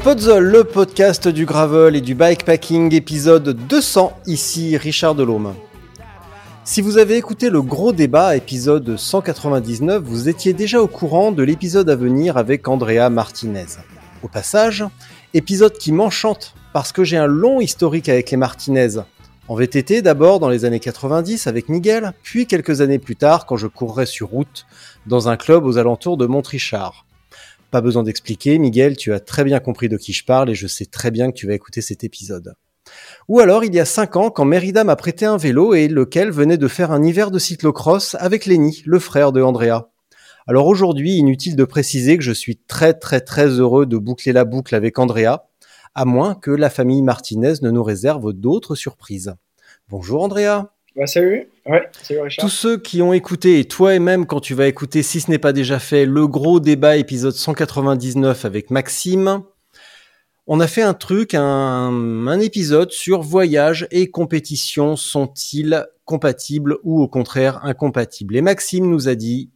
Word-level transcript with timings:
Spotzol, 0.00 0.44
le 0.44 0.64
podcast 0.64 1.28
du 1.28 1.44
gravel 1.44 1.94
et 1.94 2.00
du 2.00 2.14
bikepacking, 2.14 2.94
épisode 2.94 3.50
200, 3.50 4.14
ici 4.26 4.78
Richard 4.78 5.14
Delhomme. 5.14 5.54
Si 6.64 6.80
vous 6.80 6.96
avez 6.96 7.18
écouté 7.18 7.50
le 7.50 7.60
gros 7.60 7.92
débat, 7.92 8.34
épisode 8.34 8.96
199, 8.96 10.02
vous 10.02 10.30
étiez 10.30 10.54
déjà 10.54 10.80
au 10.80 10.86
courant 10.86 11.32
de 11.32 11.42
l'épisode 11.42 11.90
à 11.90 11.96
venir 11.96 12.38
avec 12.38 12.66
Andrea 12.66 13.10
Martinez. 13.10 13.66
Au 14.22 14.28
passage, 14.28 14.86
épisode 15.34 15.74
qui 15.74 15.92
m'enchante 15.92 16.54
parce 16.72 16.92
que 16.92 17.04
j'ai 17.04 17.18
un 17.18 17.26
long 17.26 17.60
historique 17.60 18.08
avec 18.08 18.30
les 18.30 18.38
Martinez. 18.38 19.02
En 19.48 19.54
VTT 19.54 20.00
d'abord 20.00 20.40
dans 20.40 20.48
les 20.48 20.64
années 20.64 20.80
90 20.80 21.46
avec 21.46 21.68
Miguel, 21.68 22.14
puis 22.22 22.46
quelques 22.46 22.80
années 22.80 22.98
plus 22.98 23.16
tard 23.16 23.44
quand 23.44 23.58
je 23.58 23.66
courrais 23.66 24.06
sur 24.06 24.30
route 24.30 24.64
dans 25.06 25.28
un 25.28 25.36
club 25.36 25.66
aux 25.66 25.76
alentours 25.76 26.16
de 26.16 26.24
Montrichard. 26.24 27.04
Pas 27.70 27.80
besoin 27.80 28.02
d'expliquer, 28.02 28.58
Miguel, 28.58 28.96
tu 28.96 29.12
as 29.12 29.20
très 29.20 29.44
bien 29.44 29.60
compris 29.60 29.88
de 29.88 29.96
qui 29.96 30.12
je 30.12 30.24
parle 30.24 30.50
et 30.50 30.54
je 30.56 30.66
sais 30.66 30.86
très 30.86 31.12
bien 31.12 31.30
que 31.30 31.36
tu 31.36 31.46
vas 31.46 31.54
écouter 31.54 31.80
cet 31.80 32.02
épisode. 32.02 32.54
Ou 33.28 33.38
alors 33.38 33.62
il 33.62 33.72
y 33.72 33.78
a 33.78 33.84
5 33.84 34.16
ans 34.16 34.30
quand 34.30 34.44
Mérida 34.44 34.82
m'a 34.82 34.96
prêté 34.96 35.24
un 35.24 35.36
vélo 35.36 35.74
et 35.74 35.86
lequel 35.86 36.32
venait 36.32 36.58
de 36.58 36.66
faire 36.66 36.90
un 36.90 37.04
hiver 37.04 37.30
de 37.30 37.38
cyclocross 37.38 38.16
avec 38.18 38.46
Lenny, 38.46 38.82
le 38.86 38.98
frère 38.98 39.30
de 39.30 39.40
Andrea. 39.40 39.90
Alors 40.48 40.66
aujourd'hui, 40.66 41.12
inutile 41.12 41.54
de 41.54 41.64
préciser 41.64 42.16
que 42.16 42.24
je 42.24 42.32
suis 42.32 42.56
très 42.56 42.92
très 42.92 43.20
très 43.20 43.46
heureux 43.46 43.86
de 43.86 43.98
boucler 43.98 44.32
la 44.32 44.44
boucle 44.44 44.74
avec 44.74 44.98
Andrea, 44.98 45.44
à 45.94 46.04
moins 46.04 46.34
que 46.34 46.50
la 46.50 46.70
famille 46.70 47.02
Martinez 47.02 47.54
ne 47.62 47.70
nous 47.70 47.84
réserve 47.84 48.32
d'autres 48.32 48.74
surprises. 48.74 49.34
Bonjour 49.88 50.24
Andrea. 50.24 50.72
Bah, 50.96 51.06
salut, 51.06 51.48
Tous 52.38 52.48
ceux 52.48 52.78
qui 52.78 53.02
ont 53.02 53.12
écouté, 53.12 53.58
et 53.60 53.64
toi 53.66 53.94
et 53.94 53.98
même 53.98 54.26
quand 54.26 54.40
tu 54.40 54.54
vas 54.54 54.66
écouter, 54.66 55.02
si 55.02 55.20
ce 55.20 55.30
n'est 55.30 55.38
pas 55.38 55.52
déjà 55.52 55.78
fait, 55.78 56.06
le 56.06 56.26
gros 56.26 56.60
débat 56.60 56.96
épisode 56.96 57.34
199 57.34 58.44
avec 58.44 58.70
Maxime, 58.70 59.42
on 60.46 60.58
a 60.58 60.66
fait 60.66 60.82
un 60.82 60.94
truc, 60.94 61.34
un, 61.34 62.26
un 62.26 62.40
épisode 62.40 62.90
sur 62.90 63.22
voyage 63.22 63.86
et 63.90 64.10
compétition 64.10 64.96
sont-ils 64.96 65.86
compatibles 66.04 66.78
ou 66.82 67.00
au 67.02 67.08
contraire 67.08 67.64
incompatibles? 67.64 68.36
Et 68.36 68.40
Maxime 68.40 68.90
nous 68.90 69.08
a 69.08 69.14
dit, 69.14 69.50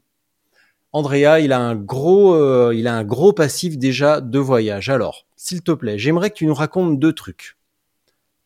Andrea, 0.94 1.40
il 1.40 1.52
a 1.52 1.58
un 1.58 1.74
gros, 1.74 2.34
euh, 2.34 2.72
il 2.72 2.86
a 2.86 2.94
un 2.94 3.02
gros 3.02 3.32
passif 3.32 3.76
déjà 3.76 4.20
de 4.20 4.38
voyage. 4.38 4.88
Alors, 4.88 5.26
s'il 5.34 5.62
te 5.62 5.72
plaît, 5.72 5.98
j'aimerais 5.98 6.30
que 6.30 6.36
tu 6.36 6.46
nous 6.46 6.54
racontes 6.54 7.00
deux 7.00 7.12
trucs. 7.12 7.56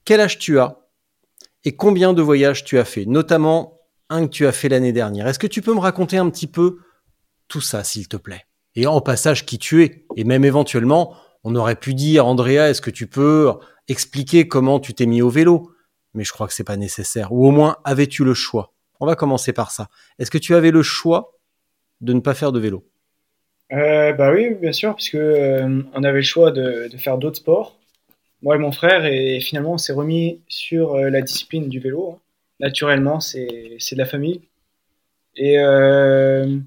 Quel 0.07 0.21
âge 0.21 0.39
tu 0.39 0.59
as? 0.59 0.79
Et 1.65 1.77
combien 1.77 2.13
de 2.13 2.23
voyages 2.23 2.65
tu 2.65 2.79
as 2.79 2.85
fait, 2.85 3.05
notamment 3.05 3.81
un 4.11 4.27
que 4.27 4.33
tu 4.33 4.47
as 4.47 4.53
fait 4.53 4.69
l'année 4.69 4.93
dernière? 4.93 5.27
Est-ce 5.27 5.39
que 5.39 5.47
tu 5.47 5.63
peux 5.63 5.75
me 5.75 5.81
raconter 5.81 6.17
un 6.17 6.31
petit 6.31 6.47
peu 6.47 6.79
tout 7.49 7.61
ça, 7.61 7.85
s'il 7.85 8.09
te 8.09 8.17
plaît? 8.17 8.45
Et 8.75 8.87
en 8.87 9.01
passage, 9.01 9.45
qui 9.45 9.59
tu 9.59 9.83
es? 9.83 10.07
Et 10.17 10.25
même 10.25 10.45
éventuellement, 10.45 11.17
on 11.45 11.55
aurait 11.57 11.77
pu 11.77 11.95
dire, 11.95 12.27
Andrea, 12.27 12.71
est-ce 12.71 12.81
que 12.81 12.91
tu 12.91 13.07
peux 13.07 13.53
expliquer 13.89 14.49
comment 14.49 14.81
tu 14.81 14.95
t'es 14.95 15.07
mis 15.07 15.23
au 15.23 15.31
vélo? 15.31 15.73
Mais 16.15 16.25
je 16.25 16.33
crois 16.33 16.47
que 16.47 16.53
c'est 16.53 16.65
pas 16.65 16.77
nécessaire. 16.77 17.33
Ou 17.33 17.47
au 17.47 17.51
moins, 17.51 17.77
avais-tu 17.85 18.25
le 18.25 18.35
choix? 18.35 18.73
On 19.01 19.07
va 19.07 19.15
commencer 19.15 19.53
par 19.53 19.71
ça. 19.71 19.89
Est-ce 20.19 20.31
que 20.31 20.39
tu 20.39 20.55
avais 20.55 20.71
le 20.71 20.83
choix 20.83 21.35
de 22.01 22.13
ne 22.13 22.21
pas 22.21 22.35
faire 22.35 22.53
de 22.53 22.61
vélo? 22.61 22.85
Euh, 23.73 24.13
bah 24.13 24.33
oui, 24.33 24.55
bien 24.55 24.73
sûr, 24.73 24.95
puisque 24.95 25.17
euh, 25.17 25.83
on 25.93 26.03
avait 26.03 26.19
le 26.19 26.23
choix 26.23 26.51
de 26.51 26.89
faire 26.97 27.19
d'autres 27.19 27.37
sports, 27.37 27.79
moi 28.43 28.57
et 28.57 28.59
mon 28.59 28.73
frère, 28.73 29.05
et 29.07 29.41
finalement 29.41 29.75
on 29.75 29.79
s'est 29.79 29.93
remis 29.93 30.41
sur 30.49 30.95
euh, 30.95 31.11
la 31.11 31.23
discipline 31.23 31.69
du 31.69 31.81
vélo. 31.81 32.13
hein. 32.13 32.19
Naturellement, 32.61 33.21
c'est 33.21 33.47
de 33.47 33.99
la 33.99 34.05
famille. 34.07 34.43
Et 35.37 35.59
euh, 35.59 36.59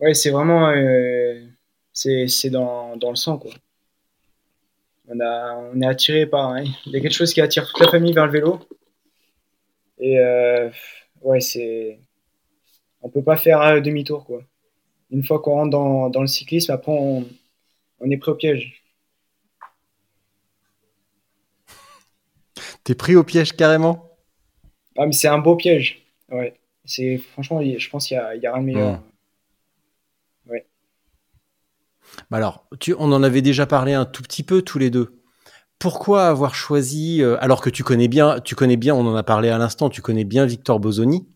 ouais, 0.00 0.14
c'est 0.14 0.30
vraiment 0.30 0.68
euh, 0.70 1.40
c'est 1.92 2.28
c'est 2.28 2.50
dans, 2.50 2.96
dans 2.96 3.10
le 3.10 3.16
sang 3.16 3.38
quoi. 3.38 3.52
On 5.08 5.18
a 5.20 5.54
on 5.72 5.80
est 5.80 5.86
attiré 5.86 6.26
par 6.26 6.50
hein, 6.50 6.64
il 6.86 6.92
y 6.92 6.96
a 6.96 7.00
quelque 7.00 7.14
chose 7.14 7.32
qui 7.32 7.40
attire 7.40 7.66
toute 7.66 7.80
la 7.80 7.88
famille 7.90 8.12
vers 8.12 8.26
le 8.26 8.32
vélo. 8.32 8.60
Et 9.98 10.18
euh, 10.18 10.70
ouais, 11.22 11.40
c'est 11.40 12.00
on 13.02 13.08
peut 13.10 13.22
pas 13.22 13.36
faire 13.36 13.60
euh, 13.62 13.80
demi-tour 13.80 14.24
quoi. 14.26 14.42
Une 15.10 15.24
fois 15.24 15.40
qu'on 15.40 15.52
rentre 15.54 15.70
dans, 15.70 16.10
dans 16.10 16.20
le 16.22 16.26
cyclisme, 16.26 16.72
après 16.72 16.92
on, 16.92 17.26
on 18.00 18.10
est 18.10 18.16
pris 18.18 18.32
au 18.32 18.36
piège. 18.36 18.83
T'es 22.84 22.94
pris 22.94 23.16
au 23.16 23.24
piège 23.24 23.56
carrément? 23.56 24.10
Ah 24.96 25.06
mais 25.06 25.12
c'est 25.12 25.28
un 25.28 25.38
beau 25.38 25.56
piège. 25.56 26.06
Ouais. 26.30 26.54
C'est 26.84 27.18
franchement, 27.32 27.62
je 27.62 27.90
pense 27.90 28.06
qu'il 28.08 28.16
y 28.16 28.20
a, 28.20 28.52
rien 28.52 28.58
de 28.58 28.66
meilleur. 28.66 29.00
Bah 32.30 32.36
Alors, 32.36 32.66
tu, 32.80 32.94
on 32.98 33.12
en 33.12 33.22
avait 33.22 33.42
déjà 33.42 33.66
parlé 33.66 33.92
un 33.92 34.04
tout 34.04 34.22
petit 34.22 34.42
peu 34.42 34.62
tous 34.62 34.78
les 34.78 34.90
deux. 34.90 35.20
Pourquoi 35.78 36.28
avoir 36.28 36.54
choisi, 36.54 37.22
euh, 37.22 37.36
alors 37.40 37.60
que 37.60 37.70
tu 37.70 37.82
connais 37.82 38.08
bien, 38.08 38.40
tu 38.40 38.54
connais 38.54 38.76
bien, 38.76 38.94
on 38.94 39.06
en 39.06 39.16
a 39.16 39.22
parlé 39.22 39.48
à 39.48 39.58
l'instant, 39.58 39.90
tu 39.90 40.02
connais 40.02 40.24
bien 40.24 40.46
Victor 40.46 40.78
Bosoni. 40.78 41.26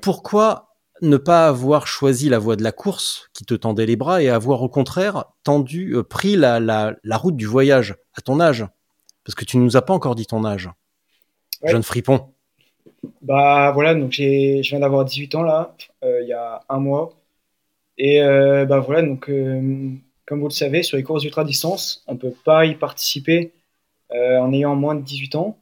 Pourquoi 0.00 0.74
ne 1.02 1.16
pas 1.16 1.46
avoir 1.46 1.86
choisi 1.86 2.28
la 2.28 2.38
voie 2.38 2.56
de 2.56 2.62
la 2.62 2.72
course 2.72 3.28
qui 3.34 3.44
te 3.44 3.54
tendait 3.54 3.86
les 3.86 3.96
bras 3.96 4.22
et 4.22 4.28
avoir 4.28 4.62
au 4.62 4.68
contraire 4.68 5.26
tendu, 5.44 5.94
euh, 5.94 6.02
pris 6.02 6.36
la, 6.36 6.58
la, 6.58 6.96
la 7.04 7.16
route 7.16 7.36
du 7.36 7.46
voyage 7.46 7.96
à 8.14 8.22
ton 8.22 8.40
âge? 8.40 8.66
Parce 9.26 9.34
que 9.34 9.44
tu 9.44 9.56
nous 9.56 9.76
as 9.76 9.82
pas 9.82 9.92
encore 9.92 10.14
dit 10.14 10.26
ton 10.26 10.44
âge. 10.44 10.70
Ouais. 11.60 11.72
Jeune 11.72 11.82
fripon. 11.82 12.28
Bah 13.22 13.72
voilà, 13.72 13.94
donc 13.94 14.12
j'ai, 14.12 14.62
je 14.62 14.70
viens 14.70 14.78
d'avoir 14.78 15.04
18 15.04 15.34
ans 15.34 15.42
là, 15.42 15.74
euh, 16.04 16.22
il 16.22 16.28
y 16.28 16.32
a 16.32 16.60
un 16.68 16.78
mois. 16.78 17.12
Et 17.98 18.22
euh, 18.22 18.66
bah 18.66 18.78
voilà, 18.78 19.02
donc 19.02 19.28
euh, 19.28 19.90
comme 20.26 20.40
vous 20.40 20.48
le 20.48 20.52
savez, 20.52 20.84
sur 20.84 20.96
les 20.96 21.02
courses 21.02 21.24
ultra 21.24 21.44
distance, 21.44 22.04
on 22.06 22.16
peut 22.16 22.34
pas 22.44 22.66
y 22.66 22.76
participer 22.76 23.52
en 24.10 24.52
ayant 24.52 24.76
moins 24.76 24.94
de 24.94 25.02
18 25.02 25.34
ans. 25.34 25.58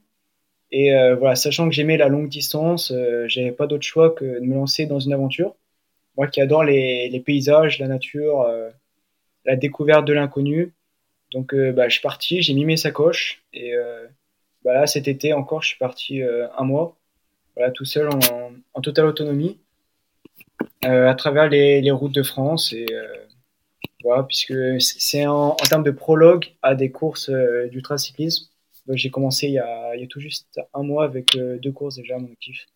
Et 0.71 0.91
voilà, 1.19 1.35
sachant 1.35 1.67
que 1.67 1.75
j'aimais 1.75 1.97
la 1.97 2.09
longue 2.09 2.29
distance, 2.29 2.93
j'avais 3.27 3.53
pas 3.53 3.67
d'autre 3.67 3.85
choix 3.85 4.11
que 4.11 4.25
de 4.25 4.45
me 4.45 4.55
lancer 4.55 4.85
dans 4.85 5.01
une 5.01 5.15
aventure. 5.15 5.55
Moi 6.19 6.27
qui 6.27 6.43
adore 6.43 6.65
les, 6.65 7.09
les 7.09 7.21
paysages, 7.21 7.79
la 7.79 7.89
nature, 7.89 8.47
la 9.47 9.57
découverte 9.57 10.05
de 10.07 10.13
l'inconnu. 10.13 10.75
Donc 11.35 11.53
euh, 11.53 11.73
bah, 11.73 11.89
je 11.89 11.95
suis 11.95 12.03
parti, 12.03 12.43
j'ai 12.43 12.55
mis 12.55 12.65
mes 12.65 12.77
sacoches 12.77 13.43
et 13.53 13.75
euh, 13.75 14.07
bah, 14.65 14.73
là 14.73 14.87
cet 14.87 15.09
été 15.09 15.33
encore, 15.35 15.63
je 15.63 15.69
suis 15.69 15.79
parti 15.79 16.23
euh, 16.23 16.47
un 16.57 16.65
mois 16.65 16.97
voilà, 17.57 17.73
tout 17.73 17.85
seul 17.85 18.09
en, 18.75 18.81
totale 18.81 19.07
autonomie 19.07 19.59
à 20.83 21.15
travers 21.15 21.49
les, 21.49 21.91
routes 21.91 22.15
de 22.15 22.23
France 22.23 22.73
et 22.73 22.87
voilà 24.03 24.23
puisque 24.23 24.55
c'est 24.81 25.27
en, 25.27 25.51
en 25.51 25.57
termes 25.57 25.83
de 25.83 25.91
prologue 25.91 26.47
à 26.63 26.75
des 26.75 26.91
courses 26.91 27.31
euh, 27.31 27.69
d'ultracyclisme. 27.69 28.47
Donc 28.87 28.97
j'ai 28.97 29.11
commencé 29.11 29.47
il 29.49 29.55
y, 29.55 29.59
a, 29.59 29.95
tout 30.09 30.21
juste 30.21 30.61
un 30.75 30.83
mois 30.83 31.05
avec 31.05 31.37
deux 31.37 31.73
courses 31.73 31.97
déjà 31.97 32.17
à 32.17 32.19
mon 32.19 32.31
actif. 32.31 32.67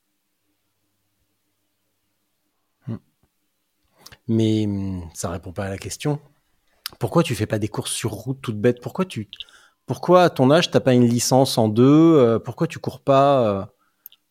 Mais 4.26 4.64
hum, 4.66 5.08
ça 5.14 5.30
répond 5.30 5.52
pas 5.52 5.66
à 5.66 5.68
la 5.68 5.78
question. 5.78 6.20
Pourquoi 6.98 7.22
tu 7.22 7.34
fais 7.34 7.46
pas 7.46 7.58
des 7.58 7.68
courses 7.68 7.92
sur 7.92 8.10
route 8.12 8.38
toutes 8.42 8.60
bêtes 8.60 8.80
Pourquoi 8.80 9.04
tu, 9.04 9.28
pourquoi 9.86 10.24
à 10.24 10.30
ton 10.30 10.50
âge 10.50 10.70
t'as 10.70 10.80
pas 10.80 10.94
une 10.94 11.06
licence 11.08 11.58
en 11.58 11.68
deux 11.68 11.84
Euh, 12.18 12.38
Pourquoi 12.38 12.66
tu 12.66 12.78
cours 12.78 13.00
pas 13.00 13.62
euh, 13.62 13.66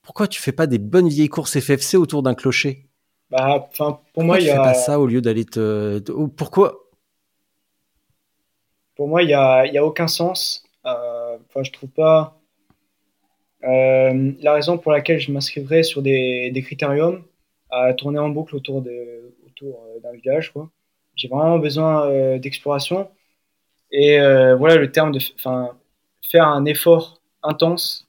Pourquoi 0.04 0.28
tu 0.28 0.42
fais 0.42 0.52
pas 0.54 0.68
des 0.68 0.80
bonnes 0.80 1.10
vieilles 1.10 1.30
courses 1.30 1.60
FFC 1.60 1.98
autour 1.98 2.24
d'un 2.24 2.36
clocher? 2.36 2.90
Bah 3.30 3.66
enfin 3.70 4.02
pour 4.14 4.24
Pourquoi 4.26 4.38
moi 4.38 4.40
tu 4.40 4.46
il 4.46 4.48
y 4.48 4.50
fais 4.50 4.60
a 4.60 4.60
pas 4.60 4.74
ça 4.76 5.00
au 5.00 5.08
lieu 5.08 5.22
d'aller 5.22 5.46
te, 5.46 6.00
te- 6.00 6.12
ou 6.12 6.28
Pourquoi? 6.28 6.90
Pour 8.96 9.08
moi 9.08 9.24
il 9.24 9.30
y 9.30 9.34
a, 9.34 9.66
il 9.66 9.74
y 9.74 9.78
a 9.78 9.86
aucun 9.86 10.08
sens. 10.10 10.64
Euh, 10.86 11.38
enfin 11.48 11.64
je 11.64 11.72
trouve 11.72 11.90
pas 11.90 12.38
euh, 13.64 14.34
la 14.40 14.54
raison 14.54 14.78
pour 14.78 14.92
laquelle 14.92 15.20
je 15.20 15.32
m'inscrivrais 15.32 15.84
sur 15.84 16.02
des, 16.02 16.52
des 16.52 16.62
critériums 16.62 17.24
à 17.70 17.94
tourner 17.94 18.20
en 18.20 18.30
boucle 18.30 18.56
autour 18.56 18.82
de 18.82 19.36
autour 19.46 19.84
euh, 19.86 20.00
d'un 20.02 20.12
village 20.14 20.54
quoi 20.54 20.70
j'ai 21.18 21.28
vraiment 21.30 21.60
besoin 21.60 22.08
euh, 22.10 22.40
d'exploration. 22.40 23.10
Et 23.92 24.20
euh, 24.20 24.56
voilà, 24.56 24.78
le 24.78 24.92
terme 24.92 25.12
de 25.12 25.20
enfin, 25.36 25.78
faire 26.32 26.48
un 26.48 26.66
effort 26.66 27.22
intense 27.44 28.08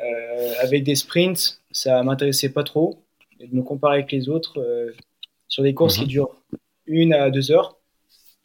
euh, 0.00 0.54
avec 0.60 0.84
des 0.84 0.94
sprints, 0.94 1.60
ça 1.70 2.02
m'intéressait 2.02 2.50
pas 2.52 2.64
trop. 2.64 3.02
Et 3.40 3.46
de 3.48 3.56
me 3.56 3.62
comparer 3.62 3.96
avec 3.98 4.12
les 4.12 4.28
autres 4.28 4.62
sur 5.48 5.62
des 5.64 5.74
courses 5.74 5.96
qui 5.96 6.02
Mhm. 6.02 6.08
durent 6.08 6.36
une 6.86 7.14
à 7.14 7.30
deux 7.30 7.52
heures. 7.52 7.78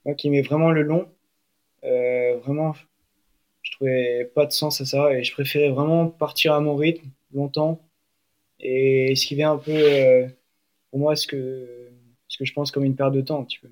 Moi 0.05 0.15
qui 0.15 0.27
aimais 0.27 0.41
vraiment 0.41 0.71
le 0.71 0.83
long, 0.83 1.07
vraiment, 1.83 2.73
je 3.63 3.71
trouvais 3.73 4.31
pas 4.35 4.45
de 4.45 4.51
sens 4.51 4.81
à 4.81 4.85
ça 4.85 5.13
et 5.13 5.23
je 5.23 5.33
préférais 5.33 5.69
vraiment 5.69 6.07
partir 6.07 6.53
à 6.53 6.61
mon 6.61 6.75
rythme 6.75 7.07
longtemps 7.33 7.81
et 8.59 9.11
esquiver 9.11 9.43
un 9.43 9.57
peu, 9.57 9.71
euh, 9.73 10.27
pour 10.91 10.99
moi, 10.99 11.15
ce 11.15 11.27
que, 11.27 11.76
ce 12.27 12.37
que 12.37 12.45
je 12.45 12.53
pense 12.53 12.71
comme 12.71 12.83
une 12.83 12.95
perte 12.95 13.13
de 13.13 13.21
temps 13.21 13.41
un 13.41 13.43
petit 13.43 13.59
peu. 13.59 13.69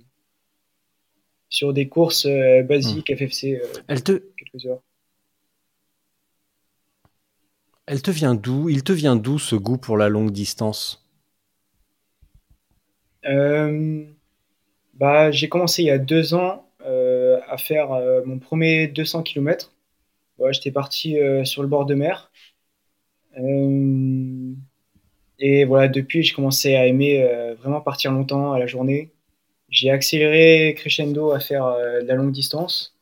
Sur 1.50 1.74
des 1.74 1.88
courses 1.88 2.26
euh, 2.26 2.64
basiques, 2.64 3.16
FFC, 3.16 3.62
euh, 3.62 3.68
Elle 3.88 4.04
te, 4.04 4.24
quelques 4.38 4.66
heures. 4.66 4.82
elle 7.88 8.02
te 8.02 8.12
vient 8.12 8.36
d'où? 8.36 8.70
Il 8.70 8.84
te 8.84 8.92
vient 8.92 9.16
d'où 9.16 9.40
ce 9.40 9.56
goût 9.56 9.78
pour 9.78 9.98
la 9.98 10.10
longue 10.10 10.32
distance? 10.32 11.06
Euh, 13.26 14.06
bah, 14.96 15.32
j'ai 15.32 15.50
commencé 15.50 15.84
il 15.84 15.86
y 15.86 15.92
a 15.92 15.98
deux 15.98 16.34
ans 16.34 16.68
euh, 16.86 17.40
à 17.48 17.58
faire 17.58 17.90
mon 18.26 18.40
premier 18.40 18.88
200 18.88 19.24
km. 19.24 19.72
Ouais, 20.38 20.54
j'étais 20.54 20.72
parti 20.72 21.18
sur 21.44 21.62
le 21.62 21.68
bord 21.68 21.86
de 21.86 21.96
mer. 21.96 22.32
Euh, 23.38 24.54
et 25.40 25.66
voilà, 25.66 25.88
depuis, 25.88 26.24
j'ai 26.24 26.34
commencé 26.34 26.76
à 26.76 26.88
aimer 26.88 27.24
euh, 27.24 27.56
vraiment 27.56 27.82
partir 27.82 28.12
longtemps 28.12 28.54
à 28.54 28.60
la 28.60 28.68
journée. 28.68 29.12
J'ai 29.70 29.90
accéléré 29.90 30.74
crescendo 30.78 31.32
à 31.32 31.40
faire 31.40 31.66
euh, 31.66 32.02
de 32.02 32.08
la 32.08 32.16
longue 32.16 32.32
distance. 32.32 32.96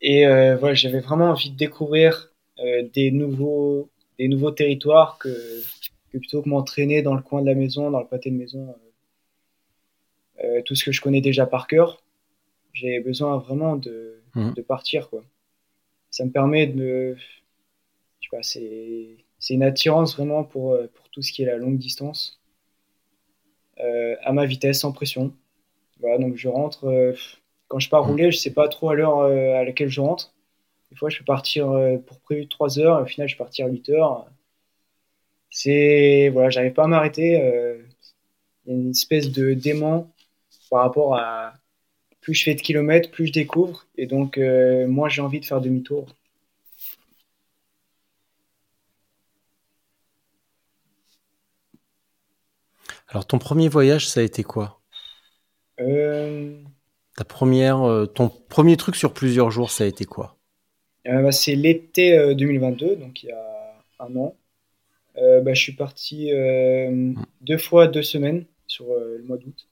Et 0.00 0.26
euh, 0.26 0.56
voilà, 0.56 0.74
j'avais 0.74 1.00
vraiment 1.00 1.30
envie 1.30 1.50
de 1.50 1.56
découvrir 1.56 2.32
euh, 2.60 2.88
des 2.94 3.10
nouveaux, 3.10 3.90
des 4.18 4.28
nouveaux 4.28 4.50
territoires 4.52 5.18
que, 5.18 5.28
que 6.12 6.18
plutôt 6.18 6.42
que 6.42 6.48
m'entraîner 6.48 7.02
dans 7.02 7.14
le 7.14 7.22
coin 7.22 7.42
de 7.42 7.46
la 7.46 7.54
maison, 7.54 7.90
dans 7.90 8.00
le 8.00 8.06
pâté 8.06 8.30
de 8.30 8.36
maison, 8.36 8.74
euh, 10.40 10.48
euh, 10.58 10.62
tout 10.64 10.74
ce 10.74 10.84
que 10.84 10.92
je 10.92 11.00
connais 11.00 11.20
déjà 11.20 11.46
par 11.46 11.66
cœur. 11.66 12.02
J'ai 12.72 13.00
besoin 13.00 13.38
vraiment 13.38 13.76
de, 13.76 14.14
Mhm. 14.34 14.54
de 14.54 14.62
partir, 14.62 15.08
quoi. 15.10 15.24
Ça 16.10 16.24
me 16.24 16.30
permet 16.30 16.66
de 16.66 16.74
me, 16.74 17.16
je 17.16 18.28
sais 18.28 18.28
pas, 18.30 18.42
c'est, 18.42 19.16
c'est 19.38 19.54
une 19.54 19.62
attirance 19.62 20.16
vraiment 20.16 20.44
pour, 20.44 20.72
euh, 20.72 20.90
pour 20.94 21.08
tout 21.10 21.22
ce 21.22 21.32
qui 21.32 21.42
est 21.42 21.46
la 21.46 21.56
longue 21.56 21.78
distance, 21.78 22.40
euh, 23.80 24.16
à 24.22 24.32
ma 24.32 24.46
vitesse, 24.46 24.80
sans 24.80 24.92
pression. 24.92 25.32
Voilà, 26.00 26.18
donc 26.18 26.36
je 26.36 26.48
rentre, 26.48 26.86
euh, 26.86 27.14
quand 27.68 27.78
je 27.78 27.88
pars 27.90 28.06
rouler, 28.06 28.30
je 28.30 28.38
sais 28.38 28.52
pas 28.52 28.68
trop 28.68 28.90
à 28.90 28.94
l'heure 28.94 29.20
à 29.22 29.64
laquelle 29.64 29.88
je 29.88 30.00
rentre. 30.00 30.34
Des 30.90 30.96
fois, 30.96 31.10
je 31.10 31.18
peux 31.18 31.24
partir 31.24 31.66
pour 32.06 32.20
prévu 32.20 32.48
3 32.48 32.78
heures, 32.78 33.00
et 33.00 33.02
au 33.02 33.06
final, 33.06 33.28
je 33.28 33.34
vais 33.34 33.38
partir 33.38 33.66
à 33.66 33.68
8 33.68 33.90
heures. 33.90 34.26
C'est, 35.50 36.30
voilà, 36.32 36.50
j'arrive 36.50 36.72
pas 36.72 36.84
à 36.84 36.86
m'arrêter. 36.86 37.32
Il 38.66 38.72
y 38.72 38.74
a 38.74 38.80
une 38.80 38.90
espèce 38.90 39.30
de 39.30 39.54
dément 39.54 40.10
par 40.70 40.82
rapport 40.82 41.16
à 41.16 41.54
plus 42.20 42.34
je 42.34 42.44
fais 42.44 42.54
de 42.54 42.60
kilomètres, 42.60 43.10
plus 43.10 43.28
je 43.28 43.32
découvre, 43.32 43.86
et 43.96 44.06
donc 44.06 44.36
euh, 44.36 44.86
moins 44.86 45.08
j'ai 45.08 45.22
envie 45.22 45.40
de 45.40 45.46
faire 45.46 45.62
demi-tour. 45.62 46.14
Alors 53.08 53.26
ton 53.26 53.38
premier 53.38 53.68
voyage, 53.68 54.06
ça 54.06 54.20
a 54.20 54.22
été 54.22 54.42
quoi? 54.42 54.82
Euh, 55.80 56.62
Ta 57.16 57.24
première, 57.24 57.80
euh, 57.88 58.06
ton 58.06 58.28
premier 58.28 58.76
truc 58.76 58.96
sur 58.96 59.14
plusieurs 59.14 59.50
jours, 59.50 59.70
ça 59.70 59.84
a 59.84 59.86
été 59.86 60.04
quoi? 60.04 60.36
Euh, 61.06 61.22
bah, 61.22 61.32
c'est 61.32 61.54
l'été 61.54 62.18
euh, 62.18 62.34
2022, 62.34 62.96
donc 62.96 63.22
il 63.22 63.30
y 63.30 63.32
a 63.32 63.74
un 64.00 64.14
an. 64.16 64.36
Euh, 65.16 65.40
bah, 65.40 65.54
je 65.54 65.62
suis 65.62 65.72
parti 65.72 66.32
euh, 66.32 67.12
deux 67.40 67.58
fois 67.58 67.88
deux 67.88 68.02
semaines 68.02 68.44
sur 68.66 68.86
le 68.94 69.22
mois 69.22 69.38
d'août. 69.38 69.68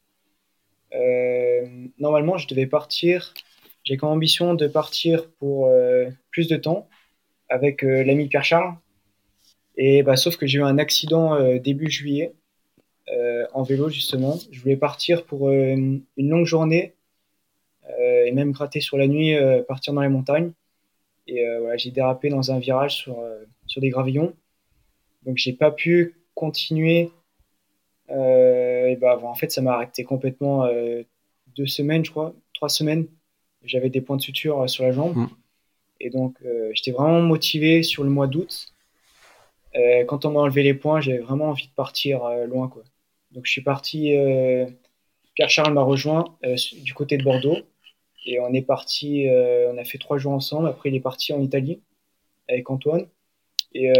Normalement, 1.99 2.39
je 2.39 2.49
devais 2.49 2.67
partir. 2.67 3.35
J'ai 3.85 3.99
comme 3.99 4.09
ambition 4.09 4.55
de 4.55 4.67
partir 4.67 5.29
pour 5.39 5.71
plus 6.31 6.49
de 6.49 6.57
temps 6.57 6.89
avec 7.51 7.83
l'ami 7.83 8.29
Pierre 8.29 8.45
Charles. 8.45 8.75
Et 9.77 10.03
bah, 10.03 10.17
sauf 10.17 10.39
que 10.39 10.47
j'ai 10.47 10.59
eu 10.59 10.63
un 10.63 10.79
accident 10.79 11.39
début 11.59 11.91
juillet 11.91 12.33
en 13.53 13.63
vélo 13.63 13.89
justement. 13.89 14.39
Je 14.51 14.61
voulais 14.61 14.77
partir 14.77 15.25
pour 15.25 15.49
euh, 15.49 15.75
une 15.75 16.05
longue 16.17 16.47
journée 16.47 16.95
euh, 17.89 18.25
et 18.25 18.33
même 18.33 18.53
gratter 18.53 18.81
sur 18.81 18.97
la 18.97 19.07
nuit, 19.07 19.35
euh, 19.35 19.63
partir 19.63 19.93
dans 19.93 20.03
les 20.03 20.09
montagnes. 20.09 20.53
Et 21.27 21.47
euh, 21.47 21.61
voilà, 21.61 21.77
j'ai 21.77 21.91
dérapé 21.91 22.29
dans 22.29 22.53
un 22.53 22.59
virage 22.59 22.97
sur, 22.97 23.19
euh, 23.21 23.45
sur 23.67 23.81
des 23.81 23.91
gravillons. 23.91 24.35
Donc 25.25 25.37
j'ai 25.37 25.53
pas 25.53 25.71
pu 25.71 26.15
continuer. 26.35 27.11
Euh, 28.11 28.87
et 28.87 28.97
bah, 28.97 29.19
en 29.23 29.35
fait, 29.35 29.51
ça 29.51 29.61
m'a 29.63 29.73
arrêté 29.73 30.05
complètement 30.05 30.65
euh, 30.67 31.03
deux 31.57 31.67
semaines, 31.67 32.05
je 32.05 32.11
crois, 32.11 32.35
trois 32.55 32.69
semaines. 32.69 33.07
J'avais 33.65 33.91
des 33.91 34.01
points 34.01 34.17
de 34.17 34.23
suture 34.23 34.63
euh, 34.63 34.67
sur 34.69 34.85
la 34.85 34.93
jambe. 34.93 35.17
Mm. 35.17 35.29
Et 35.99 36.11
donc 36.11 36.37
euh, 36.45 36.71
j'étais 36.75 36.93
vraiment 36.93 37.23
motivé 37.23 37.83
sur 37.83 38.05
le 38.05 38.11
mois 38.11 38.27
d'août. 38.27 38.69
Euh, 39.75 40.05
quand 40.05 40.25
on 40.25 40.31
m'a 40.31 40.41
enlevé 40.41 40.63
les 40.63 40.75
points, 40.75 41.01
j'avais 41.01 41.19
vraiment 41.19 41.47
envie 41.47 41.67
de 41.67 41.73
partir 41.73 42.25
euh, 42.25 42.47
loin. 42.47 42.69
Quoi. 42.69 42.83
Donc 43.37 43.45
je 43.45 43.53
suis 43.53 43.63
parti. 43.63 44.17
euh, 44.17 44.67
Pierre 45.35 45.51
Charles 45.51 45.75
m'a 45.75 45.83
rejoint 45.83 46.25
euh, 46.45 46.57
du 46.83 46.95
côté 46.95 47.19
de 47.19 47.23
Bordeaux. 47.23 47.59
Et 48.25 48.41
on 48.41 48.53
est 48.53 48.63
parti, 48.63 49.29
euh, 49.29 49.71
on 49.73 49.77
a 49.77 49.85
fait 49.85 49.99
trois 49.99 50.17
jours 50.17 50.33
ensemble. 50.33 50.67
Après, 50.67 50.89
il 50.89 50.97
est 50.97 51.01
parti 51.01 51.33
en 51.33 51.41
Italie 51.41 51.81
avec 52.49 52.69
Antoine. 52.71 53.07
Et 53.75 53.93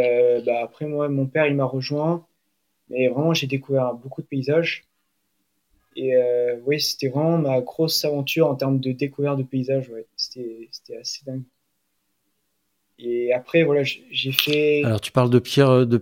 bah, 0.47 0.61
après, 0.63 0.87
moi, 0.87 1.09
mon 1.11 1.27
père, 1.27 1.47
il 1.47 1.55
m'a 1.55 1.67
rejoint. 1.67 2.27
Mais 2.89 3.09
vraiment, 3.09 3.35
j'ai 3.35 3.47
découvert 3.47 3.93
beaucoup 3.93 4.23
de 4.23 4.27
paysages. 4.27 4.87
Et 5.97 6.17
euh, 6.17 6.57
oui, 6.65 6.81
c'était 6.81 7.09
vraiment 7.09 7.37
ma 7.37 7.61
grosse 7.61 8.05
aventure 8.05 8.49
en 8.49 8.55
termes 8.55 8.81
de 8.81 8.93
découverte 8.93 9.39
de 9.39 9.43
paysages. 9.43 9.91
Ouais. 9.91 10.07
C'était, 10.17 10.69
c'était 10.73 10.97
assez 10.97 11.25
dingue. 11.27 11.43
Et 12.99 13.35
après, 13.35 13.65
voilà, 13.65 13.83
j'ai 13.83 14.33
fait 14.33 14.83
Alors 14.83 15.03
tu 15.03 15.13
parles 15.13 15.29
de 15.29 15.39
Pierre, 15.39 15.87
de 15.87 16.01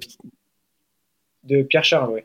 de 1.43 1.63
Pierre 1.63 1.85
Charles, 1.85 2.11
ouais. 2.11 2.25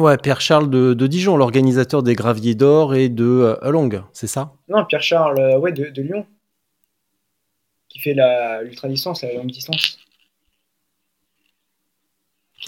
Ouais, 0.00 0.16
Pierre 0.18 0.40
Charles 0.40 0.70
de, 0.70 0.94
de 0.94 1.06
Dijon, 1.06 1.36
l'organisateur 1.36 2.02
des 2.02 2.14
Graviers 2.14 2.54
d'Or 2.54 2.94
et 2.94 3.08
de 3.08 3.24
euh, 3.24 3.64
Along, 3.64 4.02
c'est 4.12 4.26
ça? 4.26 4.52
Non, 4.68 4.84
Pierre 4.84 5.02
Charles, 5.02 5.38
euh, 5.38 5.58
ouais, 5.58 5.72
de, 5.72 5.86
de 5.90 6.02
Lyon. 6.02 6.26
Qui 7.88 8.00
fait 8.00 8.14
la, 8.14 8.62
l'ultra-distance, 8.62 9.22
la 9.22 9.34
longue 9.34 9.50
distance. 9.50 9.98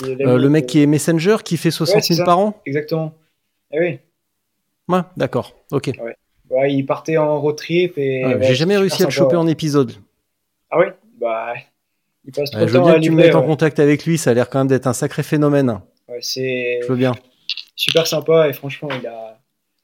Euh, 0.04 0.38
Le 0.38 0.48
mec 0.48 0.64
de- 0.66 0.70
qui 0.70 0.82
est 0.82 0.86
Messenger, 0.86 1.36
qui 1.44 1.56
fait 1.56 1.70
60 1.70 1.96
Ouais, 1.96 2.00
c'est 2.02 2.14
000 2.14 2.18
ça. 2.18 2.24
par 2.24 2.38
an? 2.38 2.60
Exactement. 2.66 3.14
Ah 3.72 3.76
oui. 3.80 3.98
Ouais, 4.88 5.00
d'accord, 5.16 5.54
ok. 5.70 5.90
Ouais, 6.50 6.72
il 6.72 6.84
partait 6.84 7.16
en 7.16 7.40
road 7.40 7.56
trip 7.56 7.96
et. 7.96 8.24
Ouais, 8.24 8.42
J'ai 8.42 8.54
jamais 8.54 8.76
réussi 8.76 9.02
à 9.02 9.06
le 9.06 9.10
choper 9.10 9.36
en 9.36 9.46
épisode. 9.46 9.92
Ah 10.70 10.78
oui? 10.78 10.86
Bah. 11.20 11.54
Il 12.24 12.32
passe 12.32 12.50
trop 12.50 12.60
de 12.60 12.66
je 12.66 12.72
veux 12.74 12.80
bien 12.80 12.94
à 12.94 12.98
que 12.98 13.04
tu 13.04 13.10
me 13.10 13.16
mettes 13.16 13.34
en 13.34 13.42
contact 13.42 13.78
avec 13.80 14.04
lui, 14.06 14.16
ça 14.18 14.30
a 14.30 14.34
l'air 14.34 14.48
quand 14.48 14.58
même 14.60 14.68
d'être 14.68 14.86
un 14.86 14.92
sacré 14.92 15.22
phénomène. 15.22 15.80
Ouais, 16.08 16.20
c'est 16.22 16.80
Je 16.82 16.86
veux 16.86 16.96
bien. 16.96 17.14
super 17.76 18.06
sympa 18.06 18.48
et 18.48 18.52
franchement, 18.52 18.88
il 18.98 19.06
a, 19.06 19.40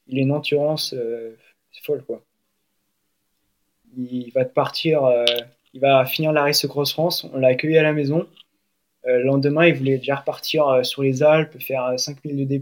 il 0.07 0.19
a 0.19 0.21
une 0.21 0.31
endurance 0.31 0.93
euh, 0.93 1.35
folle 1.83 2.03
quoi. 2.05 2.23
Il 3.97 4.31
va 4.33 4.45
te 4.45 4.53
partir, 4.53 5.03
euh, 5.03 5.25
il 5.73 5.81
va 5.81 6.05
finir 6.05 6.31
la 6.31 6.43
Race 6.43 6.65
Cross 6.67 6.93
France. 6.93 7.23
On 7.33 7.37
l'a 7.37 7.49
accueilli 7.49 7.77
à 7.77 7.83
la 7.83 7.93
maison. 7.93 8.27
Euh, 9.07 9.19
le 9.19 9.23
lendemain, 9.23 9.67
il 9.67 9.75
voulait 9.75 9.97
déjà 9.99 10.17
repartir 10.17 10.85
sur 10.85 11.03
les 11.03 11.23
Alpes, 11.23 11.59
faire 11.61 11.85
euh, 11.85 11.97
5000 11.97 12.37
de 12.37 12.43
D+. 12.45 12.59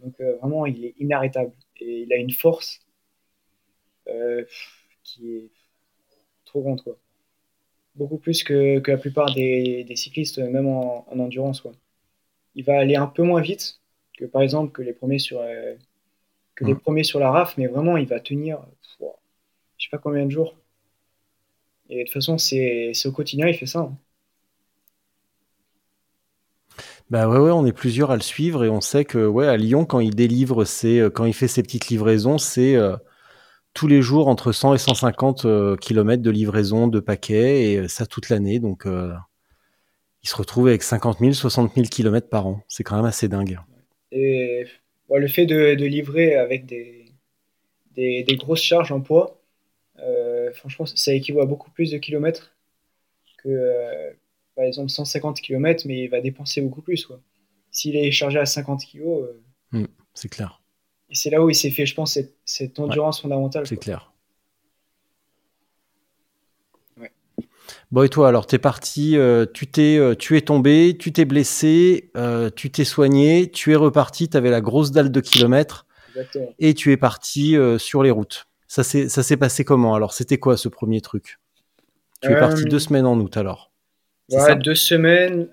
Donc 0.00 0.14
vraiment, 0.40 0.66
il 0.66 0.84
est 0.84 0.94
inarrêtable 0.98 1.52
et 1.80 2.02
il 2.02 2.12
a 2.12 2.16
une 2.16 2.30
force 2.32 2.80
qui 5.02 5.36
est 5.36 5.50
trop 6.44 6.62
grande 6.62 6.82
quoi. 6.82 6.96
Beaucoup 7.94 8.18
plus 8.18 8.44
que, 8.44 8.78
que 8.80 8.90
la 8.92 8.98
plupart 8.98 9.34
des, 9.34 9.84
des 9.84 9.96
cyclistes, 9.96 10.38
même 10.38 10.66
en, 10.66 11.06
en 11.10 11.18
endurance 11.18 11.60
quoi. 11.60 11.72
Il 12.60 12.64
va 12.66 12.78
aller 12.78 12.94
un 12.96 13.08
peu 13.08 13.24
moins 13.24 13.40
vite 13.42 13.80
que 14.16 14.24
par 14.26 14.42
exemple 14.42 14.72
que 14.72 14.82
les 14.82 14.92
premiers 14.94 15.18
sur 15.18 15.40
euh, 15.40 15.74
que 16.56 16.64
les 16.64 16.74
Mm. 16.74 16.76
premiers 16.76 17.04
sur 17.04 17.20
la 17.20 17.30
RAF, 17.32 17.56
mais 17.58 17.66
vraiment 17.68 17.96
il 17.98 18.06
va 18.08 18.20
tenir, 18.20 18.60
je 19.78 19.86
sais 19.86 19.90
pas 19.90 19.98
combien 19.98 20.26
de 20.26 20.30
jours. 20.30 20.54
Et 21.90 21.98
de 21.98 22.04
toute 22.04 22.14
façon, 22.14 22.38
c'est 22.38 22.92
au 23.04 23.12
quotidien, 23.12 23.46
il 23.46 23.54
fait 23.54 23.66
ça. 23.66 23.80
hein. 23.80 23.98
Bah 27.10 27.28
ouais, 27.28 27.38
ouais, 27.38 27.50
on 27.50 27.66
est 27.66 27.72
plusieurs 27.72 28.10
à 28.10 28.16
le 28.16 28.22
suivre 28.22 28.64
et 28.64 28.68
on 28.70 28.80
sait 28.80 29.04
que 29.04 29.26
ouais, 29.26 29.46
à 29.46 29.56
Lyon, 29.56 29.84
quand 29.84 30.00
il 30.00 30.14
délivre 30.14 30.64
ses, 30.64 31.00
euh, 31.00 31.10
quand 31.10 31.24
il 31.24 31.34
fait 31.34 31.48
ses 31.48 31.62
petites 31.62 31.88
livraisons, 31.88 32.38
c'est 32.38 32.76
euh, 32.76 32.96
tous 33.74 33.88
les 33.88 34.02
jours 34.02 34.28
entre 34.28 34.52
100 34.52 34.74
et 34.74 34.78
150 34.78 35.46
euh, 35.46 35.76
kilomètres 35.76 36.22
de 36.22 36.30
livraison 36.30 36.88
de 36.88 37.00
paquets 37.00 37.72
et 37.74 37.88
ça 37.88 38.06
toute 38.06 38.30
l'année. 38.30 38.60
Donc, 38.60 38.86
euh, 38.86 39.12
il 40.22 40.28
se 40.28 40.36
retrouve 40.36 40.68
avec 40.68 40.82
50 40.82 41.18
000, 41.20 41.32
60 41.32 41.74
000 41.74 41.86
kilomètres 41.88 42.28
par 42.28 42.46
an. 42.46 42.62
C'est 42.68 42.84
quand 42.84 42.96
même 42.96 43.04
assez 43.04 43.28
dingue. 43.28 43.58
Et 44.12 44.64
le 45.14 45.28
fait 45.28 45.46
de, 45.46 45.74
de 45.74 45.84
livrer 45.86 46.34
avec 46.36 46.66
des, 46.66 47.06
des, 47.94 48.22
des 48.24 48.36
grosses 48.36 48.62
charges 48.62 48.92
en 48.92 49.00
poids, 49.00 49.40
euh, 49.98 50.52
franchement, 50.52 50.86
ça 50.86 51.12
équivaut 51.14 51.40
à 51.40 51.46
beaucoup 51.46 51.70
plus 51.70 51.90
de 51.90 51.98
kilomètres 51.98 52.52
que, 53.38 53.48
euh, 53.48 54.12
par 54.54 54.64
exemple, 54.64 54.90
150 54.90 55.40
km, 55.40 55.84
mais 55.86 56.04
il 56.04 56.08
va 56.08 56.20
dépenser 56.20 56.60
beaucoup 56.60 56.82
plus. 56.82 57.08
S'il 57.70 57.96
est 57.96 58.10
chargé 58.10 58.38
à 58.38 58.46
50 58.46 58.84
kg, 58.84 59.00
euh, 59.02 59.42
Hmm, 59.72 59.86
c'est 60.14 60.28
clair. 60.28 60.60
et 61.08 61.14
c'est 61.14 61.30
là 61.30 61.40
où 61.40 61.48
il 61.48 61.54
s'est 61.54 61.70
fait, 61.70 61.86
je 61.86 61.94
pense, 61.94 62.14
cette, 62.14 62.34
cette 62.44 62.78
endurance 62.80 63.20
fondamentale. 63.20 63.66
C'est 63.66 63.76
clair. 63.76 64.12
Bon, 67.90 68.04
et 68.04 68.08
toi, 68.08 68.28
alors, 68.28 68.46
t'es 68.46 68.58
parti, 68.58 69.16
euh, 69.16 69.46
tu 69.52 69.66
t'es, 69.66 69.96
euh, 69.98 70.14
tu 70.14 70.36
es 70.36 70.42
tombé, 70.42 70.96
tu 70.96 71.12
t'es 71.12 71.24
blessé, 71.24 72.12
euh, 72.16 72.48
tu 72.54 72.70
t'es 72.70 72.84
soigné, 72.84 73.50
tu 73.50 73.72
es 73.72 73.76
reparti, 73.76 74.28
t'avais 74.28 74.50
la 74.50 74.60
grosse 74.60 74.92
dalle 74.92 75.10
de 75.10 75.20
kilomètres 75.20 75.86
Exactement. 76.10 76.54
et 76.60 76.74
tu 76.74 76.92
es 76.92 76.96
parti 76.96 77.56
sur 77.78 78.04
les 78.04 78.12
routes. 78.12 78.46
Ça 78.68 78.84
s'est, 78.84 79.08
ça 79.08 79.24
s'est 79.24 79.36
passé 79.36 79.64
comment 79.64 79.96
Alors, 79.96 80.12
c'était 80.12 80.38
quoi 80.38 80.56
ce 80.56 80.68
premier 80.68 81.00
truc? 81.00 81.38
Tu 82.22 82.30
es 82.30 82.38
parti 82.38 82.64
deux 82.64 82.78
semaines 82.78 83.06
en 83.06 83.18
août 83.18 83.36
alors 83.36 83.72
ça? 84.28 84.54
deux 84.54 84.76
semaines, 84.76 85.48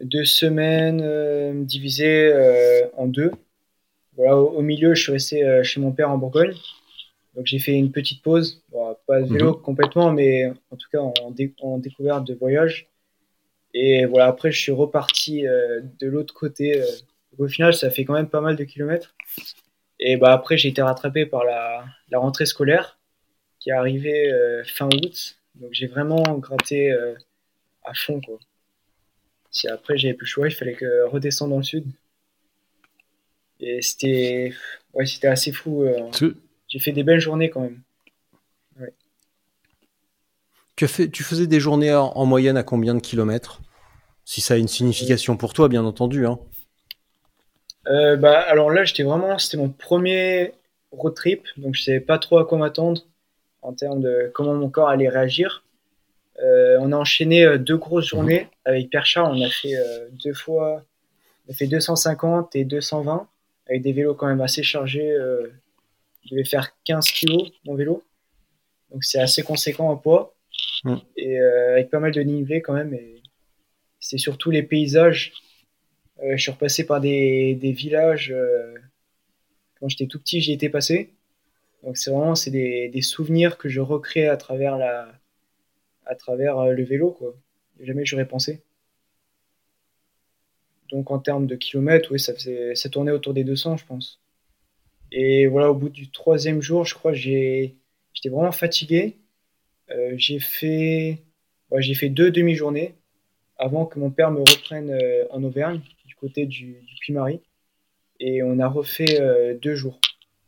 deux 0.00 0.24
semaines 0.24 1.64
divisées 1.64 2.32
en 2.96 3.08
deux. 3.08 3.32
Voilà, 4.16 4.36
au, 4.36 4.50
au 4.50 4.62
milieu, 4.62 4.94
je 4.94 5.02
suis 5.02 5.12
resté 5.12 5.60
chez 5.64 5.80
mon 5.80 5.90
père 5.90 6.10
en 6.10 6.18
Bourgogne. 6.18 6.54
Donc 7.38 7.46
j'ai 7.46 7.60
fait 7.60 7.74
une 7.74 7.92
petite 7.92 8.20
pause, 8.20 8.64
Bon, 8.72 8.96
pas 9.06 9.20
de 9.22 9.32
vélo 9.32 9.54
complètement, 9.54 10.10
mais 10.10 10.46
en 10.72 10.76
tout 10.76 10.88
cas 10.90 10.98
en, 10.98 11.30
dé- 11.30 11.54
en 11.60 11.78
découverte 11.78 12.26
de 12.26 12.34
voyage. 12.34 12.88
Et 13.74 14.06
voilà, 14.06 14.26
après 14.26 14.50
je 14.50 14.60
suis 14.60 14.72
reparti 14.72 15.46
euh, 15.46 15.80
de 16.00 16.08
l'autre 16.08 16.34
côté. 16.34 16.80
euh. 16.82 16.84
Donc, 17.30 17.46
au 17.46 17.48
final, 17.48 17.72
ça 17.74 17.90
fait 17.90 18.04
quand 18.04 18.14
même 18.14 18.28
pas 18.28 18.40
mal 18.40 18.56
de 18.56 18.64
kilomètres. 18.64 19.14
Et 20.00 20.16
bah 20.16 20.32
après, 20.32 20.56
j'ai 20.58 20.68
été 20.70 20.82
rattrapé 20.82 21.26
par 21.26 21.44
la, 21.44 21.84
la 22.10 22.18
rentrée 22.18 22.44
scolaire 22.44 22.98
qui 23.60 23.70
est 23.70 23.72
arrivée 23.72 24.32
euh, 24.32 24.64
fin 24.64 24.88
août. 24.88 25.36
Donc 25.54 25.70
j'ai 25.72 25.86
vraiment 25.86 26.22
gratté 26.38 26.90
euh, 26.90 27.14
à 27.84 27.94
fond 27.94 28.20
quoi. 28.20 28.40
Si 29.52 29.68
après 29.68 29.96
j'avais 29.96 30.14
plus 30.14 30.24
le 30.26 30.30
choix, 30.30 30.48
il 30.48 30.54
fallait 30.56 30.74
que 30.74 31.04
redescendre 31.06 31.52
dans 31.52 31.58
le 31.58 31.62
sud. 31.62 31.84
Et 33.60 33.80
c'était 33.82 34.52
ouais, 34.92 35.06
c'était 35.06 35.28
assez 35.28 35.52
fou. 35.52 35.84
J'ai 36.68 36.78
fait 36.78 36.92
des 36.92 37.02
belles 37.02 37.20
journées 37.20 37.50
quand 37.50 37.60
même. 37.60 37.80
tu, 40.76 40.84
as 40.84 40.88
fait, 40.88 41.08
tu 41.08 41.24
faisais 41.24 41.46
des 41.46 41.60
journées 41.60 41.94
en, 41.94 42.12
en 42.14 42.26
moyenne 42.26 42.56
à 42.56 42.62
combien 42.62 42.94
de 42.94 43.00
kilomètres? 43.00 43.60
Si 44.24 44.40
ça 44.40 44.54
a 44.54 44.56
une 44.58 44.68
signification 44.68 45.36
pour 45.36 45.54
toi, 45.54 45.68
bien 45.68 45.84
entendu. 45.84 46.26
Hein. 46.26 46.38
Euh, 47.86 48.16
bah 48.16 48.38
alors 48.40 48.70
là, 48.70 48.84
j'étais 48.84 49.02
vraiment, 49.02 49.38
c'était 49.38 49.56
mon 49.56 49.70
premier 49.70 50.52
road 50.92 51.14
trip, 51.14 51.46
donc 51.56 51.74
je 51.74 51.82
savais 51.82 52.00
pas 52.00 52.18
trop 52.18 52.38
à 52.38 52.46
quoi 52.46 52.58
m'attendre 52.58 53.02
en 53.62 53.72
termes 53.72 54.00
de 54.00 54.30
comment 54.34 54.54
mon 54.54 54.68
corps 54.68 54.88
allait 54.88 55.08
réagir. 55.08 55.64
Euh, 56.42 56.76
on 56.80 56.92
a 56.92 56.96
enchaîné 56.96 57.44
euh, 57.44 57.58
deux 57.58 57.76
grosses 57.76 58.06
journées 58.06 58.48
avec 58.64 58.88
Charles. 59.04 59.36
On 59.36 59.42
a 59.42 59.48
fait 59.48 59.74
euh, 59.74 60.08
deux 60.24 60.34
fois, 60.34 60.84
on 61.46 61.52
a 61.52 61.54
fait 61.54 61.66
250 61.66 62.54
et 62.54 62.64
220 62.64 63.26
avec 63.68 63.82
des 63.82 63.92
vélos 63.92 64.14
quand 64.14 64.26
même 64.26 64.40
assez 64.40 64.62
chargés. 64.62 65.10
Euh, 65.10 65.48
je 66.28 66.34
devais 66.34 66.44
faire 66.44 66.76
15 66.84 67.06
kilos 67.10 67.50
mon 67.64 67.74
vélo, 67.74 68.04
donc 68.90 69.04
c'est 69.04 69.20
assez 69.20 69.42
conséquent 69.42 69.88
en 69.90 69.96
poids 69.96 70.34
Mm. 70.84 70.96
et 71.16 71.38
euh, 71.40 71.72
avec 71.72 71.90
pas 71.90 71.98
mal 72.00 72.12
de 72.12 72.20
nivelés 72.20 72.62
quand 72.62 72.72
même. 72.74 72.94
Et 72.94 73.22
c'est 74.00 74.18
surtout 74.18 74.50
les 74.50 74.62
paysages. 74.62 75.32
Euh, 76.22 76.36
je 76.36 76.42
suis 76.42 76.50
repassé 76.52 76.86
par 76.86 77.00
des, 77.00 77.54
des 77.54 77.72
villages. 77.72 78.30
euh, 78.32 78.74
quand 79.80 79.88
j'étais 79.88 80.06
tout 80.06 80.18
petit, 80.20 80.40
j'y 80.40 80.52
étais 80.52 80.68
passé. 80.68 81.14
Donc 81.84 81.96
c'est 81.96 82.10
vraiment 82.10 82.34
c'est 82.34 82.50
des, 82.50 82.88
des 82.88 83.02
souvenirs 83.02 83.56
que 83.58 83.68
je 83.68 83.80
recrée 83.80 84.26
à 84.28 84.36
travers 84.36 84.76
la 84.78 85.12
à 86.06 86.14
travers 86.14 86.66
le 86.66 86.82
vélo 86.84 87.12
quoi. 87.12 87.34
Jamais 87.80 88.04
j'aurais 88.04 88.26
pensé. 88.26 88.62
Donc 90.90 91.10
en 91.10 91.18
termes 91.18 91.46
de 91.46 91.54
kilomètres, 91.54 92.10
oui, 92.12 92.18
ça 92.18 92.34
faisait 92.34 92.74
ça 92.74 92.88
tournait 92.88 93.12
autour 93.12 93.34
des 93.34 93.44
200, 93.44 93.76
je 93.76 93.86
pense. 93.86 94.20
Et 95.12 95.46
voilà, 95.46 95.70
au 95.70 95.74
bout 95.74 95.88
du 95.88 96.10
troisième 96.10 96.60
jour, 96.60 96.84
je 96.84 96.94
crois, 96.94 97.12
j'ai 97.12 97.76
j'étais 98.12 98.28
vraiment 98.28 98.52
fatigué. 98.52 99.16
Euh, 99.90 100.14
j'ai 100.16 100.38
fait 100.38 101.22
ouais, 101.70 101.82
j'ai 101.82 101.94
fait 101.94 102.08
deux 102.08 102.30
demi-journées 102.30 102.94
avant 103.56 103.86
que 103.86 103.98
mon 103.98 104.10
père 104.10 104.30
me 104.30 104.40
reprenne 104.40 104.90
euh, 104.90 105.24
en 105.30 105.42
Auvergne, 105.42 105.80
du 106.06 106.14
côté 106.14 106.46
du, 106.46 106.80
du 106.80 106.94
Puy-Marie. 107.00 107.40
Et 108.20 108.42
on 108.42 108.58
a 108.58 108.68
refait 108.68 109.20
euh, 109.20 109.54
deux 109.60 109.74
jours. 109.74 110.00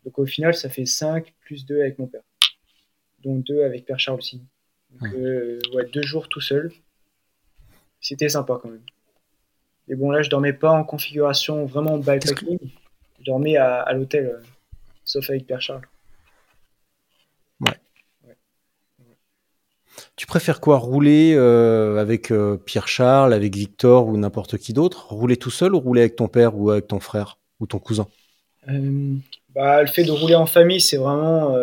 Donc 0.04 0.18
au 0.18 0.26
final, 0.26 0.54
ça 0.54 0.68
fait 0.68 0.86
5 0.86 1.32
plus 1.40 1.66
2 1.66 1.80
avec 1.80 1.98
mon 1.98 2.06
père. 2.06 2.22
Donc 3.22 3.44
2 3.44 3.62
avec 3.62 3.84
Père 3.84 3.98
Charles 3.98 4.18
aussi. 4.18 4.42
Donc 4.90 5.12
euh, 5.14 5.60
ouais, 5.74 5.86
deux 5.92 6.02
jours 6.02 6.28
tout 6.28 6.40
seul. 6.40 6.72
C'était 8.00 8.28
sympa 8.28 8.58
quand 8.60 8.70
même. 8.70 8.82
Et 9.88 9.94
bon, 9.94 10.10
là, 10.10 10.22
je 10.22 10.30
dormais 10.30 10.52
pas 10.52 10.70
en 10.70 10.84
configuration 10.84 11.64
vraiment 11.66 11.98
bikepacking. 11.98 12.58
Je 13.20 13.26
dormais 13.26 13.56
à, 13.56 13.80
à 13.80 13.92
l'hôtel, 13.92 14.26
euh, 14.26 14.40
sauf 15.04 15.28
avec 15.30 15.46
Père 15.46 15.60
Charles. 15.60 15.86
Tu 20.16 20.26
préfères 20.26 20.60
quoi 20.60 20.78
Rouler 20.78 21.34
euh, 21.34 21.98
avec 21.98 22.30
euh, 22.30 22.56
Pierre 22.56 22.88
Charles, 22.88 23.34
avec 23.34 23.54
Victor 23.54 24.06
ou 24.06 24.16
n'importe 24.16 24.56
qui 24.56 24.72
d'autre? 24.72 25.12
Rouler 25.12 25.36
tout 25.36 25.50
seul 25.50 25.74
ou 25.74 25.80
rouler 25.80 26.02
avec 26.02 26.16
ton 26.16 26.28
père 26.28 26.56
ou 26.56 26.70
avec 26.70 26.86
ton 26.86 27.00
frère 27.00 27.38
ou 27.58 27.66
ton 27.66 27.78
cousin? 27.78 28.06
Bah, 29.54 29.82
le 29.82 29.88
fait 29.88 30.04
de 30.04 30.10
rouler 30.10 30.34
en 30.34 30.46
famille, 30.46 30.80
c'est 30.80 30.96
vraiment. 30.96 31.54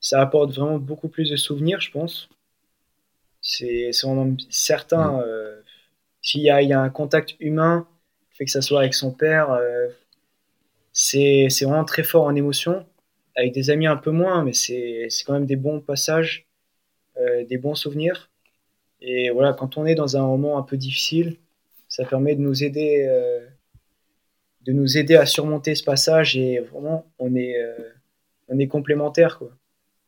ça 0.00 0.20
apporte 0.20 0.52
vraiment 0.52 0.78
beaucoup 0.78 1.08
plus 1.08 1.30
de 1.30 1.36
souvenirs, 1.36 1.80
je 1.80 1.90
pense. 1.90 2.28
C'est 3.40 3.90
vraiment 4.02 4.34
certain. 4.50 5.22
S'il 6.20 6.42
y 6.42 6.50
a, 6.50 6.62
il 6.62 6.68
y 6.68 6.72
a 6.72 6.80
un 6.80 6.90
contact 6.90 7.36
humain, 7.40 7.86
fait 8.34 8.44
que 8.44 8.50
ça 8.50 8.60
soit 8.60 8.80
avec 8.80 8.94
son 8.94 9.12
père, 9.12 9.50
euh, 9.52 9.88
c'est 10.92 11.48
vraiment 11.62 11.84
très 11.84 12.02
fort 12.04 12.24
en 12.24 12.34
émotion. 12.34 12.86
Avec 13.36 13.52
des 13.52 13.70
amis 13.70 13.86
un 13.88 13.96
peu 13.96 14.12
moins, 14.12 14.44
mais 14.44 14.52
c'est 14.52 15.08
quand 15.26 15.32
même 15.32 15.46
des 15.46 15.56
bons 15.56 15.80
passages, 15.80 16.46
euh, 17.18 17.44
des 17.44 17.58
bons 17.58 17.74
souvenirs. 17.74 18.30
Et 19.00 19.30
voilà, 19.30 19.52
quand 19.52 19.76
on 19.76 19.86
est 19.86 19.96
dans 19.96 20.16
un 20.16 20.22
moment 20.22 20.58
un 20.58 20.62
peu 20.62 20.76
difficile, 20.76 21.36
ça 21.88 22.04
permet 22.04 22.36
de 22.36 22.40
nous 22.40 22.64
aider. 22.64 23.06
euh, 23.08 23.46
de 24.62 24.72
nous 24.72 24.96
aider 24.96 25.14
à 25.14 25.26
surmonter 25.26 25.74
ce 25.74 25.84
passage 25.84 26.36
et 26.36 26.58
vraiment 26.58 27.06
on 27.18 27.34
est 27.34 27.60
euh, 27.60 27.76
on 28.48 28.58
est 28.58 28.66
complémentaires 28.66 29.38
quoi. 29.38 29.50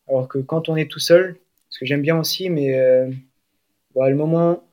Alors 0.09 0.28
que 0.28 0.38
quand 0.38 0.68
on 0.68 0.76
est 0.76 0.90
tout 0.90 0.99
seul, 0.99 1.37
ce 1.68 1.78
que 1.78 1.87
j'aime 1.87 2.02
bien 2.02 2.18
aussi, 2.18 2.49
mais 2.49 2.73
voilà, 3.95 4.11
le 4.11 4.16
moment 4.16 4.64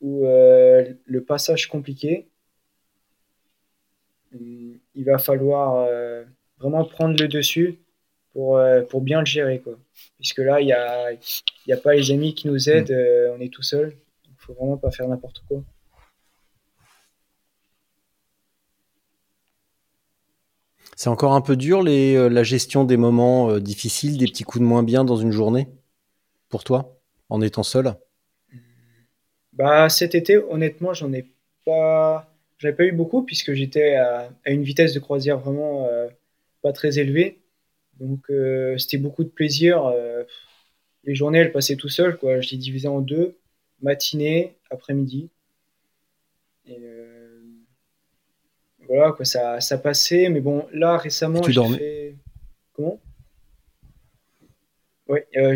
où 0.00 0.24
le 0.26 1.20
passage 1.20 1.68
compliqué, 1.68 2.26
il 4.34 5.04
va 5.04 5.18
falloir 5.18 5.86
euh, 5.88 6.24
vraiment 6.58 6.84
prendre 6.84 7.16
le 7.20 7.28
dessus 7.28 7.78
pour, 8.32 8.58
euh, 8.58 8.82
pour 8.82 9.00
bien 9.00 9.20
le 9.20 9.26
gérer 9.26 9.60
quoi. 9.60 9.74
Puisque 10.16 10.38
là 10.38 10.60
il 10.60 10.68
y 10.68 10.72
a 10.72 11.12
y 11.66 11.72
a 11.72 11.76
pas 11.76 11.94
les 11.94 12.10
amis 12.10 12.34
qui 12.34 12.48
nous 12.48 12.68
aident, 12.68 12.90
euh, 12.90 13.34
on 13.36 13.40
est 13.40 13.52
tout 13.52 13.62
seul. 13.62 13.96
Il 14.26 14.34
faut 14.38 14.54
vraiment 14.54 14.76
pas 14.76 14.90
faire 14.90 15.08
n'importe 15.08 15.42
quoi. 15.48 15.62
C'est 20.96 21.08
encore 21.08 21.32
un 21.32 21.40
peu 21.40 21.56
dur 21.56 21.82
les, 21.82 22.28
la 22.28 22.42
gestion 22.44 22.84
des 22.84 22.96
moments 22.96 23.58
difficiles, 23.58 24.16
des 24.16 24.26
petits 24.26 24.44
coups 24.44 24.62
de 24.62 24.66
moins 24.66 24.84
bien 24.84 25.04
dans 25.04 25.16
une 25.16 25.32
journée? 25.32 25.68
Pour 26.48 26.62
toi, 26.62 27.00
en 27.30 27.40
étant 27.40 27.64
seul? 27.64 27.96
Bah, 29.52 29.88
cet 29.88 30.14
été, 30.14 30.36
honnêtement, 30.36 30.94
j'en 30.94 31.12
ai 31.12 31.26
pas, 31.64 32.33
j'en 32.64 32.70
ai 32.70 32.72
pas 32.72 32.84
eu 32.84 32.92
beaucoup 32.92 33.22
puisque 33.22 33.52
j'étais 33.52 33.94
à, 33.96 34.30
à 34.46 34.50
une 34.50 34.62
vitesse 34.62 34.94
de 34.94 35.00
croisière 35.00 35.38
vraiment 35.38 35.84
euh, 35.86 36.08
pas 36.62 36.72
très 36.72 36.98
élevée. 36.98 37.42
Donc, 38.00 38.30
euh, 38.30 38.78
c'était 38.78 38.96
beaucoup 38.96 39.22
de 39.22 39.28
plaisir. 39.28 39.84
euh, 39.84 40.24
les 41.04 41.14
journées, 41.14 41.38
elles 41.38 41.52
passaient 41.52 41.76
tout 41.76 41.90
seul, 41.90 42.16
quoi. 42.16 42.40
Je 42.40 42.50
les 42.50 42.56
divisais 42.56 42.88
en 42.88 43.00
deux, 43.00 43.36
matinée, 43.82 44.56
après-midi. 44.70 45.28
Et 46.66 46.78
voilà, 48.88 49.12
quoi, 49.12 49.24
ça, 49.26 49.60
ça 49.60 49.76
passait. 49.76 50.30
Mais 50.30 50.40
bon, 50.40 50.66
là, 50.72 50.96
récemment, 50.96 51.42
j'ai 51.42 51.52
dormais 51.52 51.76
fait... 51.78 52.16
Comment? 52.72 53.00
Oui. 55.06 55.18
Euh, 55.36 55.54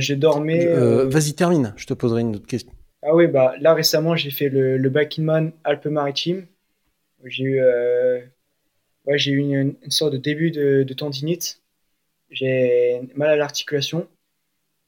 euh, 0.77 1.09
Vas-y, 1.09 1.33
termine, 1.33 1.73
je 1.77 1.87
te 1.87 1.95
poserai 1.95 2.21
une 2.21 2.37
autre 2.37 2.47
question. 2.47 2.71
ah 3.03 3.15
oui, 3.15 3.27
bah 3.27 3.55
là 3.61 3.73
récemment 3.73 4.15
j'ai 4.15 4.31
fait 4.31 4.51
le, 4.51 4.77
le 4.77 4.91
Back-in-Man 4.91 5.53
Alpes-Maritimes. 5.65 6.47
J'ai 7.25 7.45
eu, 7.45 7.61
euh, 7.61 8.21
ouais, 9.07 9.19
j'ai 9.19 9.33
eu 9.33 9.39
une, 9.39 9.77
une 9.83 9.91
sorte 9.91 10.13
de 10.13 10.19
début 10.19 10.51
de, 10.51 10.85
de 10.85 10.95
tendinite. 10.95 11.63
J'ai 12.31 13.03
mal 13.15 13.31
à 13.31 13.37
l'articulation. 13.37 14.09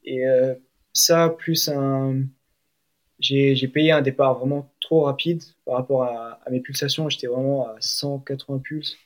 Et 0.03 0.27
euh, 0.27 0.55
ça, 0.93 1.29
plus 1.29 1.69
un, 1.69 2.23
j'ai 3.19 3.55
j'ai 3.55 3.67
payé 3.67 3.91
un 3.91 4.01
départ 4.01 4.37
vraiment 4.39 4.71
trop 4.81 5.03
rapide 5.03 5.43
par 5.65 5.75
rapport 5.75 6.03
à, 6.03 6.39
à 6.45 6.49
mes 6.49 6.61
pulsations. 6.61 7.09
J'étais 7.09 7.27
vraiment 7.27 7.67
à 7.67 7.75
180 7.79 8.59
pulses, 8.59 8.97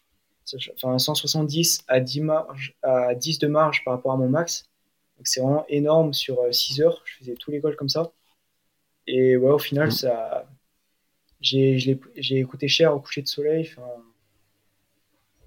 enfin 0.75 0.98
170 1.00 1.84
à 1.88 2.00
10, 2.00 2.22
marge, 2.22 2.75
à 2.84 3.15
10 3.15 3.39
de 3.39 3.48
marge 3.48 3.84
par 3.86 3.96
rapport 3.96 4.13
à 4.13 4.17
mon 4.17 4.29
max. 4.29 4.70
Donc 5.17 5.27
c'est 5.27 5.41
vraiment 5.41 5.65
énorme 5.70 6.13
sur 6.13 6.39
6 6.53 6.82
heures. 6.82 7.01
Je 7.05 7.17
faisais 7.20 7.36
tous 7.36 7.51
les 7.51 7.60
goals 7.60 7.75
comme 7.75 7.89
ça. 7.89 8.12
Et 9.08 9.38
ouais, 9.38 9.51
au 9.51 9.60
final, 9.60 9.91
ça, 9.91 10.48
j'ai 11.46 12.40
écouté 12.40 12.68
cher 12.68 12.96
au 12.96 13.00
coucher 13.00 13.22
de 13.22 13.28
soleil. 13.28 13.70
enfin, 13.72 13.88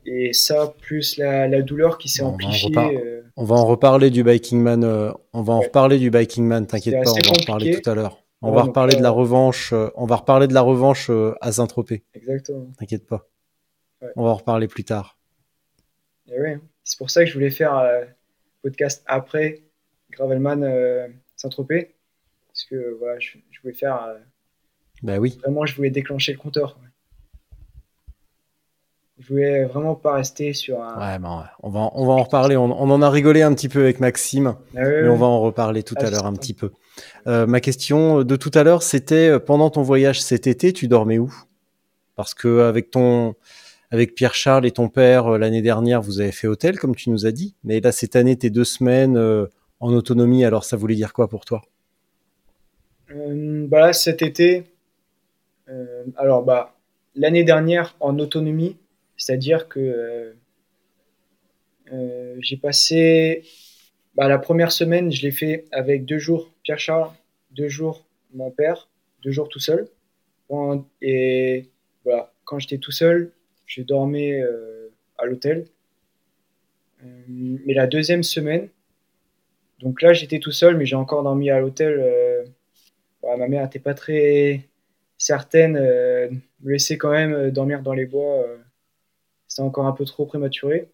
Et 0.07 0.33
ça, 0.33 0.73
plus 0.81 1.17
la, 1.19 1.49
la 1.49 1.61
douleur 1.63 1.99
qui 1.99 2.09
s'est 2.09 2.23
Bon, 2.23 2.29
on 2.29 2.37
va 2.39 2.45
en 2.45 2.49
amplifiée. 2.49 2.99
euh, 2.99 3.23
On 3.37 3.45
va 3.45 3.57
en 3.57 3.67
reparler 3.67 4.11
du 4.11 4.23
Biking 4.25 4.61
Man. 4.61 4.85
euh, 4.85 5.13
on 5.33 5.43
va 5.43 5.53
en 5.55 5.59
Ouais. 5.61 5.67
reparler 5.67 5.99
du 5.99 6.11
Biking 6.11 6.45
Man. 6.47 6.67
T'inquiète 6.67 7.03
pas, 7.05 7.11
on 7.11 7.15
va 7.15 7.31
en 7.31 7.41
reparler 7.41 7.81
tout 7.81 7.91
à 7.91 7.95
l'heure. 7.95 8.23
On 8.41 8.51
Ouais, 8.51 8.57
va 8.57 8.63
reparler 8.63 8.97
de 8.97 9.03
la 9.03 9.11
revanche. 9.11 9.73
euh, 9.73 9.89
on 9.97 10.07
va 10.07 10.17
reparler 10.17 10.47
de 10.47 10.55
la 10.55 10.61
revanche 10.63 11.11
euh, 11.11 11.35
à 11.41 11.51
Saint-Tropez. 11.53 12.05
exactement. 12.15 12.69
T'inquiète 12.79 13.07
pas. 13.07 13.29
Ouais. 14.01 14.09
On 14.17 14.23
va 14.23 14.31
en 14.31 14.35
reparler 14.37 14.69
plus 14.69 14.85
tard. 14.85 15.19
Ouais, 16.29 16.59
c'est 16.85 16.97
pour 16.99 17.11
ça 17.11 17.25
que 17.25 17.29
je 17.29 17.35
voulais 17.35 17.51
faire 17.51 17.75
un 17.75 18.03
podcast 18.63 19.03
après 19.07 19.63
Gravelman 20.13 20.63
euh, 20.63 21.09
Saint-Tropez. 21.37 21.95
Parce 22.47 22.65
que 22.65 22.97
voilà, 22.99 23.19
je, 23.19 23.39
je 23.51 23.61
voulais 23.61 23.75
faire. 23.75 24.17
Bah 25.03 25.19
oui. 25.19 25.39
vraiment, 25.43 25.65
je 25.67 25.75
voulais 25.77 25.91
déclencher 25.91 26.33
le 26.33 26.39
compteur. 26.39 26.75
quoi. 26.75 26.83
Je 29.21 29.29
voulais 29.29 29.65
vraiment 29.65 29.97
pas 29.97 30.15
rester 30.15 30.53
sur 30.53 30.81
un. 30.81 30.95
Ouais, 30.99 31.19
ben 31.19 31.39
ouais. 31.39 31.45
On 31.63 31.71
va, 31.71 31.91
on 31.95 32.07
va 32.07 32.13
en 32.13 32.23
reparler. 32.23 32.57
On, 32.57 32.65
on 32.67 32.91
en 32.91 33.03
a 33.03 33.11
rigolé 33.11 33.43
un 33.43 33.53
petit 33.53 33.69
peu 33.69 33.81
avec 33.81 33.99
Maxime. 33.99 34.55
Ah 34.77 34.81
Mais 34.85 35.09
on 35.09 35.17
va 35.17 35.27
en 35.27 35.41
reparler 35.41 35.83
tout 35.83 35.97
Ah, 35.99 36.05
à 36.07 36.11
l'heure 36.11 36.27
un 36.27 36.35
petit 36.35 36.55
peu. 36.55 36.71
Euh, 37.27 37.47
ma 37.47 37.61
question 37.61 38.23
de 38.23 38.37
tout 38.37 38.51
à 38.55 38.63
l'heure, 38.63 38.83
c'était 38.83 39.29
euh, 39.29 39.39
pendant 39.41 39.71
ton 39.71 39.83
voyage 39.83 40.21
cet 40.23 40.47
été, 40.47 40.73
tu 40.73 40.87
dormais 40.87 41.19
où? 41.19 41.35
Parce 42.15 42.33
que 42.35 42.61
avec 42.63 42.91
ton, 42.91 43.35
avec 43.91 44.15
Pierre 44.15 44.35
Charles 44.35 44.67
et 44.67 44.71
ton 44.73 44.89
père 44.89 45.27
euh, 45.35 45.39
l'année 45.39 45.63
dernière, 45.63 46.01
vous 46.01 46.21
avez 46.21 46.33
fait 46.33 46.47
hôtel 46.47 46.79
comme 46.79 46.95
tu 46.95 47.11
nous 47.11 47.27
as 47.27 47.33
dit. 47.33 47.57
Mais 47.65 47.81
là 47.81 47.91
cette 47.93 48.15
année, 48.17 48.37
tes 48.37 48.51
deux 48.51 48.65
semaines 48.65 49.17
euh, 49.17 49.47
en 49.81 49.93
autonomie. 49.93 50.45
Alors 50.45 50.63
ça 50.65 50.77
voulait 50.77 50.95
dire 50.97 51.13
quoi 51.13 51.29
pour 51.29 51.45
toi? 51.45 51.63
Euh, 53.11 53.67
bah 53.69 53.81
là, 53.81 53.93
cet 53.93 54.23
été, 54.23 54.65
alors 56.17 56.45
bah, 56.45 56.75
l'année 57.15 57.45
dernière 57.45 57.97
en 58.01 58.19
autonomie, 58.19 58.77
c'est-à-dire 59.17 59.69
que 59.69 59.81
euh, 59.81 60.33
euh, 61.93 62.37
j'ai 62.41 62.57
passé 62.57 63.45
bah, 64.15 64.29
la 64.29 64.39
première 64.39 64.73
semaine, 64.73 65.11
je 65.13 65.23
l'ai 65.23 65.31
fait 65.31 65.67
avec 65.73 66.05
deux 66.05 66.19
jours 66.19 66.53
Pierre 66.63 66.79
Charles, 66.79 67.11
deux 67.51 67.69
jours 67.69 68.05
mon 68.35 68.51
père, 68.51 68.89
deux 69.23 69.31
jours 69.31 69.49
tout 69.49 69.61
seul. 69.61 69.89
Et 71.03 71.67
voilà, 72.05 72.33
quand 72.45 72.59
j'étais 72.59 72.79
tout 72.79 72.93
seul, 72.93 73.33
je 73.67 73.83
dormais 73.83 74.41
euh, 74.41 74.89
à 75.19 75.27
l'hôtel. 75.27 75.67
Euh, 77.05 77.07
mais 77.29 77.75
la 77.75 77.87
deuxième 77.87 78.23
semaine, 78.23 78.69
donc 79.81 80.03
là 80.03 80.13
j'étais 80.13 80.41
tout 80.41 80.53
seul, 80.53 80.77
mais 80.77 80.87
j'ai 80.87 80.97
encore 80.97 81.23
dormi 81.23 81.51
à 81.51 81.61
l'hôtel. 81.61 81.99
euh, 82.01 82.45
Ouais, 83.23 83.37
ma 83.37 83.49
mère 83.49 83.65
n'était 83.65 83.81
pas 83.81 83.95
très 83.95 84.63
certaine 85.19 85.77
euh, 85.77 86.31
me 86.61 86.73
laisser 86.73 86.99
quand 86.99 87.11
même 87.11 87.33
euh, 87.35 87.51
dormir 87.51 87.83
dans 87.83 87.95
les 87.95 88.07
bois. 88.07 88.43
euh, 88.45 88.59
C'était 89.49 89.63
encore 89.63 89.87
un 89.87 89.93
peu 89.93 90.05
trop 90.05 90.27
prématuré. 90.27 90.91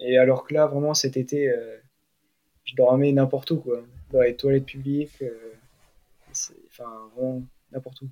Et 0.00 0.18
alors 0.18 0.44
que 0.46 0.54
là, 0.54 0.66
vraiment, 0.66 0.94
cet 0.94 1.16
été, 1.16 1.52
je 2.64 2.74
dormais 2.76 3.12
n'importe 3.12 3.50
où, 3.52 3.58
quoi. 3.60 3.82
Dans 4.12 4.22
les 4.22 4.36
toilettes 4.36 4.66
publiques, 4.66 5.22
enfin, 6.68 7.10
vraiment 7.14 7.42
n'importe 7.72 8.02
où. 8.02 8.08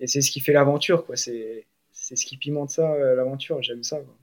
Et 0.00 0.06
c'est 0.08 0.20
ce 0.22 0.30
qui 0.30 0.40
fait 0.40 0.52
l'aventure, 0.52 1.06
quoi. 1.06 1.16
C'est 1.16 1.66
c'est 1.92 2.16
ce 2.16 2.24
qui 2.26 2.36
pimente 2.36 2.70
ça, 2.70 2.96
l'aventure. 3.14 3.62
J'aime 3.62 3.84
ça, 3.84 3.98
quoi. 4.00 4.16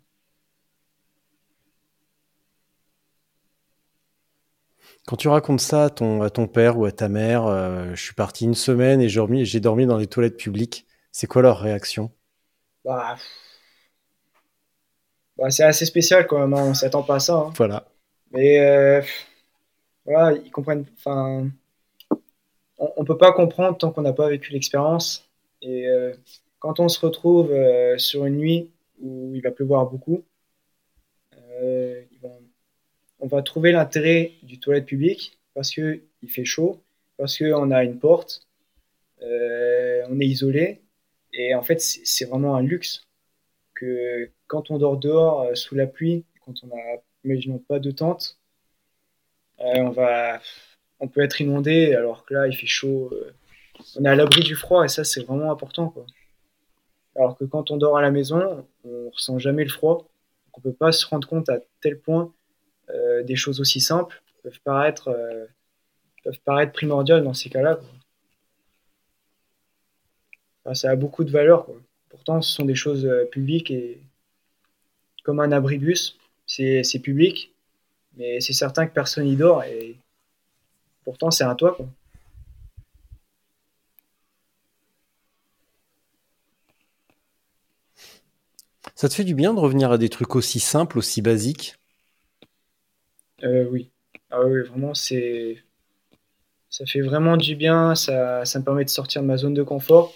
Quand 5.07 5.15
tu 5.15 5.29
racontes 5.29 5.61
ça 5.61 5.85
à 5.85 5.89
ton, 5.89 6.21
à 6.21 6.29
ton 6.29 6.47
père 6.47 6.77
ou 6.77 6.83
à 6.83 6.91
ta 6.91 7.07
mère, 7.07 7.45
euh, 7.45 7.95
je 7.95 8.03
suis 8.03 8.13
parti 8.13 8.43
une 8.43 8.53
semaine 8.53 8.99
et 8.99 9.07
j'ai 9.07 9.61
dormi, 9.61 9.85
dans 9.85 9.97
les 9.97 10.07
toilettes 10.07 10.35
publiques. 10.35 10.85
C'est 11.13 11.27
quoi 11.27 11.41
leur 11.41 11.59
réaction? 11.59 12.11
Bah. 12.83 13.15
Bah, 15.37 15.49
c'est 15.49 15.63
assez 15.63 15.85
spécial 15.85 16.27
quand 16.27 16.39
même, 16.39 16.53
hein, 16.53 16.65
on 16.67 16.73
s'attend 16.73 17.03
pas 17.03 17.15
à 17.15 17.19
ça. 17.21 17.35
hein. 17.35 17.53
Voilà. 17.55 17.87
Mais 18.31 18.59
euh, 18.59 19.01
voilà, 20.05 20.37
ils 20.37 20.51
comprennent. 20.51 20.85
Enfin, 20.97 21.49
on, 22.77 22.91
on 22.97 23.05
peut 23.05 23.17
pas 23.17 23.31
comprendre 23.31 23.77
tant 23.77 23.91
qu'on 23.91 24.01
n'a 24.01 24.11
pas 24.11 24.27
vécu 24.27 24.51
l'expérience. 24.51 25.29
Et 25.61 25.87
euh, 25.87 26.11
quand 26.59 26.81
on 26.81 26.89
se 26.89 26.99
retrouve 26.99 27.53
sur 27.97 28.25
une 28.25 28.35
nuit 28.35 28.71
où 29.01 29.31
il 29.33 29.41
va 29.41 29.51
pleuvoir 29.51 29.85
beaucoup, 29.85 30.25
on 33.19 33.27
va 33.27 33.41
trouver 33.41 33.71
l'intérêt 33.71 34.33
du 34.43 34.59
toilette 34.59 34.85
public 34.85 35.39
parce 35.53 35.71
que 35.71 36.01
il 36.21 36.29
fait 36.29 36.45
chaud, 36.45 36.81
parce 37.17 37.37
qu'on 37.37 37.71
a 37.71 37.83
une 37.83 37.99
porte, 37.99 38.47
euh, 39.21 40.03
on 40.09 40.19
est 40.19 40.25
isolé. 40.27 40.81
Et 41.33 41.55
en 41.55 41.63
fait, 41.63 41.81
c'est 41.81 42.25
vraiment 42.25 42.55
un 42.55 42.61
luxe 42.61 43.07
que 43.75 44.29
quand 44.47 44.71
on 44.71 44.77
dort 44.77 44.97
dehors 44.97 45.41
euh, 45.41 45.55
sous 45.55 45.75
la 45.75 45.87
pluie, 45.87 46.25
quand 46.45 46.53
on 46.63 46.75
a, 46.75 47.01
imaginons, 47.25 47.59
pas 47.59 47.79
de 47.79 47.91
tente, 47.91 48.39
euh, 49.59 49.79
on 49.79 49.89
va, 49.89 50.39
on 50.99 51.07
peut 51.07 51.21
être 51.21 51.41
inondé 51.41 51.93
alors 51.95 52.25
que 52.25 52.33
là, 52.33 52.47
il 52.47 52.55
fait 52.55 52.67
chaud. 52.67 53.09
euh, 53.13 53.33
on 53.95 54.05
est 54.05 54.09
à 54.09 54.15
l'abri 54.15 54.41
du 54.41 54.55
froid 54.55 54.83
et 54.85 54.89
ça, 54.89 55.03
c'est 55.03 55.21
vraiment 55.23 55.51
important, 55.51 55.89
quoi. 55.89 56.05
Alors 57.15 57.37
que 57.37 57.45
quand 57.45 57.71
on 57.71 57.77
dort 57.77 57.97
à 57.97 58.01
la 58.01 58.11
maison, 58.11 58.65
on 58.85 59.09
ressent 59.09 59.39
jamais 59.39 59.63
le 59.63 59.69
froid. 59.69 59.97
Donc 60.45 60.57
on 60.59 60.61
peut 60.61 60.73
pas 60.73 60.91
se 60.91 61.05
rendre 61.05 61.27
compte 61.27 61.49
à 61.49 61.59
tel 61.81 61.99
point 61.99 62.31
euh, 62.89 63.23
des 63.23 63.35
choses 63.35 63.59
aussi 63.59 63.81
simples 63.81 64.21
peuvent 64.43 64.59
paraître, 64.63 65.09
euh, 65.09 65.45
peuvent 66.23 66.39
paraître 66.45 66.71
primordiales 66.71 67.23
dans 67.23 67.33
ces 67.33 67.49
cas-là. 67.49 67.79
ça 70.73 70.89
a 70.91 70.95
beaucoup 70.95 71.23
de 71.23 71.31
valeur. 71.31 71.65
Quoi. 71.65 71.75
Pourtant, 72.09 72.41
ce 72.41 72.51
sont 72.51 72.65
des 72.65 72.75
choses 72.75 73.05
euh, 73.05 73.25
publiques 73.25 73.71
et 73.71 74.01
comme 75.23 75.39
un 75.39 75.51
abribus, 75.51 76.17
c'est 76.45 76.83
c'est 76.83 76.99
public, 76.99 77.53
mais 78.15 78.39
c'est 78.41 78.53
certain 78.53 78.87
que 78.87 78.93
personne 78.93 79.25
n'y 79.25 79.35
dort 79.35 79.63
et 79.63 79.97
pourtant 81.03 81.31
c'est 81.31 81.43
un 81.43 81.55
toit. 81.55 81.75
Quoi. 81.75 81.87
Ça 88.95 89.07
te 89.07 89.13
fait 89.13 89.23
du 89.23 89.35
bien 89.35 89.53
de 89.53 89.59
revenir 89.59 89.91
à 89.91 89.97
des 89.97 90.09
trucs 90.09 90.35
aussi 90.35 90.59
simples, 90.59 90.97
aussi 90.97 91.21
basiques? 91.21 91.75
Euh, 93.43 93.65
oui. 93.69 93.91
Ah 94.29 94.43
oui, 94.43 94.61
vraiment, 94.67 94.93
c'est. 94.93 95.63
Ça 96.69 96.85
fait 96.85 97.01
vraiment 97.01 97.37
du 97.37 97.55
bien, 97.55 97.95
ça, 97.95 98.45
ça 98.45 98.59
me 98.59 98.65
permet 98.65 98.85
de 98.85 98.89
sortir 98.89 99.21
de 99.21 99.27
ma 99.27 99.37
zone 99.37 99.53
de 99.53 99.63
confort 99.63 100.13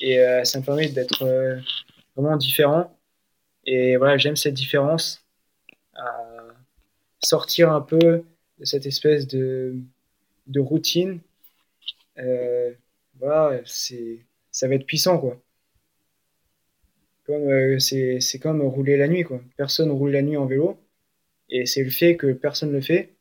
et 0.00 0.20
euh, 0.20 0.44
ça 0.44 0.60
me 0.60 0.64
permet 0.64 0.88
d'être 0.88 1.22
euh, 1.24 1.58
vraiment 2.16 2.36
différent. 2.36 2.96
Et 3.66 3.96
voilà, 3.96 4.18
j'aime 4.18 4.36
cette 4.36 4.54
différence, 4.54 5.24
sortir 7.22 7.72
un 7.72 7.80
peu 7.80 8.24
de 8.58 8.64
cette 8.64 8.86
espèce 8.86 9.26
de, 9.26 9.74
de 10.46 10.60
routine. 10.60 11.20
Voilà, 13.18 13.60
c'est, 13.64 14.18
ça 14.50 14.68
va 14.68 14.74
être 14.74 14.86
puissant, 14.86 15.18
quoi. 15.18 15.40
Comme, 17.26 17.80
c'est, 17.80 18.20
c'est 18.20 18.38
comme 18.38 18.62
rouler 18.62 18.96
la 18.96 19.08
nuit, 19.08 19.24
quoi. 19.24 19.40
Personne 19.56 19.90
roule 19.90 20.10
la 20.12 20.22
nuit 20.22 20.36
en 20.36 20.46
vélo. 20.46 20.78
Et 21.54 21.66
c'est 21.66 21.84
le 21.84 21.90
fait 21.90 22.16
que 22.16 22.32
personne 22.32 22.72
le 22.72 22.80
fait. 22.80 23.14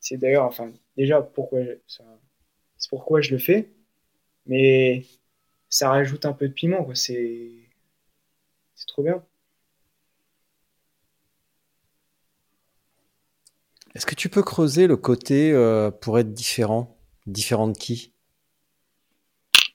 C'est 0.00 0.16
d'ailleurs, 0.16 0.44
enfin, 0.46 0.72
déjà, 0.96 1.20
pourquoi 1.20 1.62
je, 1.62 1.72
c'est 1.86 2.88
pourquoi 2.88 3.20
je 3.20 3.32
le 3.32 3.38
fais. 3.38 3.68
Mais 4.46 5.04
ça 5.68 5.90
rajoute 5.90 6.24
un 6.24 6.32
peu 6.32 6.48
de 6.48 6.54
piment, 6.54 6.82
quoi. 6.82 6.94
C'est, 6.94 7.50
c'est 8.74 8.86
trop 8.86 9.02
bien. 9.02 9.22
Est-ce 13.94 14.06
que 14.06 14.14
tu 14.14 14.30
peux 14.30 14.42
creuser 14.42 14.86
le 14.86 14.96
côté 14.96 15.52
euh, 15.52 15.90
pour 15.90 16.18
être 16.18 16.32
différent 16.32 16.96
Différent 17.26 17.68
de 17.68 17.76
qui? 17.76 18.14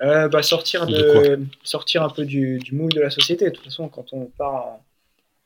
Euh, 0.01 0.27
bah, 0.27 0.41
sortir, 0.41 0.87
De 0.87 1.35
de, 1.35 1.45
sortir 1.63 2.01
un 2.01 2.09
peu 2.09 2.25
du, 2.25 2.57
du 2.57 2.73
moule 2.73 2.91
de 2.93 3.01
la 3.01 3.11
société. 3.11 3.45
De 3.45 3.51
toute 3.51 3.65
façon, 3.65 3.89
quand 3.89 4.11
on 4.11 4.25
part 4.25 4.65
en, 4.65 4.85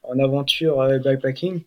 en 0.04 0.20
aventure 0.20 0.80
euh, 0.80 1.00
bikepacking, 1.00 1.64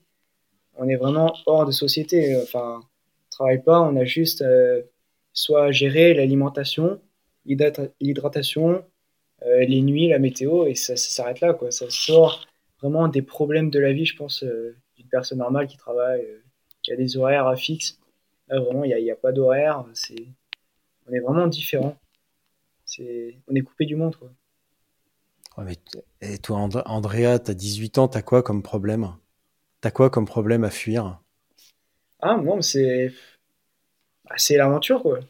on 0.77 0.89
est 0.89 0.97
vraiment 0.97 1.35
hors 1.47 1.67
de 1.67 1.73
société. 1.73 2.37
Enfin, 2.43 2.81
on 2.83 3.31
travaille 3.31 3.63
pas, 3.63 3.81
on 3.81 3.97
a 3.97 4.05
juste 4.05 4.43
euh, 4.43 4.83
soit 5.33 5.65
à 5.67 5.73
gérer 5.73 6.15
l'alimentation, 6.15 7.01
l'hydrata- 7.47 7.91
l'hydratation, 8.01 8.85
euh, 9.43 9.65
les 9.65 9.83
nuits, 9.83 10.09
la 10.09 10.19
météo, 10.19 10.67
et 10.67 10.75
ça, 10.75 10.97
ça 10.97 11.11
s'arrête 11.11 11.41
là. 11.41 11.55
Quoi. 11.55 11.71
Ça 11.71 11.87
sort 11.89 12.47
vraiment 12.81 13.09
des 13.09 13.23
problèmes 13.23 13.71
de 13.71 13.79
la 13.79 13.93
vie, 13.93 14.07
je 14.07 14.17
pense, 14.17 14.43
euh, 14.43 14.77
d'une 14.97 15.09
personne 15.09 15.39
normale 15.39 15.67
qui 15.67 15.77
travaille, 15.77 16.27
qui 16.83 16.93
a 16.93 16.97
des 16.97 17.17
horaires 17.17 17.53
fixes. 17.57 17.99
Là, 18.49 18.61
vraiment, 18.61 18.85
il 18.85 18.95
n'y 19.03 19.11
a, 19.11 19.17
pas 19.17 19.33
d'horaire. 19.33 19.85
On 21.07 21.13
est 21.13 21.21
vraiment 21.21 21.47
différents. 21.47 21.97
C'est, 22.85 23.37
on 23.49 23.55
est 23.55 23.63
coupé 23.63 23.87
du 23.87 23.97
monde, 23.97 24.17
quoi. 24.17 24.31
Mais 25.59 25.77
et 26.21 26.39
toi, 26.39 26.59
And- 26.59 26.83
Andrea, 26.87 27.39
t'as 27.39 27.55
18 27.55 27.99
ans, 27.99 28.09
t'as 28.09 28.23
quoi 28.23 28.43
comme 28.43 28.63
problème? 28.63 29.15
T'as 29.83 29.91
quoi 29.91 30.09
comme 30.09 30.25
problème 30.25 30.65
à 30.65 30.71
fuir? 30.71 31.21
Ah, 32.21 32.37
non, 32.39 32.57
mais 32.57 32.63
c'est, 32.63 33.13
bah, 34.25 34.35
c'est 34.37 34.57
l'aventure, 34.57 35.03
quoi. 35.03 35.21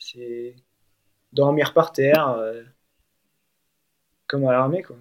C'est 0.00 0.56
dormir 1.32 1.74
par 1.74 1.92
terre, 1.92 2.28
euh, 2.30 2.62
comme 4.26 4.46
à 4.46 4.52
l'armée, 4.52 4.82
quoi. 4.82 4.96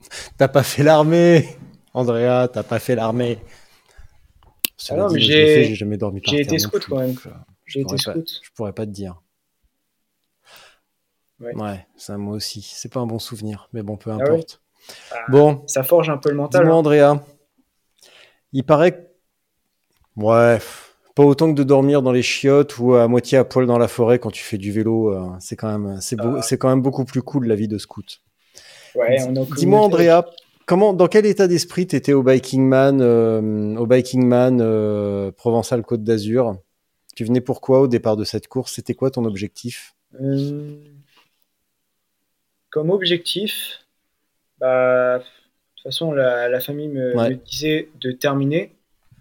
T'as 0.36 0.48
pas 0.48 0.62
fait 0.62 0.82
l'armée, 0.82 1.48
Andrea, 1.94 2.48
t'as 2.52 2.62
pas 2.62 2.78
fait 2.78 2.94
l'armée. 2.94 3.38
Moi, 4.90 5.06
l'ai 5.16 5.20
j'ai- 5.20 5.74
jamais 5.74 5.96
dormi 5.96 6.20
par 6.20 6.34
j'ai 6.34 6.40
été 6.42 6.58
scout, 6.58 6.86
quand 6.88 6.98
même. 6.98 7.14
J'ai 7.66 7.80
été 7.80 7.96
pas- 7.96 8.12
scout. 8.12 8.40
je 8.42 8.50
pourrais 8.54 8.72
pas 8.72 8.86
te 8.86 8.90
dire. 8.90 9.20
Ouais. 11.40 11.54
Ouais, 11.54 11.86
ça 11.96 12.16
moi 12.16 12.34
aussi. 12.34 12.62
C'est 12.74 12.92
pas 12.92 13.00
un 13.00 13.06
bon 13.06 13.18
souvenir, 13.18 13.68
mais 13.72 13.82
bon, 13.82 13.96
peu 13.96 14.10
ouais 14.10 14.22
importe. 14.22 14.60
Ah, 15.12 15.16
Bon, 15.28 15.62
Ça 15.66 15.82
forge 15.82 16.08
un 16.10 16.16
peu 16.16 16.30
le 16.30 16.36
mental. 16.36 16.62
dis-moi, 16.62 16.76
hein. 16.76 16.78
Andrea. 16.78 17.20
Il 18.52 18.64
paraît 18.64 18.92
que. 18.92 19.06
Ouais, 20.16 20.58
pas 21.14 21.24
autant 21.24 21.50
que 21.52 21.58
de 21.58 21.62
dormir 21.62 22.00
dans 22.02 22.12
les 22.12 22.22
chiottes 22.22 22.78
ou 22.78 22.94
à 22.94 23.06
moitié 23.08 23.36
à 23.36 23.44
poil 23.44 23.66
dans 23.66 23.78
la 23.78 23.88
forêt 23.88 24.18
quand 24.18 24.30
tu 24.30 24.42
fais 24.42 24.56
du 24.58 24.72
vélo. 24.72 25.12
euh, 25.12 25.28
c'est 25.40 25.56
quand 25.56 25.76
même, 25.78 26.00
c'est 26.00 26.16
Ah. 26.20 26.40
c'est 26.42 26.56
quand 26.56 26.68
même 26.68 26.80
beaucoup 26.82 27.04
plus 27.04 27.22
cool 27.22 27.46
la 27.46 27.54
vie 27.54 27.68
de 27.68 27.76
scout. 27.78 28.22
Ouais, 28.94 29.18
Dis-moi. 29.56 29.80
Andrea, 29.80 30.22
comment, 30.64 30.94
dans 30.94 31.06
quel 31.08 31.26
état 31.26 31.48
d'esprit 31.48 31.86
t'étais 31.86 32.14
au 32.14 32.22
Biking 32.22 32.62
Man, 32.66 33.00
euh, 33.02 33.76
au 33.76 33.86
Biking 33.86 34.24
Man 34.24 34.60
euh, 34.62 35.30
Provençal 35.32 35.82
Côte 35.82 36.02
d'Azur? 36.02 36.56
Tu 37.14 37.24
venais 37.24 37.42
pourquoi 37.42 37.80
au 37.80 37.88
départ 37.88 38.16
de 38.16 38.24
cette 38.24 38.48
course? 38.48 38.72
C'était 38.74 38.94
quoi 38.94 39.10
ton 39.10 39.24
objectif? 39.26 39.94
Comme 42.70 42.90
objectif, 42.90 43.84
bah, 44.58 45.18
de 45.18 45.24
toute 45.76 45.82
façon, 45.84 46.12
la, 46.12 46.48
la 46.48 46.60
famille 46.60 46.88
me, 46.88 47.16
Ouais. 47.16 47.30
me 47.30 47.34
disait 47.36 47.88
de 48.00 48.12
terminer. 48.12 48.72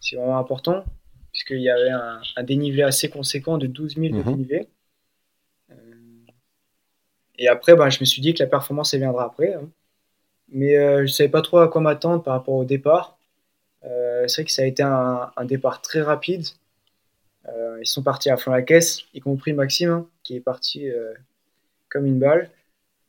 C'est 0.01 0.15
vraiment 0.17 0.38
important, 0.38 0.84
puisqu'il 1.31 1.62
y 1.62 1.69
avait 1.69 1.89
un, 1.89 2.21
un 2.36 2.43
dénivelé 2.43 2.84
assez 2.84 3.10
conséquent 3.10 3.58
de 3.58 3.67
12 3.67 3.95
000 3.97 4.13
de 4.13 4.17
Mhm. 4.19 4.23
dénivelé. 4.23 4.67
Euh, 5.71 5.75
et 7.38 7.47
après, 7.47 7.75
bah, 7.75 7.89
je 7.89 7.99
me 7.99 8.05
suis 8.05 8.21
dit 8.21 8.34
que 8.34 8.43
la 8.43 8.49
performance, 8.49 8.93
elle 8.93 9.01
viendra 9.01 9.25
après. 9.25 9.53
hein. 9.53 9.69
Mais 10.49 10.77
euh, 10.77 10.97
je 10.97 11.01
ne 11.03 11.08
savais 11.08 11.29
pas 11.29 11.41
trop 11.41 11.58
à 11.60 11.67
quoi 11.67 11.81
m'attendre 11.81 12.21
par 12.23 12.34
rapport 12.36 12.53
au 12.55 12.65
départ. 12.65 13.17
Euh, 13.84 14.27
c'est 14.27 14.41
vrai 14.41 14.45
que 14.45 14.51
ça 14.51 14.62
a 14.62 14.65
été 14.65 14.84
un, 14.84 15.31
un 15.36 15.45
départ 15.45 15.81
très 15.81 16.01
rapide. 16.01 16.45
Ils 17.81 17.86
sont 17.88 18.01
partis 18.03 18.29
à 18.31 18.38
fond 18.38 18.51
la 18.51 18.63
caisse, 18.63 19.01
y 19.13 19.19
compris 19.19 19.53
Maxime, 19.53 19.89
hein, 19.89 20.10
qui 20.23 20.36
est 20.36 20.39
parti 20.39 20.88
comme 21.89 22.05
une 22.08 22.17
balle. 22.17 22.49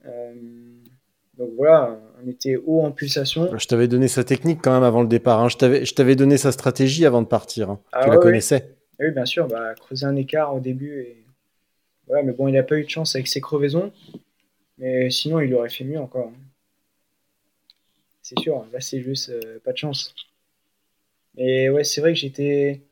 Euh, 0.07 0.35
donc 1.39 1.51
voilà, 1.57 1.99
on 2.25 2.29
était 2.29 2.57
haut 2.57 2.81
en 2.83 2.93
pulsation. 2.93 3.57
Je 3.59 3.67
t'avais 3.67 3.89
donné 3.89 4.09
sa 4.09 4.25
technique 4.25 4.61
quand 4.63 4.73
même 4.73 4.83
avant 4.83 5.03
le 5.03 5.09
départ. 5.09 5.41
hein. 5.41 5.49
Je 5.49 5.57
t'avais 5.57 5.85
je 5.85 5.95
t'avais 5.95 6.17
donné 6.17 6.39
sa 6.39 6.53
stratégie 6.53 7.05
avant 7.05 7.23
de 7.23 7.27
partir. 7.27 7.71
hein. 7.71 7.81
Ah 7.93 8.03
tu 8.03 8.09
ouais, 8.09 8.17
la 8.17 8.19
connaissais. 8.19 8.77
Oui, 8.99 9.11
bien 9.11 9.27
sûr, 9.27 9.47
bah, 9.47 9.75
creuser 9.75 10.07
un 10.07 10.17
écart 10.17 10.55
au 10.55 10.61
début. 10.61 11.01
Et... 11.01 11.25
Voilà, 12.07 12.23
mais 12.23 12.33
bon, 12.33 12.49
il 12.49 12.53
n'a 12.53 12.63
pas 12.63 12.79
eu 12.79 12.85
de 12.85 12.89
chance 12.91 13.15
avec 13.15 13.27
ses 13.29 13.41
crevaisons. 13.41 13.93
Mais 14.79 15.11
sinon, 15.11 15.41
il 15.41 15.53
aurait 15.55 15.69
fait 15.71 15.85
mieux 15.85 15.99
encore. 16.01 16.29
hein. 16.29 16.41
C'est 18.23 18.39
sûr, 18.41 18.67
là, 18.73 18.81
c'est 18.81 19.01
juste 19.03 19.29
euh, 19.31 19.59
pas 19.65 19.73
de 19.73 19.77
chance. 19.79 20.15
Mais 21.37 21.69
ouais, 21.69 21.85
c'est 21.85 22.01
vrai 22.01 22.13
que 22.13 22.19
j'étais. 22.19 22.83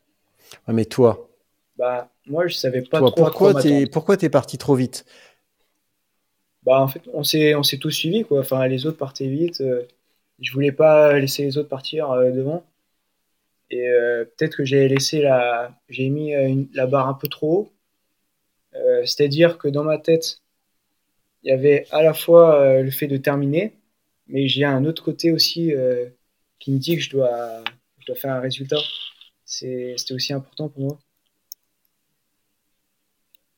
Ouais, 0.67 0.73
mais 0.73 0.85
toi, 0.85 1.29
Bah, 1.77 2.09
moi, 2.27 2.47
je 2.47 2.55
savais 2.55 2.81
pas 2.81 2.99
toi 2.99 3.11
trop 3.11 3.25
pourquoi 3.25 3.53
t'es 3.55 3.87
pourquoi 3.87 4.17
t'es 4.17 4.29
parti 4.29 4.57
trop 4.57 4.75
vite? 4.75 5.05
Bah, 6.65 6.81
en 6.81 6.87
fait, 6.89 7.01
on 7.13 7.23
s'est, 7.23 7.55
on 7.55 7.63
s'est 7.63 7.77
tous 7.77 7.91
suivis, 7.91 8.23
quoi. 8.25 8.39
Enfin, 8.41 8.67
les 8.67 8.85
autres 8.85 8.97
partaient 8.97 9.27
vite. 9.27 9.61
euh, 9.61 9.83
je 10.39 10.51
voulais 10.51 10.71
pas 10.73 11.17
laisser 11.19 11.43
les 11.43 11.57
autres 11.57 11.69
partir 11.69 12.11
euh, 12.11 12.31
devant. 12.31 12.65
Et 13.69 13.87
euh, 13.87 14.25
peut-être 14.25 14.55
que 14.57 14.65
j'ai 14.65 14.87
laissé 14.87 15.21
la, 15.21 15.79
j'ai 15.87 16.09
mis 16.09 16.33
la 16.73 16.87
barre 16.87 17.07
un 17.07 17.13
peu 17.13 17.27
trop 17.27 17.51
haut. 17.59 17.71
C'est-à-dire 19.05 19.57
que 19.57 19.67
dans 19.67 19.83
ma 19.83 19.97
tête, 19.97 20.41
il 21.43 21.49
y 21.49 21.51
avait 21.53 21.85
à 21.91 22.03
la 22.03 22.13
fois 22.13 22.81
le 22.81 22.91
fait 22.91 23.07
de 23.07 23.17
terminer, 23.17 23.73
mais 24.27 24.47
j'ai 24.47 24.65
un 24.65 24.85
autre 24.85 25.03
côté 25.03 25.31
aussi 25.31 25.73
qui 26.59 26.71
me 26.71 26.79
dit 26.79 26.95
que 26.97 27.01
je 27.01 27.09
dois, 27.11 27.63
je 27.99 28.05
dois 28.07 28.15
faire 28.15 28.33
un 28.33 28.39
résultat. 28.41 28.77
C'est, 29.45 29.95
c'était 29.97 30.13
aussi 30.15 30.33
important 30.33 30.69
pour 30.69 30.81
moi. 30.83 30.99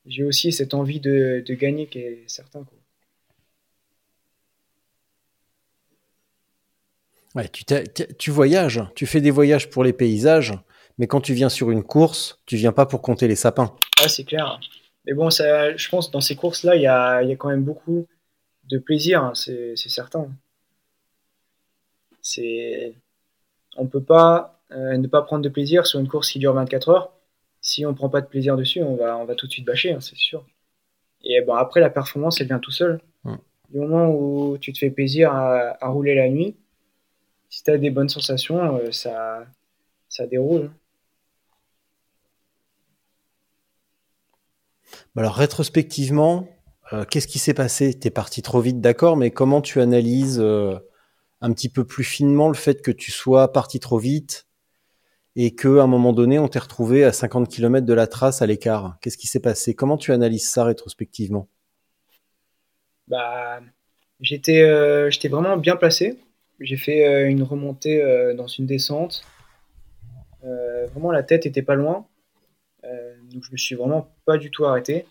J'ai 0.06 0.24
aussi 0.24 0.50
cette 0.50 0.74
envie 0.74 0.98
de, 0.98 1.40
de 1.46 1.54
gagner 1.54 1.86
qui 1.86 2.00
est 2.00 2.24
certain, 2.28 2.64
quoi. 2.64 2.77
Ouais, 7.38 7.48
tu, 8.18 8.32
voyages, 8.32 8.82
tu 8.96 9.06
fais 9.06 9.20
des 9.20 9.30
voyages 9.30 9.70
pour 9.70 9.84
les 9.84 9.92
paysages, 9.92 10.54
mais 10.98 11.06
quand 11.06 11.20
tu 11.20 11.34
viens 11.34 11.48
sur 11.48 11.70
une 11.70 11.84
course, 11.84 12.42
tu 12.46 12.56
viens 12.56 12.72
pas 12.72 12.84
pour 12.84 13.00
compter 13.00 13.28
les 13.28 13.36
sapins. 13.36 13.76
Ah, 14.02 14.08
c'est 14.08 14.24
clair. 14.24 14.58
Mais 15.06 15.12
bon, 15.12 15.30
ça, 15.30 15.76
je 15.76 15.88
pense 15.88 16.08
que 16.08 16.12
dans 16.12 16.20
ces 16.20 16.34
courses-là, 16.34 16.74
il 16.74 16.82
y 16.82 16.88
a, 16.88 17.22
il 17.22 17.28
y 17.28 17.32
a 17.32 17.36
quand 17.36 17.50
même 17.50 17.62
beaucoup 17.62 18.08
de 18.64 18.78
plaisir, 18.78 19.22
hein, 19.22 19.34
c'est 19.36 19.76
certain. 19.76 20.28
C'est, 22.22 22.94
on 23.76 23.86
peut 23.86 24.02
pas 24.02 24.60
euh, 24.72 24.96
ne 24.96 25.06
pas 25.06 25.22
prendre 25.22 25.44
de 25.44 25.48
plaisir 25.48 25.86
sur 25.86 26.00
une 26.00 26.08
course 26.08 26.32
qui 26.32 26.40
dure 26.40 26.54
24 26.54 26.88
heures. 26.88 27.12
Si 27.60 27.86
on 27.86 27.94
prend 27.94 28.08
pas 28.08 28.20
de 28.20 28.26
plaisir 28.26 28.56
dessus, 28.56 28.82
on 28.82 28.96
va, 28.96 29.16
on 29.16 29.26
va 29.26 29.36
tout 29.36 29.46
de 29.46 29.52
suite 29.52 29.64
bâcher, 29.64 29.92
hein, 29.92 30.00
c'est 30.00 30.16
sûr. 30.16 30.44
Et 31.22 31.40
bon, 31.42 31.54
après, 31.54 31.78
la 31.78 31.90
performance, 31.90 32.40
elle 32.40 32.48
vient 32.48 32.58
tout 32.58 32.72
seul. 32.72 33.00
Du 33.70 33.78
moment 33.78 34.10
où 34.10 34.58
tu 34.58 34.72
te 34.72 34.78
fais 34.78 34.90
plaisir 34.90 35.32
à, 35.32 35.76
à 35.80 35.88
rouler 35.88 36.16
la 36.16 36.28
nuit, 36.28 36.56
si 37.50 37.62
tu 37.64 37.70
as 37.70 37.78
des 37.78 37.90
bonnes 37.90 38.08
sensations, 38.08 38.76
euh, 38.76 38.92
ça, 38.92 39.46
ça 40.08 40.26
déroule. 40.26 40.70
Bah 45.14 45.22
Alors 45.22 45.34
rétrospectivement, 45.34 46.48
euh, 46.92 47.04
qu'est-ce 47.04 47.28
qui 47.28 47.38
s'est 47.38 47.54
passé? 47.54 47.98
T'es 47.98 48.10
parti 48.10 48.42
trop 48.42 48.60
vite, 48.60 48.80
d'accord, 48.80 49.16
mais 49.16 49.30
comment 49.30 49.60
tu 49.60 49.80
analyses 49.80 50.40
euh, 50.40 50.78
un 51.40 51.52
petit 51.52 51.68
peu 51.68 51.84
plus 51.84 52.04
finement 52.04 52.48
le 52.48 52.54
fait 52.54 52.82
que 52.82 52.90
tu 52.90 53.10
sois 53.10 53.52
parti 53.52 53.80
trop 53.80 53.98
vite 53.98 54.46
et 55.36 55.54
que 55.54 55.78
à 55.78 55.84
un 55.84 55.86
moment 55.86 56.12
donné, 56.12 56.38
on 56.38 56.48
t'ait 56.48 56.58
retrouvé 56.58 57.04
à 57.04 57.12
50 57.12 57.48
km 57.48 57.86
de 57.86 57.94
la 57.94 58.06
trace 58.06 58.42
à 58.42 58.46
l'écart? 58.46 58.98
Qu'est-ce 59.00 59.18
qui 59.18 59.26
s'est 59.28 59.40
passé? 59.40 59.74
Comment 59.74 59.98
tu 59.98 60.12
analyses 60.12 60.48
ça 60.48 60.64
rétrospectivement? 60.64 61.48
Bah, 63.08 63.60
j'étais 64.20 64.62
euh, 64.62 65.10
j'étais 65.10 65.28
vraiment 65.28 65.56
bien 65.56 65.76
placé. 65.76 66.18
J'ai 66.60 66.76
fait 66.76 67.06
euh, 67.06 67.28
une 67.28 67.42
remontée 67.42 68.02
euh, 68.02 68.34
dans 68.34 68.46
une 68.46 68.66
descente. 68.66 69.22
Euh, 70.44 70.86
vraiment, 70.86 71.10
la 71.10 71.22
tête 71.22 71.46
était 71.46 71.62
pas 71.62 71.74
loin. 71.74 72.06
Donc, 73.32 73.44
je 73.44 73.52
me 73.52 73.58
suis 73.58 73.74
vraiment 73.74 74.10
pas 74.24 74.38
du 74.38 74.50
tout 74.50 74.64
arrêté. 74.64 75.04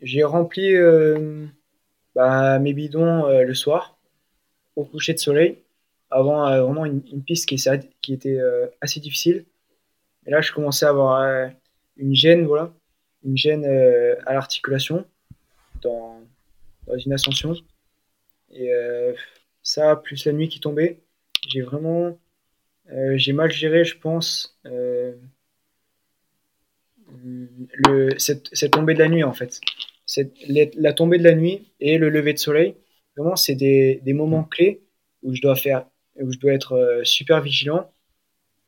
J'ai 0.00 0.24
rempli 0.24 0.74
bah, 2.14 2.58
mes 2.58 2.72
bidons 2.72 3.26
le 3.28 3.52
soir, 3.52 3.98
au 4.76 4.84
coucher 4.84 5.12
de 5.12 5.18
soleil, 5.18 5.58
avant 6.10 6.44
vraiment 6.62 6.86
une, 6.86 7.22
piste 7.22 7.46
qui, 7.46 8.12
était 8.14 8.40
assez 8.80 9.00
difficile. 9.00 9.44
Et 10.24 10.30
là, 10.30 10.40
je 10.40 10.52
commençais 10.52 10.86
à 10.86 10.88
avoir 10.88 11.50
une 11.98 12.14
gêne, 12.14 12.46
voilà, 12.46 12.72
une 13.22 13.36
gêne 13.36 13.66
à 14.24 14.32
l'articulation 14.32 15.04
dans, 15.82 16.22
dans 16.86 16.96
une 16.96 17.12
ascension. 17.12 17.54
Et 18.52 18.72
euh, 18.72 19.12
ça, 19.62 19.96
plus 19.96 20.24
la 20.26 20.32
nuit 20.32 20.48
qui 20.48 20.60
tombait, 20.60 21.00
j'ai 21.48 21.60
vraiment 21.62 22.18
euh, 22.90 23.16
j'ai 23.16 23.32
mal 23.32 23.50
géré, 23.50 23.84
je 23.84 23.96
pense, 23.98 24.58
euh, 24.66 25.14
le, 27.24 28.18
cette, 28.18 28.48
cette 28.52 28.72
tombée 28.72 28.94
de 28.94 28.98
la 28.98 29.08
nuit 29.08 29.24
en 29.24 29.32
fait. 29.32 29.60
Cette, 30.06 30.34
la, 30.48 30.92
tombée 30.92 31.18
de 31.18 31.24
la 31.24 31.34
nuit 31.34 31.72
et 31.80 31.96
le 31.98 32.10
lever 32.10 32.32
de 32.34 32.38
soleil, 32.38 32.76
vraiment, 33.16 33.36
c'est 33.36 33.54
des, 33.54 34.00
des 34.04 34.12
moments 34.12 34.44
clés 34.44 34.82
où 35.22 35.34
je 35.34 35.40
dois 35.40 35.56
faire, 35.56 35.86
où 36.16 36.32
je 36.32 36.38
dois 36.38 36.52
être 36.52 36.72
euh, 36.72 37.04
super 37.04 37.40
vigilant 37.40 37.90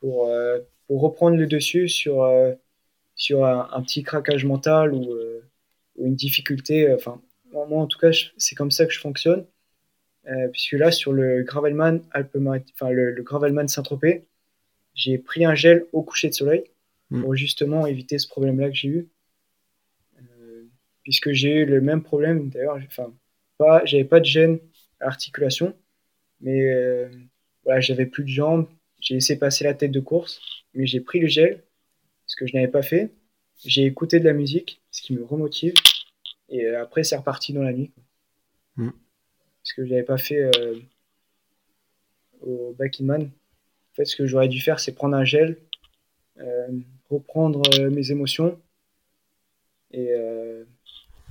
pour, 0.01 0.31
pour 0.87 1.01
reprendre 1.01 1.37
le 1.37 1.47
dessus 1.47 1.89
sur, 1.89 2.31
sur 3.17 3.45
un, 3.47 3.83
petit 3.83 4.03
craquage 4.03 4.45
mental 4.45 4.93
ou, 4.93 5.15
ou 5.97 6.07
une 6.07 6.15
difficulté. 6.15 6.93
Enfin, 6.93 7.23
moi, 7.53 7.81
en 7.81 7.87
tout 7.87 7.99
cas, 7.99 8.11
c'est 8.37 8.55
comme 8.55 8.71
ça 8.71 8.85
que 8.85 8.93
je 8.93 9.01
fonctionne. 9.01 9.47
Euh, 10.29 10.49
puisque 10.49 10.73
là, 10.73 10.91
sur 10.91 11.13
le 11.13 11.43
Gravelman, 11.43 12.01
enfin, 12.15 12.91
le, 12.91 13.13
le 13.13 13.23
Gravelman 13.23 13.69
Saint-Tropez, 13.69 14.25
j'ai 14.95 15.19
pris 15.19 15.45
un 15.45 15.55
gel 15.55 15.87
au 15.93 16.03
coucher 16.03 16.29
de 16.29 16.35
soleil 16.35 16.65
Mm. 17.11 17.23
pour 17.23 17.35
justement 17.35 17.87
éviter 17.87 18.19
ce 18.19 18.29
problème-là 18.29 18.69
que 18.69 18.75
j'ai 18.75 18.89
eu. 18.89 19.09
Euh, 20.19 20.65
puisque 21.03 21.33
j'ai 21.33 21.61
eu 21.61 21.65
le 21.65 21.81
même 21.81 22.03
problème, 22.03 22.49
d'ailleurs, 22.49 22.79
enfin, 22.87 23.13
pas, 23.59 23.85
j'avais 23.85 24.05
pas 24.05 24.21
de 24.21 24.25
gêne 24.25 24.59
à 25.01 25.07
l'articulation, 25.07 25.77
mais 26.41 26.61
euh, 26.63 27.09
voilà, 27.65 27.81
j'avais 27.81 28.07
plus 28.07 28.25
de 28.25 28.29
jambes, 28.29 28.69
j'ai 29.01 29.15
laissé 29.15 29.39
passer 29.39 29.65
la 29.65 29.75
tête 29.75 29.91
de 29.91 30.01
course, 30.01 30.41
mais 30.75 30.87
j'ai 30.87 31.01
pris 31.01 31.21
le 31.21 31.29
gel, 31.29 31.63
ce 32.27 32.37
que 32.37 32.47
je 32.47 32.55
n'avais 32.55 32.69
pas 32.69 32.83
fait. 32.83 33.13
J'ai 33.65 33.85
écouté 33.85 34.19
de 34.19 34.25
la 34.25 34.33
musique, 34.33 34.83
ce 34.91 35.03
qui 35.03 35.15
me 35.15 35.23
remotive. 35.23 35.75
Et 36.49 36.67
après, 36.69 37.05
c'est 37.05 37.17
reparti 37.17 37.53
dans 37.53 37.63
la 37.63 37.73
nuit. 37.73 37.93
Mm. 38.77 38.91
Ce 39.65 39.73
que 39.75 39.85
je 39.85 39.91
n'avais 39.91 40.05
pas 40.05 40.19
fait 40.19 40.43
euh, 40.43 40.79
au 42.43 42.75
Back 42.79 43.01
in 43.01 43.05
Man. 43.07 43.23
En 43.23 43.95
fait, 43.95 44.05
ce 44.05 44.15
que 44.15 44.27
j'aurais 44.27 44.49
dû 44.49 44.61
faire, 44.61 44.79
c'est 44.79 44.93
prendre 44.93 45.17
un 45.17 45.25
gel, 45.25 45.59
euh, 46.39 46.69
reprendre 47.11 47.63
euh, 47.81 47.91
mes 47.91 48.11
émotions 48.11 48.61
et 49.93 50.13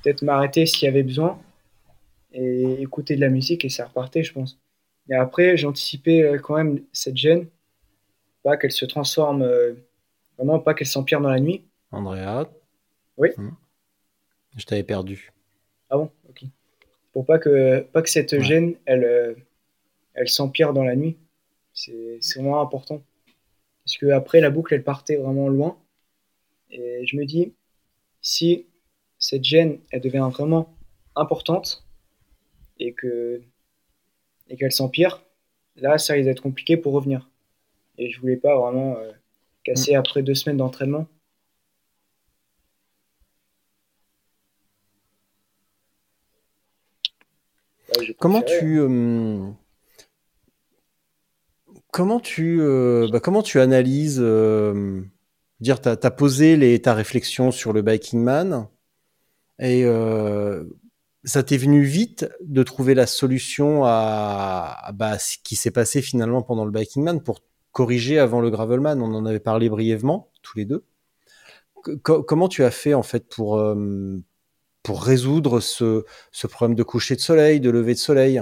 peut-être 0.02 0.22
m'arrêter 0.22 0.65
s'il 0.65 0.86
y 0.86 0.88
avait 0.88 1.04
besoin 1.04 1.38
et 2.32 2.82
écouter 2.82 3.17
de 3.17 3.19
la 3.19 3.28
musique 3.28 3.65
et 3.65 3.69
ça 3.69 3.86
repartait, 3.86 4.24
je 4.24 4.32
pense. 4.32 4.58
Et 5.10 5.15
après, 5.15 5.58
j'anticipais 5.58 6.38
quand 6.41 6.56
même 6.56 6.82
cette 6.93 7.17
gêne, 7.17 7.48
pas 8.41 8.56
qu'elle 8.56 8.72
se 8.72 8.86
transforme, 8.86 9.46
vraiment 10.38 10.60
pas 10.60 10.74
qu'elle 10.74 10.88
s'empire 10.88 11.19
dans 11.19 11.30
la 11.30 11.41
nuit. 11.41 11.65
Andrea? 11.91 12.50
Oui. 13.17 13.32
Hmm. 13.36 13.50
Je 14.56 14.65
t'avais 14.65 14.84
perdu. 14.84 15.34
Ah 15.89 15.98
bon, 15.98 16.10
ok. 16.30 16.46
Pour 17.13 17.26
pas 17.26 17.39
que, 17.39 17.82
pas 17.82 18.02
que 18.02 18.10
cette 18.10 18.34
Ouais. 18.34 18.43
gêne, 18.43 18.76
elle, 18.86 19.04
euh, 19.06 19.36
elle 20.15 20.30
s'empire 20.30 20.73
dans 20.73 20.84
la 20.84 20.95
nuit. 20.95 21.17
C'est 21.73 22.17
c'est 22.21 22.39
vraiment 22.39 22.62
important. 22.62 23.02
Parce 23.86 23.97
que 23.97 24.08
après, 24.12 24.41
la 24.41 24.49
boucle, 24.52 24.73
elle 24.73 24.84
partait 24.84 25.17
vraiment 25.17 25.49
loin. 25.49 25.78
Et 26.71 27.06
je 27.06 27.17
me 27.17 27.26
dis, 27.26 27.54
si 28.21 28.67
cette 29.19 29.43
gêne, 29.43 29.80
elle 29.91 30.02
devient 30.02 30.30
vraiment 30.32 30.76
importante 31.15 31.86
et 32.80 32.93
que 32.93 33.41
et 34.49 34.58
qu'elle 34.58 34.71
s'empire, 34.71 35.23
là, 35.78 35.97
ça 35.97 36.13
risque 36.13 36.26
d'être 36.26 36.41
compliqué 36.41 36.78
pour 36.78 36.93
revenir. 36.93 37.30
Et 37.97 38.12
je 38.12 38.19
voulais 38.21 38.38
pas 38.38 38.58
vraiment 38.60 38.97
euh, 38.97 39.12
casser 39.63 39.95
après 39.95 40.23
deux 40.23 40.36
semaines 40.36 40.58
d'entraînement. 40.58 41.08
J'ai 48.04 48.13
Comment 48.16 48.42
tu, 48.42 48.80
euh, 48.80 49.50
comment 51.92 52.20
tu, 52.20 52.62
euh, 52.62 53.08
bah, 53.12 53.20
comment 53.20 53.44
tu 53.44 53.60
analyses, 53.60 54.20
euh, 54.22 55.02
dire, 55.60 55.82
t'as, 55.82 55.96
t'as 55.96 56.12
posé 56.12 56.56
les, 56.58 56.82
ta 56.82 56.94
réflexion 56.94 57.52
sur 57.52 57.74
le 57.74 57.82
Biking 57.82 58.22
Man 58.22 58.68
et 59.60 59.86
ça 61.26 61.42
t'est 61.44 61.58
venu 61.58 61.84
vite 61.84 62.28
de 62.42 62.63
trouver 62.63 62.96
la 62.96 63.08
solution 63.08 63.86
à, 63.86 64.76
à, 64.84 64.92
bah, 64.92 65.18
ce 65.20 65.38
qui 65.42 65.56
s'est 65.56 65.72
passé 65.72 66.02
finalement 66.02 66.42
pendant 66.42 66.66
le 66.66 66.72
Biking 66.72 67.04
Man 67.04 67.22
pour 67.22 67.42
corriger 67.72 68.20
avant 68.20 68.42
le 68.42 68.50
Gravelman. 68.50 69.02
On 69.02 69.13
en 69.13 69.26
avait 69.26 69.39
parlé 69.39 69.70
brièvement 69.70 70.32
tous 70.42 70.58
les 70.58 70.66
deux. 70.66 70.84
Co- 71.76 71.98
co- 71.98 72.24
comment 72.24 72.50
tu 72.50 72.63
as 72.63 72.72
fait 72.72 72.94
en 72.94 73.04
fait 73.04 73.28
pour 73.30 73.60
pour 74.84 75.04
résoudre 75.04 75.60
ce, 75.62 76.04
ce 76.32 76.48
problème 76.48 76.76
de 76.76 76.84
coucher 76.84 77.15
de 77.15 77.22
soleil, 77.22 77.60
de 77.60 77.69
lever 77.69 77.93
de 77.93 78.00
soleil. 78.00 78.41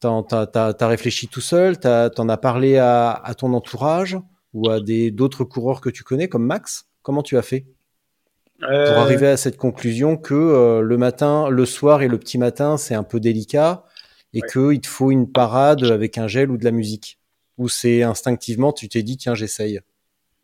T'as 0.00 0.46
t'as 0.74 0.86
réfléchi 0.88 1.28
tout 1.28 1.40
seul 1.40 1.78
T'en 1.78 2.28
as 2.28 2.36
parlé 2.36 2.76
à, 2.76 3.12
à 3.12 3.34
ton 3.34 3.54
entourage 3.54 4.18
ou 4.52 4.68
à 4.68 4.80
d'autres 4.80 5.44
coureurs 5.44 5.80
que 5.80 5.90
tu 5.90 6.02
connais 6.04 6.28
comme 6.28 6.44
Max. 6.44 6.86
Comment 7.02 7.22
tu 7.22 7.38
as 7.38 7.42
fait 7.42 7.66
pour 8.84 8.98
Euh, 8.98 9.00
arriver 9.00 9.28
à 9.28 9.36
cette 9.36 9.56
conclusion 9.56 10.16
que 10.16 10.34
euh, 10.34 10.80
le 10.82 10.96
matin, 10.98 11.48
le 11.48 11.66
soir 11.66 12.02
et 12.02 12.08
le 12.08 12.18
petit 12.18 12.38
matin, 12.38 12.76
c'est 12.76 12.94
un 12.94 13.04
peu 13.04 13.20
délicat 13.20 13.84
et 14.34 14.40
Ouais. 14.42 14.48
qu'il 14.48 14.80
te 14.80 14.88
faut 14.88 15.10
une 15.10 15.30
parade 15.30 15.84
avec 15.84 16.18
un 16.18 16.26
gel 16.28 16.50
ou 16.50 16.56
de 16.56 16.64
la 16.64 16.70
musique? 16.72 17.18
Ou 17.58 17.68
c'est 17.68 18.02
instinctivement, 18.02 18.72
tu 18.72 18.88
t'es 18.88 19.02
dit, 19.02 19.16
tiens, 19.16 19.34
j'essaye? 19.34 19.80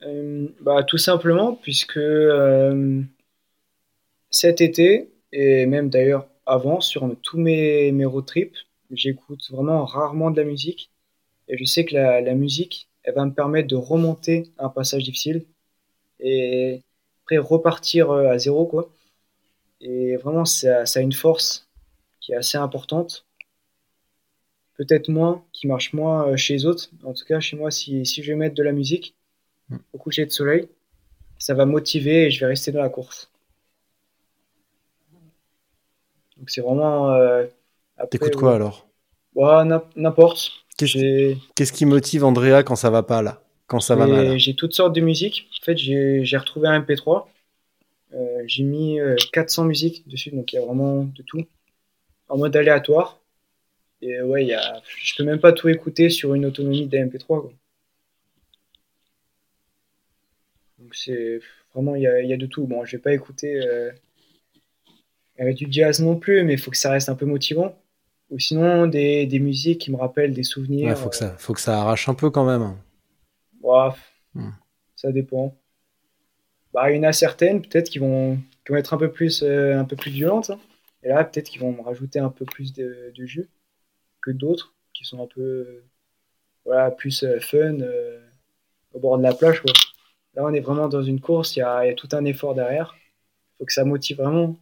Euh, 0.05 0.49
bah, 0.61 0.85
tout 0.85 0.99
simplement, 0.99 1.55
puisque 1.55 1.99
cet 4.31 4.61
été, 4.61 5.11
et 5.33 5.67
même 5.67 5.91
d'ailleurs 5.91 6.29
avant, 6.47 6.81
sur 6.81 7.09
tous 7.23 7.39
mes, 7.39 7.93
mes 7.93 8.05
road 8.05 8.27
trips, 8.27 8.57
j'écoute 8.91 9.51
vraiment 9.51 9.85
rarement 9.85 10.31
de 10.31 10.41
la 10.41 10.47
musique. 10.47 10.91
Et 11.49 11.57
je 11.57 11.65
sais 11.65 11.85
que 11.85 11.95
la, 11.95 12.21
la 12.21 12.35
musique, 12.35 12.89
elle 13.03 13.15
va 13.15 13.25
me 13.25 13.33
permettre 13.33 13.69
de 13.69 13.77
remonter 13.77 14.51
un 14.59 14.69
passage 14.69 15.05
difficile 15.05 15.45
et 16.21 16.83
après 17.25 17.39
repartir 17.39 18.11
euh, 18.11 18.29
à 18.31 18.39
zéro, 18.39 18.67
quoi. 18.67 18.91
Et 19.81 20.17
vraiment, 20.17 20.45
ça, 20.45 20.87
ça 20.87 21.01
a 21.01 21.03
une 21.03 21.13
force 21.13 21.69
qui 22.21 22.33
est 22.33 22.37
assez 22.37 22.59
importante. 22.59 23.27
Peut-être 24.77 25.09
moins, 25.09 25.45
qui 25.53 25.67
marche 25.67 25.93
moins 25.93 26.29
euh, 26.29 26.37
chez 26.37 26.55
les 26.55 26.67
autres. 26.67 26.91
En 27.05 27.13
tout 27.13 27.25
cas, 27.25 27.41
chez 27.41 27.57
moi, 27.57 27.71
si, 27.71 28.05
si 28.07 28.23
je 28.23 28.33
vais 28.33 28.39
mettre 28.39 28.55
de 28.55 28.63
la 28.63 28.73
musique, 28.73 29.15
au 29.93 29.99
coucher 29.99 30.25
de 30.25 30.31
soleil, 30.31 30.69
ça 31.39 31.55
va 31.55 31.67
motiver 31.67 32.25
et 32.25 32.31
je 32.31 32.41
vais 32.41 32.47
rester 32.47 32.73
dans 32.73 32.83
la 32.83 32.89
course. 32.89 33.31
Donc 36.39 36.51
c'est 36.51 36.61
vraiment. 36.61 37.13
euh, 37.13 37.45
T'écoutes 38.11 38.35
ouais. 38.35 38.41
quoi 38.41 38.55
alors? 38.55 38.89
Ouais, 39.35 39.65
n'im- 39.65 39.85
N'importe. 39.97 40.53
Qu'est-ce 40.77 41.73
qui 41.73 41.87
motive 41.87 42.25
Andrea 42.25 42.63
quand 42.65 42.77
ça 42.77 42.91
va 42.91 43.03
pas 43.03 43.21
là? 43.23 43.43
Quand 43.67 43.81
ça 43.81 43.97
va 43.97 44.07
mal 44.07 44.39
j'ai 44.39 44.55
toutes 44.55 44.73
sortes 44.75 44.95
de 44.95 45.01
musiques. 45.01 45.49
En 45.61 45.65
fait, 45.65 45.77
j'ai 45.77 46.37
retrouvé 46.37 46.69
un 46.69 46.75
MP3. 46.81 47.29
Euh, 48.15 48.43
j'ai 48.47 48.63
mis 48.63 49.01
euh, 49.01 49.17
400 49.33 49.65
musiques 49.65 50.09
dessus, 50.09 50.31
donc 50.31 50.53
il 50.53 50.57
y 50.57 50.59
a 50.59 50.65
vraiment 50.65 51.05
de 51.05 51.23
tout. 51.23 51.45
En 52.29 52.39
mode 52.39 52.57
aléatoire. 52.57 53.19
Et 54.01 54.21
ouais, 54.23 54.45
il 54.45 54.49
y 54.49 54.55
a... 54.55 54.81
je 55.03 55.15
peux 55.17 55.25
même 55.25 55.41
pas 55.41 55.53
tout 55.53 55.69
écouter 55.69 56.09
sur 56.09 56.35
une 56.35 56.47
autonomie 56.47 56.87
d'un 56.87 57.07
MP3. 57.07 57.43
quoi. 57.43 57.53
Donc 60.79 60.95
c'est 60.95 61.41
vraiment, 61.75 61.95
il 61.97 62.03
y 62.03 62.07
a, 62.07 62.23
y 62.23 62.33
a 62.33 62.37
de 62.37 62.47
tout. 62.47 62.67
Bon, 62.67 62.85
je 62.85 62.97
vais 62.97 63.03
pas 63.03 63.13
écouter 63.13 63.61
euh, 63.67 63.91
euh, 65.41 65.53
du 65.53 65.67
jazz 65.71 66.01
non 66.01 66.17
plus, 66.17 66.45
mais 66.45 66.55
il 66.55 66.59
faut 66.59 66.71
que 66.71 66.77
ça 66.77 66.91
reste 66.91 67.09
un 67.09 67.15
peu 67.15 67.27
motivant. 67.27 67.77
Ou 68.31 68.39
sinon, 68.39 68.87
des, 68.87 69.27
des 69.27 69.39
musiques 69.39 69.81
qui 69.81 69.91
me 69.91 69.97
rappellent 69.97 70.35
des 70.35 70.43
souvenirs. 70.43 70.89
Ouais, 70.89 70.97
faut 70.97 71.09
que 71.09 71.17
ça, 71.17 71.35
faut 71.39 71.55
que 71.55 71.61
ça 71.61 71.81
arrache 71.81 72.09
un 72.09 72.15
peu 72.15 72.31
quand 72.31 72.45
même. 72.45 72.77
Ouah, 73.63 73.97
Hmm. 74.35 74.51
Ça 74.95 75.11
dépend. 75.11 75.57
Bah, 76.75 76.91
il 76.91 76.97
y 76.97 77.01
en 77.01 77.05
a 77.05 77.13
certaines, 77.13 77.63
peut-être, 77.63 77.89
qui 77.89 77.99
vont, 77.99 78.37
qui 78.37 78.73
vont 78.73 78.77
être 78.77 78.93
un 78.93 78.99
peu 78.99 79.11
plus, 79.11 79.43
euh, 79.43 79.79
un 79.79 79.85
peu 79.85 79.97
plus 79.97 80.11
violentes. 80.11 80.51
hein. 80.51 80.59
Et 81.03 81.09
là, 81.09 81.25
peut-être 81.25 81.49
qu'ils 81.49 81.61
vont 81.61 81.73
me 81.73 81.81
rajouter 81.81 82.19
un 82.19 82.29
peu 82.29 82.45
plus 82.45 82.73
de, 82.75 83.13
de 83.17 83.27
jus 83.27 83.49
que 84.21 84.31
d'autres, 84.31 84.75
qui 84.93 85.05
sont 85.05 85.23
un 85.23 85.27
peu 85.27 85.41
euh, 85.41 85.85
voilà, 86.67 86.91
plus 86.91 87.23
euh, 87.23 87.41
fun, 87.41 87.81
euh, 87.81 88.21
au 88.93 88.99
bord 89.01 89.17
de 89.17 89.23
la 89.23 89.33
plage. 89.33 89.63
Quoi. 89.63 89.73
Là, 90.35 90.45
on 90.45 90.53
est 90.53 90.61
vraiment 90.61 90.89
dans 90.89 91.03
une 91.03 91.21
course, 91.21 91.57
il 91.57 91.61
y 91.61 91.63
a, 91.63 91.85
il 91.85 91.89
y 91.89 91.93
a 91.93 91.95
tout 91.95 92.09
un 92.13 92.25
effort 92.27 92.55
derrière. 92.55 92.95
Il 92.99 93.59
faut 93.59 93.65
que 93.65 93.73
ça 93.73 93.85
motive 93.85 94.19
vraiment. 94.19 94.57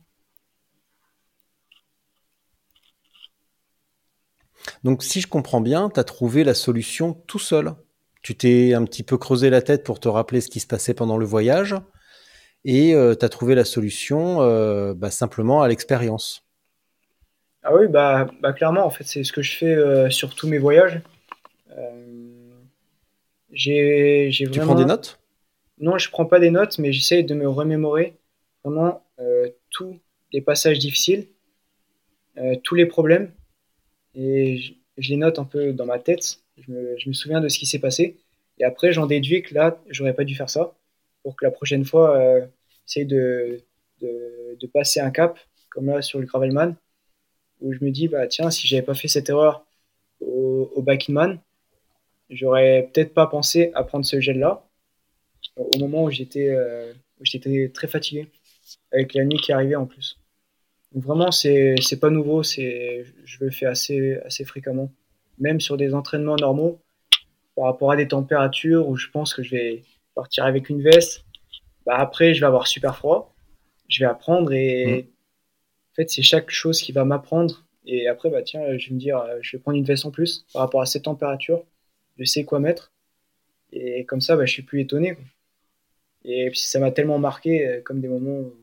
Donc, 4.84 5.02
si 5.02 5.20
je 5.20 5.26
comprends 5.26 5.60
bien, 5.60 5.90
tu 5.90 6.00
as 6.00 6.04
trouvé 6.04 6.44
la 6.44 6.54
solution 6.54 7.14
tout 7.26 7.38
seul. 7.38 7.74
Tu 8.22 8.36
t'es 8.36 8.74
un 8.74 8.84
petit 8.84 9.02
peu 9.02 9.18
creusé 9.18 9.50
la 9.50 9.62
tête 9.62 9.84
pour 9.84 10.00
te 10.00 10.08
rappeler 10.08 10.40
ce 10.40 10.48
qui 10.48 10.60
se 10.60 10.66
passait 10.66 10.94
pendant 10.94 11.16
le 11.16 11.26
voyage 11.26 11.76
et 12.64 12.90
tu 12.92 13.24
as 13.24 13.28
trouvé 13.28 13.54
la 13.54 13.64
solution 13.64 14.42
euh, 14.42 14.92
bah, 14.94 15.12
simplement 15.12 15.62
à 15.62 15.68
l'expérience. 15.68 16.44
Ah 17.62 17.74
oui, 17.74 17.88
bah, 17.88 18.28
bah 18.40 18.52
clairement, 18.52 18.84
en 18.84 18.90
fait, 18.90 19.04
c'est 19.04 19.24
ce 19.24 19.32
que 19.32 19.42
je 19.42 19.56
fais 19.56 19.74
euh, 19.74 20.08
sur 20.08 20.34
tous 20.34 20.46
mes 20.46 20.58
voyages. 20.58 21.00
Euh, 21.76 22.52
j'ai 23.52 24.28
j'ai 24.30 24.44
Tu 24.44 24.58
vraiment... 24.58 24.74
prends 24.74 24.80
des 24.80 24.84
notes? 24.84 25.18
Non, 25.78 25.98
je 25.98 26.08
prends 26.10 26.26
pas 26.26 26.38
des 26.38 26.50
notes, 26.50 26.78
mais 26.78 26.92
j'essaye 26.92 27.24
de 27.24 27.34
me 27.34 27.48
remémorer 27.48 28.16
vraiment 28.64 29.04
euh, 29.18 29.48
tous 29.70 29.98
les 30.32 30.40
passages 30.40 30.78
difficiles, 30.78 31.26
euh, 32.38 32.54
tous 32.62 32.76
les 32.76 32.86
problèmes, 32.86 33.32
et 34.16 34.58
je, 34.98 35.10
les 35.10 35.16
note 35.16 35.38
un 35.38 35.44
peu 35.44 35.72
dans 35.72 35.86
ma 35.86 35.98
tête. 35.98 36.40
Je 36.58 36.72
me, 36.72 37.12
souviens 37.12 37.40
de 37.40 37.48
ce 37.48 37.58
qui 37.58 37.66
s'est 37.66 37.78
passé, 37.78 38.16
et 38.58 38.64
après 38.64 38.92
j'en 38.92 39.06
déduis 39.06 39.42
que 39.42 39.54
là, 39.54 39.80
j'aurais 39.90 40.14
pas 40.14 40.24
dû 40.24 40.34
faire 40.34 40.50
ça, 40.50 40.74
pour 41.22 41.36
que 41.36 41.44
la 41.44 41.50
prochaine 41.50 41.84
fois, 41.84 42.18
euh, 42.18 42.46
de, 42.96 43.60
de, 44.00 44.66
passer 44.72 45.00
un 45.00 45.10
cap, 45.10 45.38
comme 45.70 45.86
là 45.86 46.02
sur 46.02 46.18
le 46.18 46.26
Gravelman, 46.26 46.74
où 47.60 47.72
je 47.72 47.84
me 47.84 47.90
dis, 47.90 48.08
bah 48.08 48.26
tiens, 48.26 48.50
si 48.50 48.66
j'avais 48.66 48.82
pas 48.82 48.94
fait 48.94 49.08
cette 49.08 49.28
erreur 49.28 49.66
au, 50.20 50.70
au 50.74 50.82
Back 50.82 51.08
in 51.10 51.14
Man, 51.14 51.40
j'aurais 52.30 52.90
peut-être 52.92 53.14
pas 53.14 53.26
pensé 53.26 53.70
à 53.74 53.84
prendre 53.84 54.04
ce 54.04 54.20
gel-là 54.20 54.66
au 55.56 55.78
moment 55.78 56.04
où 56.04 56.10
j'étais 56.10 56.48
euh, 56.48 56.92
très 57.72 57.88
fatigué 57.88 58.30
avec 58.92 59.14
la 59.14 59.24
nuit 59.24 59.38
qui 59.38 59.52
arrivait 59.52 59.76
en 59.76 59.86
plus. 59.86 60.18
Donc 60.92 61.04
vraiment 61.04 61.30
c'est 61.32 61.74
c'est 61.80 62.00
pas 62.00 62.10
nouveau, 62.10 62.42
c'est 62.42 63.04
je 63.24 63.44
le 63.44 63.50
fais 63.50 63.66
assez 63.66 64.16
assez 64.24 64.44
fréquemment, 64.44 64.90
même 65.38 65.60
sur 65.60 65.76
des 65.76 65.94
entraînements 65.94 66.36
normaux 66.36 66.80
par 67.56 67.66
rapport 67.66 67.92
à 67.92 67.96
des 67.96 68.08
températures 68.08 68.88
où 68.88 68.96
je 68.96 69.08
pense 69.10 69.34
que 69.34 69.42
je 69.42 69.50
vais 69.50 69.84
partir 70.14 70.44
avec 70.44 70.68
une 70.70 70.82
veste. 70.82 71.24
Bah 71.86 71.96
après 71.98 72.34
je 72.34 72.40
vais 72.40 72.46
avoir 72.46 72.66
super 72.66 72.96
froid, 72.96 73.34
je 73.88 74.04
vais 74.04 74.10
apprendre 74.10 74.52
et 74.52 75.10
en 75.92 75.94
fait 75.96 76.10
c'est 76.10 76.22
chaque 76.22 76.50
chose 76.50 76.80
qui 76.80 76.92
va 76.92 77.04
m'apprendre 77.04 77.66
et 77.86 78.08
après 78.08 78.30
bah 78.30 78.42
tiens 78.42 78.76
je 78.78 78.88
vais 78.88 78.94
me 78.94 79.00
dire 79.00 79.22
je 79.42 79.56
vais 79.56 79.60
prendre 79.62 79.78
une 79.78 79.84
veste 79.84 80.06
en 80.06 80.10
plus 80.10 80.46
par 80.52 80.62
rapport 80.62 80.82
à 80.82 80.86
cette 80.86 81.04
température, 81.04 81.64
je 82.18 82.24
sais 82.24 82.44
quoi 82.44 82.60
mettre 82.60 82.92
Et 83.72 84.04
comme 84.06 84.20
ça, 84.20 84.36
bah, 84.36 84.46
je 84.46 84.52
suis 84.52 84.62
plus 84.62 84.80
étonné. 84.82 85.14
quoi. 85.14 85.24
Et 86.24 86.50
puis 86.50 86.58
ça 86.60 86.78
m'a 86.80 86.90
tellement 86.90 87.18
marqué, 87.18 87.66
euh, 87.66 87.80
comme 87.82 88.00
des 88.00 88.08
moments 88.08 88.38
où. 88.40 88.54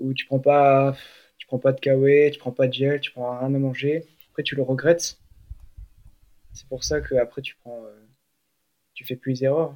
Où 0.00 0.14
tu 0.14 0.26
prends 0.26 0.38
pas, 0.38 0.94
tu 1.38 1.46
prends 1.46 1.58
pas 1.58 1.72
de 1.72 1.80
kawaii, 1.80 2.30
tu 2.30 2.38
prends 2.38 2.52
pas 2.52 2.66
de 2.68 2.72
gel, 2.72 3.00
tu 3.00 3.10
prends 3.12 3.38
rien 3.38 3.54
à 3.54 3.58
manger. 3.58 4.04
Après, 4.30 4.42
tu 4.42 4.56
le 4.56 4.62
regrettes. 4.62 5.18
C'est 6.52 6.68
pour 6.68 6.84
ça 6.84 7.00
que 7.00 7.14
après 7.14 7.42
tu 7.42 7.56
prends, 7.62 7.82
euh, 7.84 8.06
tu 8.94 9.04
fais 9.04 9.16
plus 9.16 9.40
d'erreurs. 9.40 9.74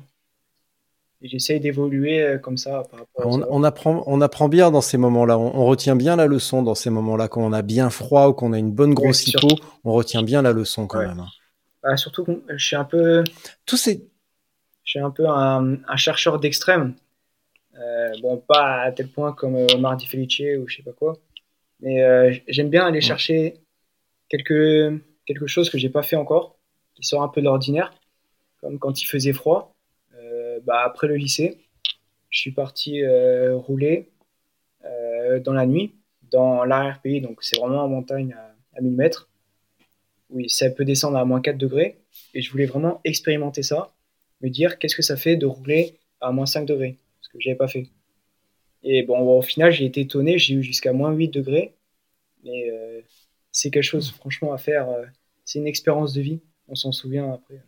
Et 1.20 1.28
j'essaye 1.28 1.60
d'évoluer 1.60 2.20
euh, 2.20 2.38
comme 2.38 2.56
ça 2.56 2.82
par 2.90 3.00
rapport 3.00 3.26
On, 3.26 3.40
on 3.48 3.62
apprend, 3.62 4.02
on 4.06 4.20
apprend 4.20 4.48
bien 4.48 4.70
dans 4.72 4.80
ces 4.80 4.98
moments-là. 4.98 5.38
On, 5.38 5.54
on 5.54 5.66
retient 5.66 5.94
bien 5.94 6.16
la 6.16 6.26
leçon 6.26 6.62
dans 6.62 6.74
ces 6.74 6.90
moments-là. 6.90 7.28
Quand 7.28 7.42
on 7.42 7.52
a 7.52 7.62
bien 7.62 7.90
froid 7.90 8.28
ou 8.28 8.32
qu'on 8.32 8.52
a 8.52 8.58
une 8.58 8.72
bonne 8.72 8.94
grosse 8.94 9.26
hypo, 9.28 9.48
on 9.84 9.92
retient 9.92 10.22
bien 10.22 10.42
la 10.42 10.52
leçon 10.52 10.86
quand 10.88 10.98
Ouais. 10.98 11.06
même. 11.06 11.20
hein. 11.20 11.28
Bah, 11.82 11.96
surtout 11.96 12.24
que 12.24 12.32
je 12.56 12.64
suis 12.64 12.76
un 12.76 12.84
peu, 12.84 13.24
Tous 13.66 13.76
ces, 13.76 14.08
je 14.84 14.90
suis 14.90 14.98
un 15.00 15.10
peu 15.10 15.28
un, 15.28 15.78
un 15.88 15.96
chercheur 15.96 16.38
d'extrême. 16.40 16.94
Euh, 17.82 18.12
bon, 18.20 18.38
pas 18.38 18.82
à 18.82 18.92
tel 18.92 19.08
point 19.08 19.32
comme 19.32 19.56
euh, 19.56 19.66
Omar 19.74 19.96
Di 19.96 20.06
Felice 20.06 20.58
ou 20.58 20.68
je 20.68 20.76
sais 20.76 20.82
pas 20.82 20.92
quoi. 20.92 21.18
Mais 21.80 22.02
euh, 22.02 22.32
j'aime 22.48 22.70
bien 22.70 22.86
aller 22.86 23.00
chercher 23.00 23.54
quelque, 24.28 25.00
quelque 25.26 25.46
chose 25.46 25.68
que 25.68 25.78
j'ai 25.78 25.88
pas 25.88 26.02
fait 26.02 26.16
encore, 26.16 26.58
qui 26.94 27.02
sort 27.02 27.22
un 27.22 27.28
peu 27.28 27.40
de 27.40 27.46
l'ordinaire. 27.46 27.92
Comme 28.60 28.78
quand 28.78 29.02
il 29.02 29.06
faisait 29.06 29.32
froid. 29.32 29.74
Bah, 30.64 30.82
après 30.84 31.08
le 31.08 31.16
lycée, 31.16 31.58
je 32.30 32.38
suis 32.38 32.52
parti 32.52 33.02
rouler 33.52 34.12
dans 35.40 35.52
la 35.52 35.66
nuit, 35.66 35.96
dans 36.30 36.64
l'arrière-pays. 36.64 37.20
Donc 37.20 37.42
c'est 37.42 37.58
vraiment 37.58 37.82
en 37.82 37.88
montagne 37.88 38.32
à, 38.38 38.54
à 38.78 38.80
1000 38.80 38.92
mètres. 38.92 39.28
Oui, 40.30 40.48
ça 40.48 40.70
peut 40.70 40.84
descendre 40.84 41.16
à 41.16 41.24
moins 41.24 41.40
4 41.40 41.58
degrés. 41.58 41.98
Et 42.34 42.42
je 42.42 42.52
voulais 42.52 42.66
vraiment 42.66 43.00
expérimenter 43.02 43.64
ça 43.64 43.92
me 44.42 44.50
dire 44.50 44.78
qu'est-ce 44.78 44.96
que 44.96 45.02
ça 45.02 45.16
fait 45.16 45.36
de 45.36 45.46
rouler 45.46 45.98
à 46.20 46.32
moins 46.32 46.46
5 46.46 46.66
degrés, 46.66 46.98
que 47.32 47.40
j'avais 47.40 47.56
pas 47.56 47.68
fait. 47.68 47.88
Et 48.84 49.02
bon, 49.04 49.38
au 49.38 49.42
final, 49.42 49.72
j'ai 49.72 49.86
été 49.86 50.00
étonné, 50.02 50.38
j'ai 50.38 50.54
eu 50.54 50.62
jusqu'à 50.62 50.92
moins 50.92 51.12
8 51.12 51.28
degrés, 51.28 51.76
mais 52.44 52.70
euh, 52.70 53.02
c'est 53.52 53.70
quelque 53.70 53.82
chose, 53.84 54.12
franchement, 54.12 54.52
à 54.54 54.58
faire. 54.58 54.88
euh, 54.90 55.06
c'est 55.44 55.60
une 55.60 55.68
expérience 55.68 56.14
de 56.14 56.22
vie, 56.22 56.40
on 56.68 56.74
s'en 56.76 56.92
souvient 56.92 57.32
après. 57.32 57.62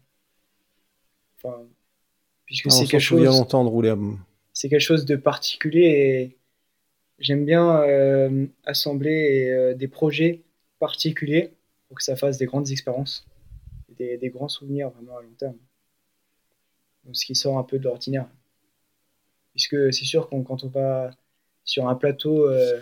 Enfin, 1.37 1.69
puisque 2.47 2.71
c'est 2.73 2.87
quelque 2.89 3.01
chose 3.01 3.25
longtemps 3.25 3.65
de 3.65 3.71
rouler. 3.71 3.91
à- 3.91 3.97
c'est 4.53 4.69
quelque 4.69 4.81
chose 4.81 5.05
de 5.05 5.17
particulier 5.17 5.83
et 5.83 6.39
j'aime 7.21 7.45
bien 7.47 7.83
euh, 7.83 8.47
assembler 8.65 9.75
des 9.77 9.89
projets 9.89 10.43
particuliers 10.81 11.55
pour 11.89 11.99
que 11.99 12.05
ça 12.05 12.17
fasse 12.17 12.39
des 12.39 12.47
grandes 12.47 12.71
expériences, 12.71 13.27
des, 13.91 14.19
des 14.19 14.31
grands 14.31 14.49
souvenirs 14.49 14.91
vraiment 14.91 15.19
à 15.19 15.23
long 15.23 15.35
terme. 15.39 15.59
Donc, 17.05 17.17
ce 17.17 17.25
qui 17.25 17.35
sort 17.35 17.57
un 17.59 17.65
peu 17.65 17.79
de 17.79 17.85
l'ordinaire. 17.85 18.29
Puisque 19.55 19.93
c'est 19.93 20.05
sûr 20.05 20.29
que 20.29 20.35
quand 20.43 20.65
on 20.65 20.69
va 20.69 21.11
sur 21.65 21.89
un 21.89 21.95
plateau 21.95 22.49
euh, 22.49 22.81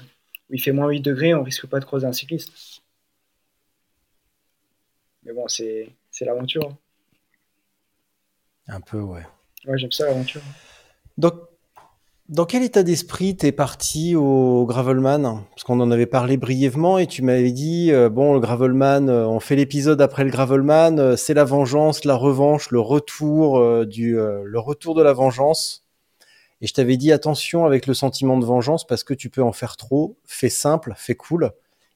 où 0.51 0.55
il 0.55 0.61
fait 0.61 0.73
moins 0.73 0.89
8 0.89 1.01
degrés, 1.01 1.35
on 1.35 1.43
risque 1.43 1.67
pas 1.67 1.81
de 1.81 1.85
croiser 1.85 2.07
un 2.07 2.13
cycliste. 2.13 2.83
Mais 5.25 5.33
bon, 5.33 5.47
c'est 5.49 5.89
c'est 6.11 6.25
l'aventure. 6.25 6.69
hein. 6.69 6.77
Un 8.69 8.81
peu, 8.81 9.01
ouais. 9.01 9.27
Ouais, 9.67 9.79
j'aime 9.79 9.93
ça 9.93 10.07
l'aventure. 10.07 10.41
Donc, 11.19 11.35
dans 12.29 12.47
quel 12.47 12.63
état 12.63 12.83
d'esprit 12.83 13.37
t'es 13.37 13.53
parti 13.53 14.15
au 14.17 14.65
Gravelman? 14.67 15.45
Parce 15.51 15.65
qu'on 15.65 15.81
en 15.81 15.91
avait 15.91 16.07
parlé 16.07 16.37
brièvement 16.37 16.99
et 16.99 17.07
tu 17.07 17.23
m'avais 17.23 17.53
dit 17.53 17.93
euh, 17.93 18.09
bon, 18.09 18.33
le 18.33 18.41
Gravelman, 18.41 19.09
euh, 19.09 19.27
on 19.27 19.41
fait 19.41 19.57
l'épisode 19.57 20.01
après 20.01 20.25
le 20.25 20.31
Gravelman, 20.31 20.99
euh, 20.99 21.17
c'est 21.17 21.35
la 21.35 21.45
vengeance, 21.45 22.05
la 22.05 22.15
revanche, 22.15 22.71
le 22.71 22.81
retour 22.81 23.85
du, 23.87 24.15
le 24.15 24.59
retour 24.59 24.95
de 24.95 25.03
la 25.03 25.13
vengeance. 25.13 25.82
Et 26.63 26.69
je 26.69 26.75
t'avais 26.75 26.97
dit 26.97 27.11
attention 27.11 27.67
avec 27.67 27.89
le 27.89 27.93
sentiment 27.93 28.39
de 28.39 28.45
vengeance 28.45 28.87
parce 28.87 29.03
que 29.03 29.15
tu 29.15 29.31
peux 29.31 29.43
en 29.43 29.53
faire 29.53 29.77
trop. 29.77 30.17
Fais 30.25 30.49
simple, 30.49 30.95
fais 30.97 31.17
cool. 31.17 31.51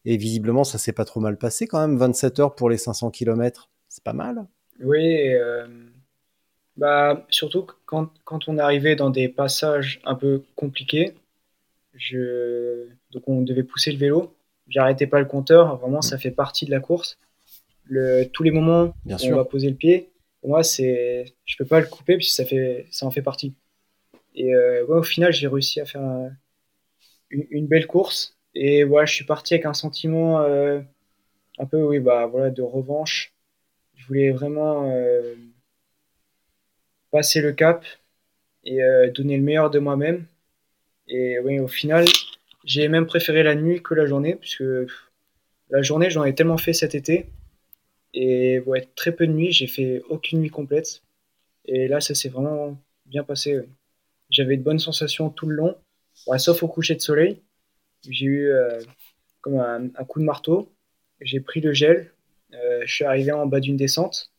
Et 0.05 0.17
visiblement, 0.17 0.65
ça 0.65 0.77
s'est 0.77 0.93
pas 0.93 1.05
trop 1.05 1.21
mal 1.21 1.39
passé 1.39 1.69
quand 1.69 1.79
même. 1.79 1.97
27 1.97 2.41
heures 2.41 2.55
pour 2.57 2.69
les 2.69 2.77
500 2.77 3.13
km, 3.13 3.71
c'est 3.89 4.03
pas 4.03 4.13
mal. 4.13 4.45
Oui, 4.81 5.33
euh, 5.33 5.69
bah, 6.77 7.25
surtout 7.31 7.65
quand, 7.87 8.11
quand 8.25 8.49
on 8.49 8.59
arrivait 8.59 8.97
dans 8.97 9.11
des 9.11 9.29
passages 9.29 10.01
un 10.05 10.17
peu 10.17 10.43
compliqués, 10.57 11.15
je... 11.95 12.89
donc 13.13 13.23
on 13.29 13.43
devait 13.43 13.63
pousser 13.63 13.93
le 13.93 13.99
vélo, 13.99 14.35
j'arrêtais 14.69 15.07
pas 15.07 15.21
le 15.21 15.27
compteur, 15.27 15.77
vraiment 15.77 16.03
ça 16.03 16.19
fait 16.19 16.33
partie 16.33 16.67
de 16.67 16.73
la 16.73 16.81
course. 16.81 17.19
Le... 17.85 18.25
Tous 18.33 18.43
les 18.43 18.51
moments 18.51 18.95
Bien 19.05 19.17
où 19.17 19.21
sûr. 19.21 19.35
on 19.35 19.37
va 19.37 19.45
poser 19.45 19.71
le 19.71 19.77
pied, 19.77 20.11
pour 20.41 20.51
moi, 20.51 20.65
c'est... 20.65 21.25
je 21.45 21.57
peux 21.57 21.65
pas 21.65 21.79
le 21.79 21.87
couper 21.87 22.17
puisque 22.17 22.35
ça, 22.35 22.45
fait... 22.45 22.87
ça 22.91 23.07
en 23.07 23.13
fait 23.13 23.23
partie. 23.23 23.55
Et 24.37 24.55
euh, 24.55 24.87
au 24.87 25.03
final, 25.03 25.33
j'ai 25.33 25.49
réussi 25.49 25.81
à 25.81 25.87
faire 25.87 26.03
un- 26.03 26.31
une, 27.31 27.67
belle 27.67 27.87
course. 27.87 28.37
Et 28.55 28.85
voilà, 28.85 29.07
je 29.07 29.15
suis 29.15 29.25
parti 29.25 29.55
avec 29.55 29.67
un 29.67 29.75
sentiment 29.75 30.41
euh, 30.43 30.81
un 31.59 31.67
peu 31.67 31.83
oui, 31.83 32.01
bah, 32.01 32.27
voilà, 32.27 32.51
de 32.51 32.63
revanche. 32.63 33.35
Je 33.97 34.07
voulais 34.07 34.31
vraiment 34.33 34.91
euh, 34.91 35.35
passer 37.11 37.41
le 37.41 37.53
cap 37.53 37.85
et 38.65 38.83
euh, 38.83 39.11
donner 39.11 39.37
le 39.37 39.43
meilleur 39.43 39.71
de 39.71 39.79
moi-même. 39.79 40.27
Et 41.09 41.39
oui, 41.41 41.61
au 41.61 41.69
final, 41.69 42.05
j'ai 42.65 42.89
même 42.89 43.07
préféré 43.07 43.43
la 43.43 43.55
nuit 43.55 43.83
que 43.83 43.95
la 43.95 44.07
journée, 44.07 44.37
puisque 44.37 44.65
la 45.71 45.83
journée, 45.83 46.11
j'en 46.11 46.25
ai 46.25 46.35
tellement 46.35 46.59
fait 46.59 46.73
cet 46.73 46.95
été. 46.95 47.27
Et 48.15 48.61
ouais, 48.61 48.89
très 48.97 49.13
peu 49.13 49.27
de 49.27 49.33
nuits, 49.33 49.53
j'ai 49.53 49.67
fait 49.67 50.03
aucune 50.09 50.41
nuit 50.41 50.51
complète. 50.51 51.03
Et 51.67 51.89
là, 51.89 52.01
ça 52.01 52.15
s'est 52.15 52.29
vraiment 52.31 52.79
bien 53.07 53.25
passé. 53.25 53.63
J'avais 54.31 54.57
de 54.57 54.63
bonnes 54.63 54.79
sensations 54.79 55.31
tout 55.31 55.47
le 55.47 55.55
long, 55.55 55.77
sauf 56.39 56.63
au 56.63 56.69
coucher 56.69 56.95
de 56.95 57.01
soleil. 57.01 57.43
J'ai 58.09 58.27
eu 58.27 58.49
euh, 58.49 58.81
comme 59.41 59.59
un, 59.59 59.89
coup 60.05 60.21
de 60.21 60.25
marteau. 60.25 60.73
J'ai 61.21 61.41
pris 61.41 61.61
le 61.61 61.73
gel. 61.73 62.13
Euh, 62.55 62.83
je 62.85 62.93
suis 62.93 63.05
arrivé 63.05 63.33
en 63.33 63.47
bas 63.47 63.61
d'une 63.61 63.77
descente 63.77 64.33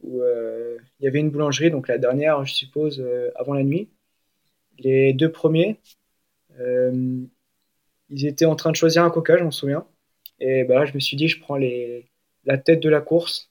où 0.00 0.20
euh, 0.20 0.78
il 0.98 1.04
y 1.04 1.08
avait 1.08 1.20
une 1.20 1.30
boulangerie, 1.30 1.70
donc 1.70 1.86
la 1.86 1.96
dernière, 1.96 2.44
je 2.44 2.52
suppose, 2.52 3.04
avant 3.36 3.54
la 3.54 3.62
nuit. 3.62 3.88
Les 4.78 5.12
deux 5.12 5.30
premiers, 5.30 5.78
ils 6.58 8.26
étaient 8.26 8.44
en 8.44 8.56
train 8.56 8.70
de 8.70 8.76
choisir 8.76 9.04
un 9.04 9.10
coca, 9.10 9.36
je 9.38 9.44
m'en 9.44 9.50
souviens. 9.50 9.86
Et 10.40 10.64
bah 10.64 10.74
là, 10.74 10.86
je 10.86 10.94
me 10.94 11.00
suis 11.00 11.16
dit, 11.16 11.28
je 11.28 11.40
prends 11.40 11.56
les, 11.56 12.10
la 12.44 12.58
tête 12.58 12.80
de 12.80 12.88
la 12.88 13.00
course 13.00 13.50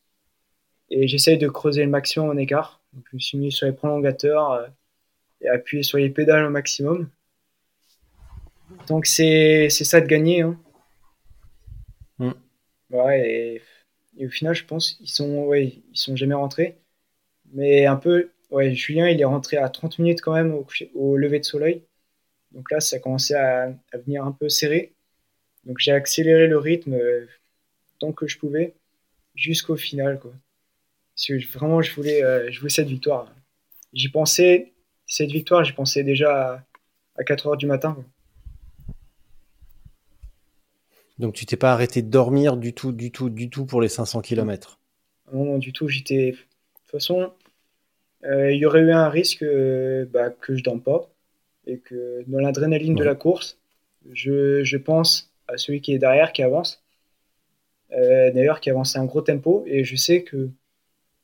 et 0.90 1.08
j'essaye 1.08 1.38
de 1.38 1.48
creuser 1.48 1.86
le 1.86 1.90
maximum 1.90 2.30
en 2.30 2.38
écart. 2.38 2.82
Donc, 2.92 3.06
je 3.10 3.16
me 3.16 3.22
suis 3.22 3.38
mis 3.38 3.52
sur 3.52 3.66
les 3.66 3.72
prolongateurs 3.72 4.70
et 5.42 5.50
appuyé 5.50 5.84
sur 5.84 5.98
les 5.98 6.10
pédales 6.10 6.46
au 6.46 6.50
maximum. 6.50 7.10
Donc 8.88 9.06
c'est 9.06 9.70
ça 9.70 10.02
de 10.02 10.08
gagner. 10.08 10.42
Hein. 10.42 10.60
Mm. 12.20 12.32
Ouais, 12.92 13.30
et, 13.30 13.62
et 14.18 14.28
au 14.28 14.30
final, 14.30 14.54
je 14.56 14.66
pense 14.66 14.94
qu'ils 14.94 15.10
sont, 15.10 15.46
ouais, 15.46 15.82
ils 15.92 15.98
sont 15.98 16.16
jamais 16.16 16.36
rentrés. 16.36 16.78
Mais 17.54 17.86
un 17.86 17.98
peu, 17.98 18.32
ouais, 18.50 18.74
Julien, 18.76 19.10
il 19.10 19.20
est 19.20 19.26
rentré 19.26 19.58
à 19.58 19.70
30 19.70 20.00
minutes 20.00 20.22
quand 20.22 20.34
même 20.34 20.54
au, 20.54 20.66
au 20.96 21.18
lever 21.18 21.40
de 21.40 21.46
soleil. 21.46 21.84
Donc 22.52 22.70
là, 22.72 22.80
ça 22.80 23.00
commençait 23.00 23.36
à, 23.36 23.74
à 23.92 23.98
venir 23.98 24.26
un 24.26 24.32
peu 24.32 24.50
serré. 24.50 24.94
Donc 25.66 25.78
j'ai 25.80 25.92
accéléré 25.92 26.48
le 26.48 26.58
rythme 26.58 26.94
euh, 26.94 27.28
tant 28.00 28.12
que 28.12 28.28
je 28.28 28.38
pouvais 28.38 28.74
jusqu'au 29.36 29.76
final. 29.76 30.20
Quoi. 30.20 30.34
Parce 31.16 31.28
que 31.28 31.58
vraiment, 31.58 31.82
je 31.82 31.94
voulais, 31.94 32.24
euh, 32.24 32.52
je 32.52 32.60
voulais 32.60 32.72
cette 32.72 32.88
victoire. 32.88 33.34
J'y 33.94 34.10
pensais, 34.10 34.71
cette 35.12 35.32
victoire, 35.32 35.66
j'y 35.66 35.74
pensais 35.74 36.04
déjà 36.04 36.54
à, 36.54 36.64
à 37.18 37.24
4 37.26 37.48
heures 37.48 37.58
du 37.58 37.66
matin. 37.66 37.98
Donc 41.20 41.34
tu 41.34 41.46
t'es 41.46 41.58
pas 41.58 41.74
arrêté 41.74 42.02
de 42.02 42.10
dormir 42.10 42.56
du 42.56 42.74
tout, 42.74 42.94
du 42.94 43.12
tout, 43.12 43.30
du 43.30 43.50
tout 43.50 43.66
pour 43.66 43.82
les 43.82 43.90
500 43.90 44.22
km. 44.22 44.80
Non, 45.34 45.44
non, 45.44 45.58
du 45.58 45.74
tout, 45.74 45.90
j'étais. 45.90 46.32
De 46.32 46.38
toute 46.38 46.92
façon, 46.92 47.34
euh, 48.24 48.54
il 48.54 48.60
y 48.60 48.66
aurait 48.66 48.80
eu 48.80 48.92
un 48.92 49.10
risque 49.10 49.44
euh, 49.44 50.06
bah, 50.06 50.30
que 50.30 50.56
je 50.56 50.64
dorme 50.64 50.82
pas 50.82 51.10
et 51.68 51.80
que 51.80 52.24
dans 52.28 52.40
l'adrénaline 52.40 52.96
de 52.96 53.04
la 53.04 53.16
course, 53.16 53.60
je, 54.14 54.64
je 54.64 54.78
pense 54.78 55.34
à 55.50 55.58
celui 55.58 55.82
qui 55.82 55.94
est 55.94 56.00
derrière, 56.00 56.32
qui 56.32 56.42
avance. 56.42 56.82
Euh, 57.92 58.32
D'ailleurs, 58.32 58.62
qui 58.62 58.70
avance 58.70 58.96
à 58.96 59.02
un 59.02 59.06
gros 59.06 59.22
tempo 59.22 59.66
et 59.68 59.84
je 59.84 59.98
sais 59.98 60.24
que 60.24 60.50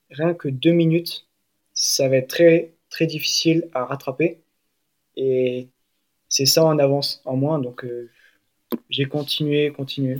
rien 0.09 0.33
que 0.33 0.49
deux 0.49 0.73
minutes, 0.73 1.25
ça 1.73 2.09
va 2.09 2.17
être 2.17 2.27
très, 2.27 2.73
très 2.97 3.05
difficile 3.05 3.69
à 3.75 3.85
rattraper. 3.85 4.41
Et 5.15 5.69
c'est 6.29 6.47
ça 6.47 6.65
en 6.65 6.79
avance 6.79 7.21
en 7.25 7.35
moins, 7.35 7.59
donc 7.59 7.85
euh, 7.85 8.09
j'ai 8.89 9.05
continué, 9.05 9.71
continué. 9.71 10.15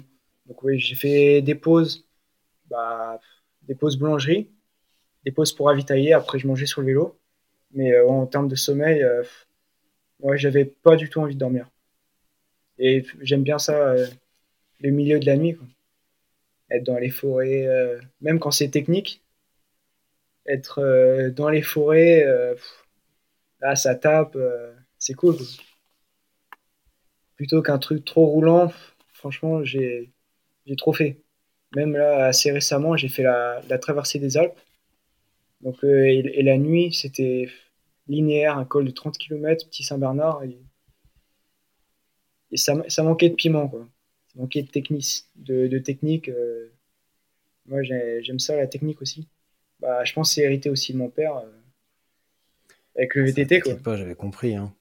Donc 0.46 0.62
oui, 0.64 0.78
j'ai 0.78 0.94
fait 0.94 1.42
des 1.42 1.56
pauses, 1.56 2.06
bah, 2.70 3.20
des 3.64 3.74
pauses 3.74 3.98
boulangerie, 3.98 4.48
des 5.26 5.32
pauses 5.32 5.54
pour 5.54 5.66
ravitailler. 5.68 6.14
Après, 6.14 6.38
je 6.38 6.46
mangeais 6.46 6.68
sur 6.68 6.82
le 6.82 6.88
vélo. 6.88 7.18
Mais 7.72 7.94
euh, 7.94 8.08
en 8.08 8.28
termes 8.28 8.48
de 8.48 8.56
sommeil, 8.56 9.02
euh, 9.02 9.24
ouais, 10.20 10.38
j'avais 10.38 10.66
pas 10.66 10.96
du 10.96 11.10
tout 11.10 11.20
envie 11.20 11.34
de 11.34 11.40
dormir. 11.40 11.68
Et 12.78 13.06
j'aime 13.22 13.42
bien 13.42 13.58
ça, 13.58 13.76
euh, 13.90 14.06
le 14.82 14.92
milieu 14.92 15.20
de 15.20 15.26
la 15.26 15.36
nuit. 15.36 15.58
Être 16.70 16.84
dans 16.84 17.00
les 17.00 17.10
forêts, 17.10 17.66
même 18.20 18.40
quand 18.40 18.52
c'est 18.52 18.68
technique, 18.70 19.24
être 20.48 20.80
euh, 20.80 21.30
dans 21.32 21.50
les 21.50 21.62
forêts, 21.62 22.24
euh, 22.26 22.56
là, 23.60 23.76
ça 23.76 23.96
tape, 23.96 24.36
euh, 24.36 24.74
c'est 24.98 25.14
cool. 25.14 25.36
Plutôt 27.36 27.62
qu'un 27.62 27.78
truc 27.78 28.04
trop 28.06 28.26
roulant, 28.26 28.72
franchement, 29.14 29.64
j'ai 29.64 30.12
trop 30.78 30.94
fait. 30.94 31.22
Même 31.76 31.94
là, 31.94 32.28
assez 32.28 32.52
récemment, 32.52 32.98
j'ai 32.98 33.10
fait 33.10 33.24
la, 33.24 33.62
traversée 33.80 34.20
des 34.20 34.38
Alpes. 34.38 34.60
Donc, 35.62 35.84
et, 35.84 36.44
la 36.44 36.58
nuit, 36.58 36.94
c'était 36.94 37.50
linéaire, 38.08 38.58
un 38.58 38.66
col 38.66 38.86
de 38.86 38.92
30 38.92 39.18
km, 39.18 39.68
petit 39.68 39.84
Saint-Bernard. 39.84 40.44
Et, 40.44 40.58
ça, 42.58 43.04
manquait 43.04 43.30
de 43.30 43.36
piment, 43.36 43.68
quoi. 43.68 43.88
Ça 44.34 44.40
manquait 44.40 44.64
de 44.64 44.70
technique. 44.70 45.26
De, 45.36 45.78
technique 45.80 46.32
moi, 47.68 47.84
j'ai- 47.84 48.24
j'aime 48.24 48.40
ça, 48.40 48.56
la 48.56 48.68
technique 48.68 49.02
aussi. 49.02 49.28
Bah, 49.80 50.04
je 50.04 50.14
pense 50.14 50.30
que 50.30 50.36
c'est 50.36 50.42
hérité 50.44 50.70
aussi 50.70 50.94
de 50.94 51.00
mon 51.00 51.10
père, 51.10 51.36
euh, 51.38 51.50
avec 52.98 53.16
le 53.16 53.24
Ça, 53.26 53.34
VTT, 53.34 53.60
quoi. 53.62 53.74
t'inquiète 53.74 53.84
pas, 53.84 53.96
j'avais 53.96 54.16
compris. 54.16 54.56
hein. 54.56 54.74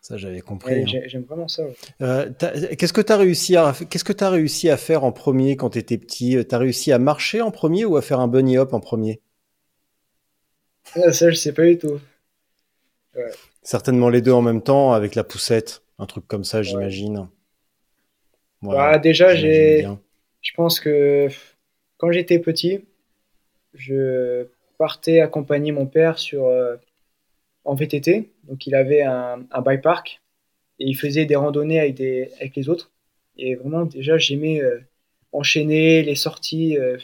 Ça, 0.00 0.16
j'avais 0.18 0.40
Ouais, 0.40 0.48
compris. 0.48 0.84
hein. 0.84 0.86
j'ai- 0.86 1.08
J'aime 1.08 1.22
vraiment 1.22 1.46
ça. 1.48 1.64
ouais. 1.64 1.76
Euh, 2.02 2.30
qu'est-ce 2.78 2.92
que 2.92 3.00
tu 3.00 3.12
as 3.12 3.16
réussi 3.16 3.56
à 3.56 3.74
qu'est-ce 3.90 4.04
que 4.04 4.12
tu 4.12 4.24
réussi 4.24 4.70
à 4.70 4.76
faire 4.76 5.04
en 5.04 5.12
premier 5.12 5.56
quand 5.56 5.70
tu 5.70 5.78
étais 5.78 5.98
petit? 5.98 6.36
Tu 6.48 6.54
as 6.54 6.58
réussi 6.58 6.92
à 6.92 6.98
marcher 6.98 7.40
en 7.42 7.50
premier 7.50 7.84
ou 7.84 7.96
à 7.96 8.02
faire 8.02 8.20
un 8.20 8.28
bunny 8.28 8.58
hop 8.58 8.72
en 8.74 8.80
premier? 8.80 9.20
Ah, 10.96 11.12
ça, 11.12 11.30
je 11.30 11.36
sais 11.36 11.52
pas 11.52 11.64
du 11.66 11.78
tout. 11.78 12.00
Certainement 13.64 14.10
les 14.10 14.22
deux 14.22 14.30
en 14.30 14.42
même 14.42 14.62
temps 14.62 14.92
avec 14.92 15.16
la 15.16 15.24
poussette, 15.24 15.82
un 15.98 16.06
truc 16.06 16.24
comme 16.28 16.44
ça, 16.44 16.62
j'imagine. 16.62 17.26
Bah, 18.62 18.98
déjà, 18.98 19.34
j'ai, 19.34 19.86
je 20.42 20.52
pense 20.54 20.80
que 20.80 21.28
quand 21.98 22.12
j'étais 22.12 22.38
petit, 22.38 22.84
je 23.74 24.46
partais 24.78 25.20
accompagner 25.20 25.72
mon 25.72 25.86
père 25.86 26.18
sur, 26.18 26.46
euh, 26.46 26.76
en 27.64 27.74
VTT. 27.74 28.32
Donc, 28.44 28.66
il 28.66 28.74
avait 28.74 29.02
un, 29.02 29.46
un 29.50 29.60
bike 29.62 29.82
park 29.82 30.22
et 30.78 30.86
il 30.86 30.94
faisait 30.94 31.26
des 31.26 31.36
randonnées 31.36 31.80
avec, 31.80 31.94
des, 31.94 32.30
avec 32.40 32.56
les 32.56 32.68
autres. 32.68 32.92
Et 33.38 33.54
vraiment, 33.56 33.84
déjà, 33.84 34.18
j'aimais 34.18 34.62
euh, 34.62 34.80
enchaîner 35.32 36.02
les 36.02 36.14
sorties. 36.14 36.78
euh, 36.78 36.98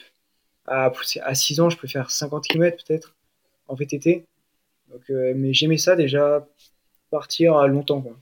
à, 0.66 0.92
à 1.22 1.34
6 1.34 1.60
ans, 1.60 1.70
je 1.70 1.76
peux 1.76 1.88
faire 1.88 2.10
50 2.10 2.44
km 2.44 2.84
peut-être 2.86 3.16
en 3.68 3.74
VTT. 3.74 4.24
Donc, 4.90 5.02
euh, 5.10 5.32
mais 5.36 5.52
j'aimais 5.52 5.78
ça 5.78 5.96
déjà, 5.96 6.46
partir 7.10 7.56
à 7.56 7.66
longtemps. 7.66 8.00
Quoi. 8.00 8.16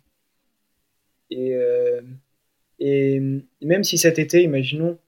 Et, 1.31 1.55
euh, 1.55 2.01
et 2.79 3.21
même 3.61 3.85
si 3.85 3.99
cet 3.99 4.19
été, 4.19 4.43
imaginons, 4.43 4.99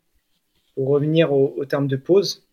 pour 0.75 0.89
revenir 0.89 1.33
au, 1.33 1.55
au 1.57 1.65
terme 1.65 1.89
de 1.89 1.97
pause, 1.97 2.47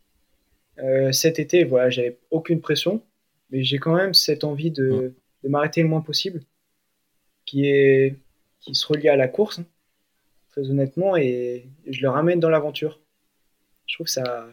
euh, 0.80 1.12
cet 1.12 1.40
été, 1.40 1.64
voilà, 1.64 1.90
j'avais 1.90 2.20
aucune 2.32 2.62
pression, 2.62 3.04
mais 3.50 3.64
j'ai 3.64 3.78
quand 3.80 3.96
même 3.96 4.14
cette 4.14 4.44
envie 4.44 4.72
de, 4.72 5.14
de 5.44 5.50
m'arrêter 5.50 5.82
le 5.82 5.88
moins 5.90 6.02
possible, 6.02 6.42
qui 7.46 7.66
est 7.68 8.16
qui 8.60 8.76
se 8.76 8.86
relie 8.88 9.08
à 9.10 9.16
la 9.16 9.28
course, 9.28 9.60
hein, 9.60 9.66
très 10.50 10.70
honnêtement, 10.70 11.16
et 11.18 11.68
je 11.88 12.02
le 12.02 12.10
ramène 12.10 12.40
dans 12.40 12.50
l'aventure. 12.50 13.00
Je 13.88 13.96
trouve 13.96 14.06
que 14.08 14.12
ça, 14.12 14.48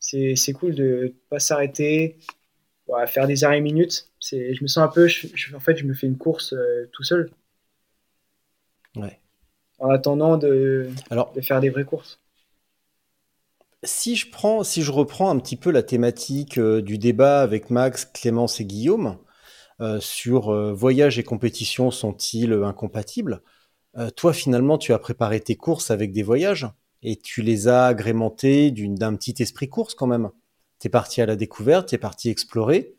c'est 0.00 0.36
c'est 0.36 0.52
cool 0.52 0.74
de 0.74 1.14
pas 1.30 1.38
s'arrêter, 1.38 2.18
voilà, 2.86 3.06
faire 3.06 3.26
des 3.26 3.44
arrêts 3.44 3.60
minutes. 3.60 4.08
C'est, 4.20 4.54
je 4.54 4.62
me 4.62 4.68
sens 4.68 4.84
un 4.84 4.88
peu, 4.88 5.08
je- 5.08 5.28
je- 5.34 5.54
en 5.56 5.60
fait, 5.60 5.76
je 5.76 5.84
me 5.86 5.94
fais 5.94 6.06
une 6.06 6.18
course 6.18 6.52
euh, 6.54 6.88
tout 6.92 7.04
seul, 7.04 7.30
Ouais. 8.96 9.18
en 9.78 9.90
attendant 9.90 10.36
de, 10.38 10.90
Alors, 11.10 11.32
de 11.32 11.40
faire 11.42 11.60
des 11.60 11.70
vraies 11.70 11.84
courses. 11.84 12.20
Si 13.82 14.16
je 14.16 14.30
prends, 14.30 14.64
si 14.64 14.82
je 14.82 14.92
reprends 14.92 15.30
un 15.30 15.38
petit 15.38 15.56
peu 15.56 15.70
la 15.70 15.82
thématique 15.82 16.58
euh, 16.58 16.82
du 16.82 16.98
débat 16.98 17.42
avec 17.42 17.70
Max, 17.70 18.04
Clémence 18.04 18.60
et 18.60 18.64
Guillaume 18.64 19.18
euh, 19.82 19.98
sur 20.00 20.50
euh, 20.50 20.72
voyage 20.72 21.18
et 21.18 21.24
compétition 21.24 21.90
sont-ils 21.90 22.52
incompatibles 22.52 23.42
Euh, 23.96 24.10
Toi, 24.10 24.32
finalement, 24.32 24.78
tu 24.78 24.92
as 24.92 24.98
préparé 24.98 25.40
tes 25.40 25.56
courses 25.56 25.90
avec 25.90 26.12
des 26.12 26.22
voyages 26.22 26.68
et 27.02 27.16
tu 27.16 27.42
les 27.42 27.66
as 27.68 27.86
agrémentés 27.86 28.70
d'un 28.70 29.16
petit 29.16 29.34
esprit 29.42 29.68
course 29.68 29.94
quand 29.94 30.06
même. 30.06 30.30
Tu 30.78 30.86
es 30.86 30.90
parti 30.90 31.20
à 31.20 31.26
la 31.26 31.36
découverte, 31.36 31.88
tu 31.88 31.96
es 31.96 31.98
parti 31.98 32.30
explorer, 32.30 32.94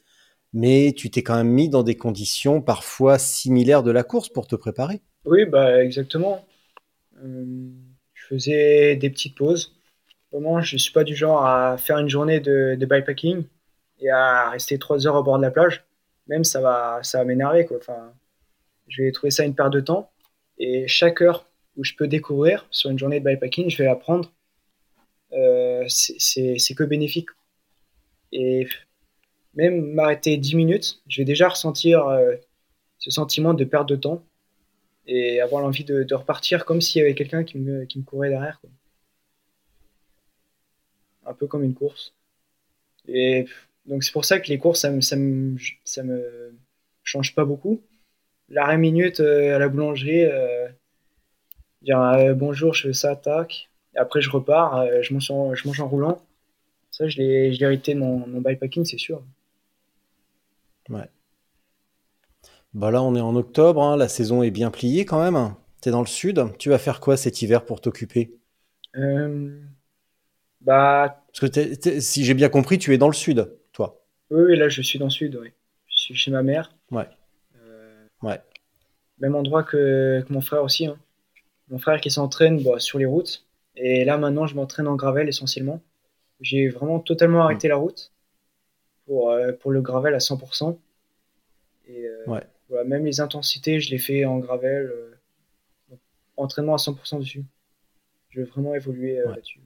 mais 0.51 0.93
tu 0.95 1.09
t'es 1.09 1.23
quand 1.23 1.35
même 1.35 1.49
mis 1.49 1.69
dans 1.69 1.83
des 1.83 1.95
conditions 1.95 2.61
parfois 2.61 3.17
similaires 3.17 3.81
de 3.81 3.91
la 3.91 4.03
course 4.03 4.29
pour 4.29 4.45
te 4.45 4.55
préparer. 4.55 5.01
Oui, 5.25 5.45
bah 5.45 5.83
exactement. 5.83 6.45
Je 7.23 8.25
faisais 8.27 8.97
des 8.97 9.09
petites 9.09 9.35
pauses. 9.35 9.79
Vraiment, 10.33 10.61
je 10.61 10.77
suis 10.77 10.91
pas 10.91 11.03
du 11.03 11.15
genre 11.15 11.45
à 11.45 11.77
faire 11.77 11.99
une 11.99 12.09
journée 12.09 12.39
de, 12.39 12.75
de 12.77 12.85
bikepacking 12.85 13.45
et 13.99 14.09
à 14.09 14.49
rester 14.49 14.79
trois 14.79 15.07
heures 15.07 15.15
au 15.15 15.23
bord 15.23 15.37
de 15.37 15.43
la 15.43 15.51
plage. 15.51 15.85
Même 16.27 16.43
ça 16.43 16.59
va, 16.59 16.99
ça 17.03 17.19
va 17.19 17.23
m'énerver. 17.23 17.67
Enfin, 17.77 18.11
je 18.87 19.03
vais 19.03 19.11
trouver 19.11 19.29
ça 19.31 19.45
une 19.45 19.53
perte 19.55 19.71
de 19.71 19.79
temps. 19.79 20.11
Et 20.57 20.87
chaque 20.87 21.21
heure 21.21 21.45
où 21.77 21.83
je 21.83 21.93
peux 21.93 22.07
découvrir 22.07 22.67
sur 22.71 22.89
une 22.89 22.97
journée 22.99 23.19
de 23.19 23.25
bikepacking, 23.25 23.69
je 23.69 23.77
vais 23.77 23.85
la 23.85 23.95
prendre. 23.95 24.31
Euh, 25.33 25.85
c'est 25.87 26.75
que 26.75 26.83
bénéfique. 26.83 27.29
Et 28.31 28.67
même 29.53 29.93
m'arrêter 29.93 30.37
10 30.37 30.55
minutes, 30.55 31.01
je 31.07 31.21
vais 31.21 31.25
déjà 31.25 31.49
ressentir 31.49 32.07
euh, 32.07 32.35
ce 32.97 33.11
sentiment 33.11 33.53
de 33.53 33.63
perte 33.63 33.87
de 33.87 33.95
temps 33.95 34.23
et 35.05 35.41
avoir 35.41 35.61
l'envie 35.61 35.83
de, 35.83 36.11
repartir 36.13 36.65
comme 36.65 36.81
s'il 36.81 37.01
y 37.01 37.05
avait 37.05 37.13
quelqu'un 37.13 37.43
qui 37.43 37.59
me, 37.59 37.85
courait 38.05 38.29
derrière. 38.29 38.59
Un 41.33 41.35
peu 41.35 41.47
comme 41.47 41.63
une 41.63 41.73
course. 41.73 42.13
Et 43.07 43.45
donc 43.87 44.03
c'est 44.03 44.11
pour 44.11 44.23
ça 44.23 44.39
que 44.39 44.49
les 44.49 44.59
courses, 44.59 44.81
ça 44.81 44.91
me, 44.91 45.01
ça 45.01 45.15
me, 45.15 45.57
ça 45.83 46.03
me 46.03 46.55
change 47.03 47.33
pas 47.33 47.43
beaucoup. 47.43 47.81
L'arrêt 48.49 48.77
minute 48.77 49.19
euh, 49.19 49.55
à 49.55 49.59
la 49.59 49.67
boulangerie, 49.67 50.25
euh, 50.25 50.67
dire 51.81 51.99
euh, 52.01 52.35
bonjour, 52.35 52.75
je 52.75 52.87
fais 52.89 52.93
ça, 52.93 53.15
tac. 53.15 53.71
Et 53.95 53.97
après 53.97 54.21
je 54.21 54.29
repars, 54.29 54.77
euh, 54.77 55.01
je, 55.01 55.11
mange 55.11 55.31
en, 55.31 55.55
je 55.55 55.67
mange 55.67 55.81
en 55.81 55.87
roulant. 55.87 56.21
Ça, 56.91 57.07
je 57.07 57.17
l'ai 57.17 57.57
hérité 57.59 57.95
de 57.95 57.99
mon, 57.99 58.27
mon 58.27 58.41
bikepacking, 58.41 58.85
c'est 58.85 58.99
sûr. 58.99 59.23
Bah 62.75 62.91
là, 62.91 63.01
on 63.01 63.15
est 63.15 63.21
en 63.21 63.35
octobre, 63.35 63.81
hein, 63.81 63.97
la 63.97 64.07
saison 64.07 64.43
est 64.43 64.51
bien 64.51 64.69
pliée 64.69 65.05
quand 65.05 65.23
même. 65.23 65.55
T'es 65.81 65.91
dans 65.91 66.01
le 66.01 66.07
sud. 66.07 66.45
Tu 66.59 66.69
vas 66.69 66.77
faire 66.77 66.99
quoi 66.99 67.17
cet 67.17 67.41
hiver 67.41 67.65
pour 67.65 67.81
t'occuper? 67.81 68.37
Euh, 68.95 69.59
bah, 70.61 71.22
Parce 71.39 71.51
que 71.51 71.99
si 71.99 72.25
j'ai 72.25 72.33
bien 72.33 72.49
compris, 72.49 72.77
tu 72.77 72.93
es 72.93 72.97
dans 72.97 73.07
le 73.07 73.13
sud, 73.13 73.51
toi. 73.71 74.01
oui, 74.29 74.41
oui, 74.49 74.55
là 74.57 74.69
je 74.69 74.81
suis 74.81 74.99
dans 74.99 75.05
le 75.05 75.11
sud, 75.11 75.35
oui. 75.35 75.49
Je 75.87 75.97
suis 75.97 76.15
chez 76.15 76.31
ma 76.31 76.43
mère. 76.43 76.75
Ouais. 76.91 77.07
Euh, 77.57 78.05
Ouais. 78.21 78.39
Même 79.19 79.35
endroit 79.35 79.63
que, 79.63 80.23
que 80.27 80.33
mon 80.33 80.41
frère 80.41 80.63
aussi. 80.63 80.85
hein. 80.87 80.97
Mon 81.69 81.77
frère 81.79 82.01
qui 82.01 82.11
s'entraîne 82.11 82.61
bah, 82.63 82.79
sur 82.79 82.99
les 82.99 83.05
routes. 83.05 83.45
Et 83.75 84.05
là 84.05 84.17
maintenant, 84.17 84.45
je 84.47 84.55
m'entraîne 84.55 84.87
en 84.87 84.95
gravel 84.95 85.27
essentiellement. 85.29 85.81
J'ai 86.41 86.67
vraiment 86.67 86.99
totalement 86.99 87.39
Mm. 87.39 87.45
arrêté 87.45 87.67
la 87.67 87.77
route 87.77 88.11
pour, 89.05 89.31
euh, 89.31 89.53
pour 89.53 89.71
le 89.71 89.81
gravel 89.81 90.13
à 90.13 90.19
100%. 90.19 90.77
Et 91.87 92.05
euh, 92.05 92.23
Ouais. 92.27 92.43
voilà, 92.69 92.83
même 92.85 93.05
les 93.05 93.21
intensités, 93.21 93.79
je 93.79 93.89
les 93.91 93.97
fais 93.97 94.25
en 94.25 94.37
gravel. 94.39 94.91
donc, 95.89 95.99
entraînement 96.37 96.73
à 96.75 96.77
100% 96.77 97.19
dessus. 97.19 97.43
Je 98.29 98.41
veux 98.41 98.45
vraiment 98.47 98.75
évoluer 98.75 99.21
Ouais. 99.23 99.29
là-dessus. 99.35 99.59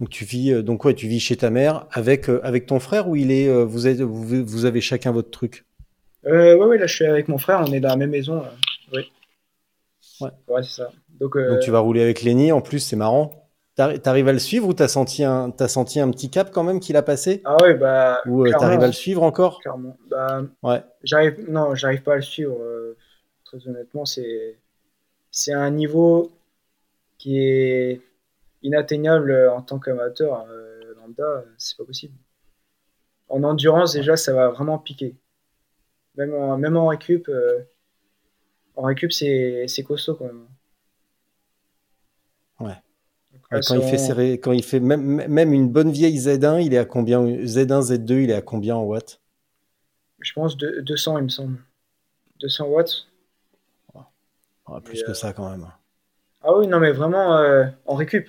Donc 0.00 0.08
tu 0.08 0.24
vis, 0.24 0.52
euh, 0.52 0.62
donc 0.62 0.84
ouais, 0.84 0.94
tu 0.94 1.06
vis 1.06 1.20
chez 1.20 1.36
ta 1.36 1.50
mère 1.50 1.86
avec 1.92 2.28
euh, 2.30 2.40
avec 2.42 2.66
ton 2.66 2.80
frère 2.80 3.08
ou 3.08 3.16
il 3.16 3.30
est, 3.30 3.48
euh, 3.48 3.64
vous 3.64 3.86
êtes, 3.86 4.00
vous, 4.00 4.44
vous 4.44 4.64
avez 4.64 4.80
chacun 4.80 5.12
votre 5.12 5.30
truc? 5.30 5.66
Euh, 6.26 6.56
ouais, 6.56 6.64
ouais, 6.64 6.78
là 6.78 6.86
je 6.86 6.94
suis 6.94 7.04
avec 7.06 7.28
mon 7.28 7.38
frère, 7.38 7.62
on 7.66 7.72
est 7.72 7.80
dans 7.80 7.90
la 7.90 7.96
même 7.96 8.10
maison. 8.10 8.36
là. 8.42 8.52
Oui. 8.94 9.10
Ouais. 10.22 10.30
Ouais, 10.48 10.62
c'est 10.62 10.82
ça. 10.82 10.90
Donc, 11.20 11.36
euh, 11.36 11.48
Donc 11.50 11.60
tu 11.60 11.70
vas 11.70 11.80
rouler 11.80 12.02
avec 12.02 12.22
Lenny. 12.22 12.50
En 12.50 12.60
plus, 12.62 12.78
c'est 12.78 12.96
marrant. 12.96 13.48
T'arri- 13.76 14.00
T'arrives 14.00 14.28
à 14.28 14.32
le 14.32 14.38
suivre 14.38 14.66
ou 14.68 14.74
t'as 14.74 14.88
senti 14.88 15.22
un, 15.22 15.50
t'as 15.50 15.68
senti 15.68 16.00
un 16.00 16.10
petit 16.10 16.30
cap 16.30 16.50
quand 16.50 16.64
même 16.64 16.80
qu'il 16.80 16.96
a 16.96 17.02
passé? 17.02 17.42
Ah 17.44 17.56
ouais, 17.62 17.74
bah. 17.74 18.20
ou 18.26 18.44
euh, 18.46 18.50
t'arrives 18.50 18.82
à 18.82 18.86
le 18.86 18.92
suivre 18.92 19.22
encore? 19.22 19.60
Clairement. 19.60 19.96
Bah, 20.10 20.42
Ouais. 20.62 20.82
j'arrive, 21.02 21.44
non, 21.48 21.74
j'arrive 21.74 22.02
pas 22.02 22.14
à 22.14 22.16
le 22.16 22.22
suivre. 22.22 22.56
très 23.44 23.66
honnêtement, 23.66 24.04
c'est, 24.06 24.56
c'est 25.30 25.52
un 25.52 25.70
niveau 25.70 26.30
qui 27.18 27.38
est 27.38 28.00
inatteignable 28.62 29.30
euh, 29.30 29.52
en 29.52 29.62
tant 29.62 29.78
qu'amateur 29.78 30.46
euh, 30.48 30.94
lambda. 30.96 31.22
euh, 31.24 31.42
C'est 31.58 31.76
pas 31.76 31.84
possible. 31.84 32.14
En 33.30 33.44
endurance, 33.44 33.94
déjà, 33.94 34.14
ça 34.18 34.34
va 34.34 34.50
vraiment 34.50 34.78
piquer. 34.78 35.16
Même 36.16 36.34
en, 36.34 36.56
même 36.58 36.76
en 36.76 36.86
récup, 36.88 37.28
en 38.74 38.82
récup, 38.82 39.12
c'est, 39.12 39.66
c'est 39.68 39.84
costaud 39.84 40.16
quand 40.16 40.24
même. 40.26 40.46
Ouais. 42.60 42.76
Donc 43.32 43.42
là, 43.52 43.58
Ouais, 43.58 43.62
quand 43.66 43.74
il 43.76 43.82
fait 43.82 43.98
serré, 43.98 44.40
quand 44.40 44.52
il 44.52 44.62
fait 44.64 44.80
même 44.80 45.26
même 45.28 45.52
une 45.52 45.68
bonne 45.70 45.90
vieille 45.92 46.18
Z1, 46.18 46.58
il 46.60 46.74
est 46.74 46.78
à 46.78 46.84
combien 46.86 47.22
Z1, 47.46 47.82
Z2, 47.82 48.22
il 48.24 48.30
est 48.30 48.34
à 48.34 48.42
combien 48.42 48.76
en 48.76 48.84
watts? 48.84 49.20
Je 50.20 50.32
pense 50.32 50.56
de, 50.56 50.80
200, 50.80 51.18
il 51.18 51.24
me 51.24 51.28
semble. 51.28 51.62
200 52.40 52.68
watts. 52.68 53.06
Plus 54.84 55.00
Et, 55.00 55.04
que 55.04 55.10
euh, 55.10 55.14
ça 55.14 55.34
quand 55.34 55.50
même. 55.50 55.70
Ah 56.42 56.56
oui, 56.56 56.66
non, 56.66 56.80
mais 56.80 56.92
vraiment 56.92 57.36
euh, 57.38 57.66
en 57.86 57.94
récup. 57.94 58.28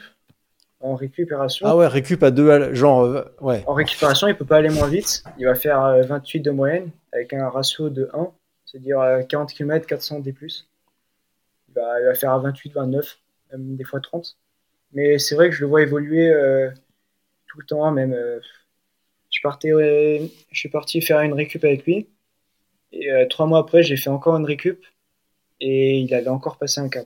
En 0.81 0.95
récupération, 0.95 1.67
Ah 1.67 1.77
ouais, 1.77 1.87
récup 1.87 2.23
à 2.23 2.31
deux, 2.31 2.49
à- 2.49 2.73
genre, 2.73 3.01
euh, 3.03 3.23
ouais. 3.39 3.63
en 3.67 3.73
récupération, 3.73 4.27
il 4.27 4.35
peut 4.35 4.45
pas 4.45 4.57
aller 4.57 4.69
moins 4.69 4.87
vite. 4.87 5.23
Il 5.37 5.45
va 5.45 5.53
faire 5.55 5.83
euh, 5.83 6.01
28 6.01 6.39
de 6.39 6.51
moyenne 6.51 6.89
avec 7.13 7.33
un 7.33 7.49
ratio 7.49 7.89
de 7.89 8.09
1, 8.13 8.31
c'est-à-dire 8.65 8.99
euh, 8.99 9.21
40 9.21 9.53
km, 9.53 9.85
400 9.85 10.19
D+. 10.21 10.33
Il 10.41 11.73
va, 11.75 11.99
il 12.01 12.05
va 12.05 12.13
faire 12.15 12.31
à 12.31 12.39
28, 12.39 12.73
29, 12.73 13.19
même 13.51 13.75
des 13.75 13.83
fois 13.83 13.99
30. 13.99 14.37
Mais 14.93 15.19
c'est 15.19 15.35
vrai 15.35 15.49
que 15.49 15.55
je 15.55 15.61
le 15.61 15.67
vois 15.67 15.83
évoluer 15.83 16.29
euh, 16.31 16.69
tout 17.47 17.59
le 17.59 17.65
temps, 17.65 17.89
même. 17.91 18.13
euh, 18.13 18.39
je, 19.29 19.39
partais, 19.41 19.71
euh, 19.71 20.25
je 20.51 20.59
suis 20.59 20.69
parti 20.69 21.01
faire 21.01 21.21
une 21.21 21.33
récup 21.33 21.63
avec 21.63 21.85
lui. 21.85 22.09
Et 22.91 23.11
euh, 23.11 23.25
trois 23.27 23.45
mois 23.45 23.59
après, 23.59 23.83
j'ai 23.83 23.97
fait 23.97 24.09
encore 24.09 24.35
une 24.35 24.45
récup. 24.45 24.83
Et 25.61 25.99
il 25.99 26.13
avait 26.15 26.27
encore 26.27 26.57
passé 26.57 26.81
un 26.81 26.89
cap. 26.89 27.05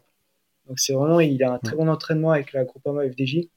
Donc 0.67 0.80
c'est 0.80 0.93
vraiment, 0.93 1.19
il 1.19 1.43
a 1.43 1.51
un 1.51 1.59
très 1.59 1.76
bon 1.76 1.89
entraînement 1.89 2.32
avec 2.32 2.53
la 2.53 2.63
Groupama 2.63 3.03
FDJ 3.07 3.49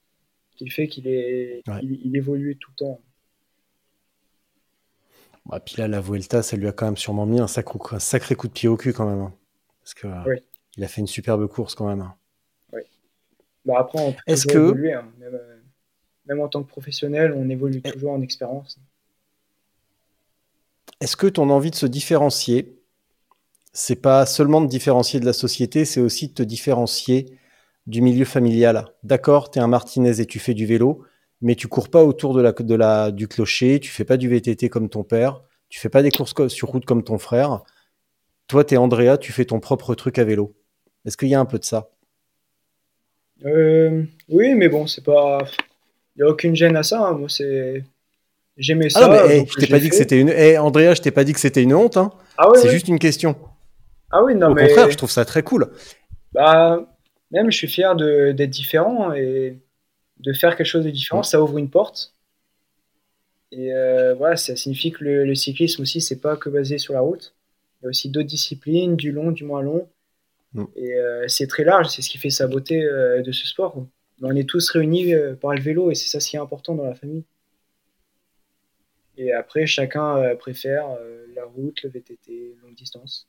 qui 0.59 0.69
fait 0.71 0.89
qu'il 0.89 1.07
est, 1.07 1.63
Ouais. 1.69 1.79
il, 1.83 2.01
il 2.05 2.17
évolue 2.17 2.57
tout 2.59 2.71
le 2.73 2.77
temps. 2.77 3.01
Bah, 5.47 5.61
puis 5.61 5.77
là, 5.79 5.89
la 5.89 6.01
Vuelta, 6.01 6.43
ça 6.43 6.57
lui 6.57 6.67
a 6.69 6.73
quand 6.73 6.85
même 6.85 6.97
sûrement 6.97 7.25
mis 7.25 7.41
un 7.41 7.47
sacré, 7.47 7.79
un 7.93 7.99
sacré 7.99 8.35
coup 8.35 8.49
de 8.49 8.53
pied 8.53 8.69
au 8.69 8.77
cul 8.77 8.93
quand 8.93 9.09
même. 9.09 9.21
hein. 9.21 9.35
Parce 9.81 9.95
que 9.95 10.07
euh, 10.09 10.23
Oui. 10.27 10.37
il 10.77 10.85
a 10.85 10.89
fait 10.89 11.01
une 11.01 11.07
superbe 11.07 11.47
course 11.49 11.75
quand 11.75 11.89
même. 11.89 12.01
hein. 12.03 12.15
Bah 13.65 13.75
après, 13.81 13.99
on 14.01 14.13
peut 14.13 14.19
Est-ce 14.27 14.47
que- 14.47 14.57
évoluer. 14.59 14.95
hein. 14.95 15.11
Même, 15.19 15.35
euh, 15.35 15.57
même 16.27 16.41
en 16.41 16.49
tant 16.49 16.63
que 16.63 16.69
professionnel, 16.69 17.35
on 17.37 17.49
évolue 17.51 17.83
toujours 17.83 18.13
en 18.13 18.23
expérience. 18.23 18.79
Est-ce 21.01 21.17
que 21.17 21.27
ton 21.27 21.51
envie 21.51 21.71
de 21.71 21.75
se 21.77 21.85
différencier, 21.87 22.79
c'est 23.73 24.01
pas 24.01 24.25
seulement 24.27 24.61
de 24.63 24.67
différencier 24.69 25.21
de 25.21 25.27
la 25.27 25.33
société, 25.35 25.85
c'est 25.85 26.01
aussi 26.01 26.29
de 26.29 26.35
te 26.35 26.43
différencier 26.43 27.39
du 27.89 28.03
milieu 28.03 28.24
familial 28.24 28.84
D'accord, 29.03 29.51
tu 29.51 29.59
es 29.59 29.62
un 29.62 29.66
Martinez 29.66 30.20
et 30.20 30.26
tu 30.26 30.39
fais 30.39 30.55
du 30.55 30.66
vélo, 30.66 31.03
mais 31.41 31.57
tu 31.57 31.66
cours 31.66 31.89
pas 31.89 32.05
autour 32.05 32.34
de 32.34 32.41
la, 32.43 32.53
de 32.53 32.74
la, 32.74 33.11
du 33.11 33.26
clocher, 33.26 33.80
tu 33.80 33.91
fais 33.91 34.05
pas 34.05 34.16
du 34.16 34.28
VTT 34.28 34.68
comme 34.68 34.89
ton 34.89 35.03
père, 35.03 35.43
tu 35.68 35.80
fais 35.80 35.89
pas 35.89 36.03
des 36.03 36.11
courses 36.11 36.34
co- 36.34 36.49
sur 36.49 36.68
route 36.68 36.84
comme 36.84 37.03
ton 37.03 37.18
frère. 37.18 37.62
Toi, 38.47 38.64
tu 38.64 38.74
es 38.74 38.76
Andrea, 38.76 39.16
tu 39.18 39.32
fais 39.32 39.45
ton 39.45 39.59
propre 39.61 39.95
truc 39.95 40.18
à 40.18 40.24
vélo. 40.24 40.55
Est-ce 41.05 41.16
qu'il 41.16 41.28
y 41.28 41.34
a 41.34 41.41
un 41.41 41.45
peu 41.47 41.59
de 41.59 41.64
ça? 41.64 41.91
Euh, 43.45 44.05
oui, 44.28 44.55
mais 44.55 44.68
bon, 44.68 44.86
c'est 44.86 45.05
pas. 45.05 45.39
Il 46.16 46.22
n'y 46.22 46.28
a 46.28 46.30
aucune 46.30 46.57
gêne 46.57 46.76
à 46.76 46.82
ça. 46.82 47.07
hein. 47.07 47.12
Moi, 47.14 47.28
c'est. 47.28 47.84
J'aimais 48.57 48.89
Ah 48.95 49.01
ça. 49.01 49.09
non, 49.09 49.12
mais 49.28 49.39
hey, 49.39 49.47
je 49.47 49.55
t'ai 49.61 49.66
pas 49.68 49.78
dit 49.78 49.89
que 49.89 49.95
c'était 49.95 50.20
une. 50.20 50.30
Hey, 50.30 50.59
Andrea, 50.59 50.95
je 50.95 51.03
t'ai 51.03 51.11
pas 51.12 51.24
dit 51.24 51.32
que 51.32 51.41
c'était 51.41 51.62
une 51.62 51.74
honte. 51.74 51.97
Hein. 51.97 52.11
Ah 52.36 52.49
oui, 52.51 52.59
c'est 52.61 52.64
oui. 52.64 52.70
juste 52.70 52.89
une 52.89 52.99
question. 52.99 53.36
Ah 54.11 54.24
oui, 54.24 54.34
non, 54.34 54.51
Au 54.51 54.55
mais. 54.55 54.66
contraire, 54.66 54.91
je 54.91 54.97
trouve 54.97 55.11
ça 55.11 55.24
très 55.24 55.43
cool. 55.43 55.70
Bah, 56.32 56.80
même, 57.31 57.51
je 57.51 57.57
suis 57.57 57.68
fier 57.68 57.95
d'être 57.97 58.51
différent 58.51 59.12
et 59.12 59.59
de 60.20 60.33
faire 60.33 60.57
quelque 60.57 60.66
chose 60.66 60.85
de 60.85 60.91
différent. 60.91 61.22
Ça 61.22 61.43
ouvre 61.43 61.59
une 61.59 61.70
porte. 61.70 62.14
Et 63.51 63.72
euh, 63.72 64.14
voilà, 64.14 64.37
ça 64.37 64.57
signifie 64.57 64.93
que 64.93 65.05
le, 65.05 65.24
le 65.24 65.35
cyclisme 65.35 65.83
aussi, 65.83 66.01
c'est 66.01 66.20
pas 66.20 66.37
que 66.37 66.49
basé 66.49 66.79
sur 66.79 66.95
la 66.95 67.01
route. 67.01 67.35
Il 67.81 67.85
y 67.85 67.87
a 67.87 67.91
aussi 67.91 68.11
d'autres 68.11 68.29
disciplines, 68.29 68.97
du 68.97 69.12
long, 69.12 69.31
du 69.31 69.45
moins 69.45 69.62
long. 69.62 69.89
Mm. 70.53 70.64
Et 70.76 70.95
euh, 70.95 71.29
c'est 71.29 71.47
très 71.47 71.64
large, 71.64 71.89
c'est 71.89 72.03
ce 72.03 72.11
qui 72.11 72.18
fait 72.18 72.31
sa 72.31 72.47
beauté 72.47 72.83
euh, 72.83 73.22
de 73.22 73.33
ce 73.33 73.47
sport. 73.47 73.72
quoi. 73.72 73.87
On 74.20 74.35
est 74.35 74.49
tous 74.49 74.68
réunis 74.70 75.14
par 75.41 75.55
le 75.55 75.61
vélo 75.61 75.93
et 75.93 75.95
c'est 75.95 76.09
ça 76.09 76.18
ce 76.18 76.29
qui 76.29 76.37
est 76.37 76.41
important 76.41 76.74
dans 76.74 76.85
la 76.85 76.95
famille. 76.95 77.24
Et 79.16 79.33
après, 79.33 79.64
chacun 79.66 80.35
préfère 80.37 80.89
la 81.37 81.45
route, 81.45 81.83
le 81.85 81.91
VTT, 81.91 82.57
longue 82.61 82.74
distance. 82.74 83.29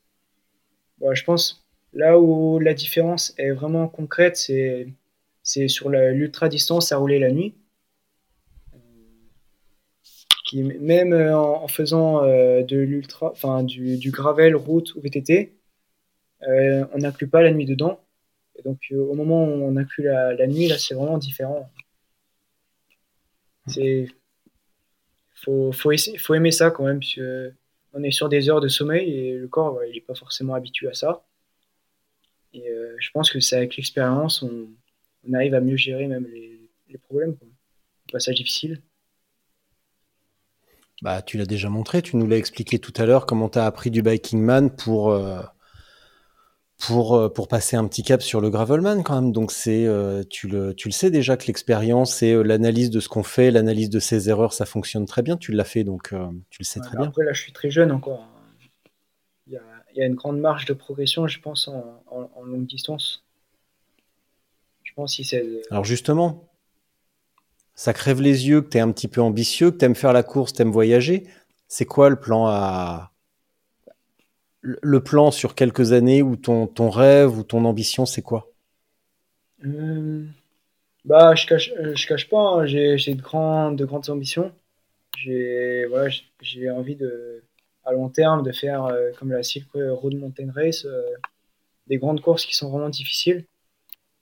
Bon, 0.97 1.13
je 1.13 1.23
pense 1.23 1.63
là 1.93 2.19
où 2.19 2.59
la 2.59 2.73
différence 2.73 3.33
est 3.37 3.51
vraiment 3.51 3.87
concrète, 3.87 4.37
c'est 4.37 5.67
sur 5.67 5.89
la- 5.89 6.11
l'ultra 6.11 6.49
distance 6.49 6.91
à 6.91 6.97
rouler 6.97 7.19
la 7.19 7.31
nuit. 7.31 7.55
Euh, 10.55 10.79
même 10.79 11.13
euh, 11.13 11.37
en, 11.37 11.67
faisant 11.67 12.23
euh, 12.23 12.63
de 12.63 12.77
l'ultra, 12.77 13.31
enfin 13.31 13.63
du, 13.63 14.11
gravel, 14.11 14.55
route 14.55 14.95
ou 14.95 15.01
VTT, 15.01 15.53
on 16.41 16.97
n'inclut 16.97 17.27
pas 17.27 17.41
la 17.41 17.51
nuit 17.51 17.65
dedans. 17.65 17.99
Et 18.57 18.63
donc 18.63 18.79
au 18.91 19.13
moment 19.15 19.43
où 19.45 19.47
on 19.47 19.77
inclut 19.77 20.03
la, 20.03 20.33
la 20.33 20.47
nuit, 20.47 20.67
là 20.67 20.77
c'est 20.77 20.95
vraiment 20.95 21.17
différent. 21.17 21.69
C'est 23.67 24.07
faut, 25.35 25.71
faut, 25.71 25.91
faut 26.17 26.33
aimer 26.35 26.51
ça 26.51 26.71
quand 26.71 26.83
même, 26.85 26.99
parce 26.99 27.15
que 27.15 27.53
on 27.93 28.03
est 28.03 28.11
sur 28.11 28.29
des 28.29 28.49
heures 28.49 28.61
de 28.61 28.67
sommeil 28.67 29.09
et 29.11 29.33
le 29.35 29.47
corps 29.47 29.75
ouais, 29.75 29.89
il 29.89 29.95
n'est 29.95 30.01
pas 30.01 30.15
forcément 30.15 30.53
habitué 30.53 30.87
à 30.89 30.93
ça. 30.93 31.23
Et 32.53 32.67
euh, 32.67 32.95
je 32.99 33.09
pense 33.11 33.31
que 33.31 33.39
c'est 33.39 33.57
avec 33.57 33.77
l'expérience 33.77 34.41
on, 34.41 34.67
on 35.27 35.33
arrive 35.33 35.53
à 35.53 35.61
mieux 35.61 35.77
gérer 35.77 36.07
même 36.07 36.25
les, 36.25 36.59
les 36.89 36.97
problèmes, 36.97 37.35
quoi. 37.35 37.47
les 38.07 38.11
passages 38.11 38.35
difficiles. 38.35 38.81
Bah, 41.01 41.21
tu 41.21 41.37
l'as 41.37 41.45
déjà 41.45 41.69
montré, 41.69 42.01
tu 42.01 42.17
nous 42.17 42.27
l'as 42.27 42.37
expliqué 42.37 42.77
tout 42.77 42.93
à 42.97 43.05
l'heure 43.05 43.25
comment 43.25 43.47
tu 43.49 43.57
as 43.57 43.65
appris 43.65 43.89
du 43.89 44.01
biking 44.01 44.41
man 44.41 44.69
pour, 44.69 45.11
euh, 45.11 45.41
pour, 46.77 47.15
euh, 47.15 47.29
pour 47.29 47.47
passer 47.47 47.77
un 47.77 47.87
petit 47.87 48.03
cap 48.03 48.21
sur 48.21 48.41
le 48.41 48.49
gravelman 48.49 49.01
quand 49.03 49.21
même. 49.21 49.31
Donc 49.31 49.53
c'est 49.53 49.85
euh, 49.85 50.23
tu, 50.29 50.49
le, 50.49 50.73
tu 50.73 50.89
le 50.89 50.91
sais 50.91 51.09
déjà 51.09 51.37
que 51.37 51.47
l'expérience 51.47 52.21
et 52.21 52.43
l'analyse 52.43 52.89
de 52.89 52.99
ce 52.99 53.07
qu'on 53.07 53.23
fait, 53.23 53.49
l'analyse 53.49 53.89
de 53.89 53.99
ses 53.99 54.29
erreurs, 54.29 54.51
ça 54.51 54.65
fonctionne 54.65 55.05
très 55.05 55.21
bien. 55.21 55.37
Tu 55.37 55.53
l'as 55.53 55.63
fait 55.63 55.85
donc 55.85 56.13
tu 56.49 56.59
le 56.59 56.65
sais 56.65 56.81
très 56.81 56.97
bien. 56.97 57.07
Après 57.07 57.23
là 57.23 57.31
je 57.31 57.41
suis 57.41 57.53
très 57.53 57.71
jeune 57.71 57.91
encore. 57.93 58.27
Il 59.93 59.99
y 59.99 60.01
a, 60.01 60.05
une 60.05 60.15
grande 60.15 60.39
marge 60.39 60.65
de 60.65 60.73
progression, 60.73 61.27
je 61.27 61.39
pense, 61.39 61.67
en, 61.67 62.01
en- 62.11 62.29
en 62.35 62.43
longue 62.43 62.67
distance. 62.67 63.23
Je 64.83 64.93
pense 64.93 65.15
si 65.15 65.23
c'est 65.23 65.61
Alors 65.71 65.85
justement, 65.85 66.49
ça 67.75 67.93
crève 67.93 68.21
les 68.21 68.47
yeux 68.47 68.61
que 68.61 68.69
tu 68.69 68.77
es 68.77 68.81
un 68.81 68.91
petit 68.91 69.07
peu 69.07 69.21
ambitieux, 69.21 69.71
que 69.71 69.77
tu 69.77 69.85
aimes 69.85 69.95
faire 69.95 70.13
la 70.13 70.23
course, 70.23 70.53
tu 70.53 70.61
aimes 70.61 70.71
voyager. 70.71 71.27
C'est 71.67 71.85
quoi 71.85 72.09
le 72.09 72.19
plan 72.19 72.47
à 72.47 73.11
le 74.61 75.01
plan 75.01 75.31
sur 75.31 75.55
quelques 75.55 75.93
années 75.93 76.21
ou 76.21 76.35
ton, 76.35 76.67
ton 76.67 76.89
rêve 76.89 77.37
ou 77.37 77.43
ton 77.43 77.63
ambition, 77.65 78.05
c'est 78.05 78.21
quoi? 78.21 78.51
Euh, 79.65 80.25
bah, 81.05 81.35
je 81.35 81.45
cache, 81.45 81.71
euh, 81.79 81.95
je 81.95 82.07
cache 82.07 82.29
pas, 82.29 82.37
hein, 82.39 82.65
j'ai, 82.65 82.97
de 82.97 83.21
grandes, 83.21 83.77
de 83.77 83.85
grandes 83.85 84.09
ambitions. 84.09 84.51
J'ai, 85.17 85.85
voilà, 85.85 86.09
envie 86.73 86.95
de, 86.95 87.43
à 87.89 87.93
long 87.93 88.09
terme, 88.09 88.43
de 88.43 88.51
faire 88.51 88.85
euh, 88.85 89.11
comme 89.19 89.31
la 89.31 89.43
Silk 89.43 89.67
Road 89.73 90.15
Mountain 90.15 90.51
Race, 90.53 90.85
euh, 90.85 91.01
des 91.87 91.97
grandes 91.97 92.21
courses 92.21 92.45
qui 92.45 92.55
sont 92.55 92.69
vraiment 92.69 92.89
difficiles. 92.89 93.45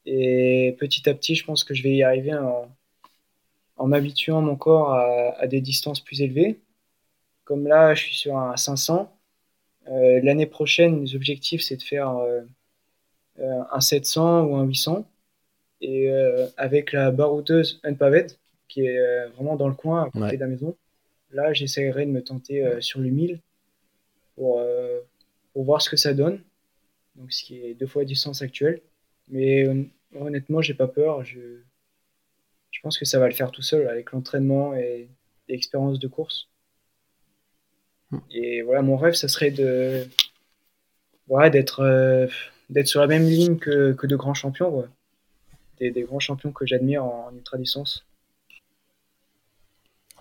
Et 0.05 0.75
petit 0.79 1.07
à 1.09 1.13
petit, 1.13 1.35
je 1.35 1.45
pense 1.45 1.63
que 1.63 1.73
je 1.73 1.83
vais 1.83 1.93
y 1.93 2.03
arriver 2.03 2.33
en, 2.33 2.71
en 3.75 3.87
m'habituant 3.87 4.41
mon 4.41 4.55
corps 4.55 4.93
à, 4.93 5.35
à 5.39 5.47
des 5.47 5.61
distances 5.61 5.99
plus 5.99 6.21
élevées. 6.21 6.59
Comme 7.43 7.67
là, 7.67 7.93
je 7.93 8.03
suis 8.03 8.15
sur 8.15 8.37
un 8.37 8.55
500. 8.57 9.13
Euh, 9.89 10.19
l'année 10.23 10.45
prochaine, 10.47 10.99
mes 11.01 11.15
objectifs, 11.15 11.61
c'est 11.61 11.77
de 11.77 11.83
faire 11.83 12.09
un 13.71 13.79
700 13.81 14.45
ou 14.45 14.55
un 14.55 14.63
800 14.63 15.05
et 15.81 16.09
euh, 16.09 16.47
avec 16.57 16.91
la 16.91 17.11
baroudeuse 17.11 17.79
Unpaved 17.83 18.31
qui 18.67 18.81
est 18.85 18.97
euh, 18.97 19.29
vraiment 19.35 19.55
dans 19.55 19.67
le 19.67 19.75
coin 19.75 20.03
à 20.03 20.05
côté 20.05 20.19
Ouais. 20.19 20.35
de 20.35 20.41
la 20.41 20.47
maison. 20.47 20.75
Là, 21.31 21.53
j'essaierai 21.53 22.05
de 22.05 22.11
me 22.11 22.23
tenter 22.23 22.65
euh, 22.65 22.81
sur 22.81 22.99
le 22.99 23.09
1000 23.09 23.39
pour, 24.37 24.59
euh, 24.59 25.01
pour 25.51 25.65
voir 25.65 25.81
ce 25.81 25.89
que 25.89 25.97
ça 25.97 26.13
donne. 26.13 26.41
Donc, 27.15 27.33
ce 27.33 27.43
qui 27.43 27.59
est 27.59 27.73
deux 27.73 27.87
fois 27.87 28.03
la 28.03 28.07
distance 28.07 28.41
actuelle. 28.41 28.81
Mais 29.27 29.67
hon- 29.67 29.89
honnêtement, 30.15 30.61
j'ai 30.61 30.75
pas 30.75 30.87
peur. 30.87 31.25
Je, 31.25 31.39
je 32.71 32.79
pense 32.81 32.97
que 32.97 33.05
ça 33.05 33.19
va 33.19 33.27
le 33.27 33.33
faire 33.33 33.51
tout 33.51 33.63
seul 33.63 33.89
avec 33.89 34.11
l'entraînement 34.11 34.73
et 34.75 35.09
l'expérience 35.49 35.99
de 35.99 36.07
course. 36.07 36.47
Et 38.31 38.61
voilà, 38.61 38.81
mon 38.83 38.95
rêve, 38.95 39.15
ça 39.15 39.27
serait 39.27 39.51
de 39.51 40.07
euh, 41.29 42.27
d'être 42.69 42.87
sur 42.87 43.01
la 43.01 43.07
même 43.07 43.27
ligne 43.27 43.57
que, 43.57 43.93
que 43.93 44.07
de 44.07 44.15
grands 44.15 44.33
champions. 44.33 44.87
Des, 45.79 45.91
des 45.91 46.03
grands 46.03 46.19
champions 46.19 46.51
que 46.51 46.65
j'admire 46.65 47.03
en, 47.03 47.27
en 47.27 47.35
ultra 47.35 47.57
distance. 47.57 48.05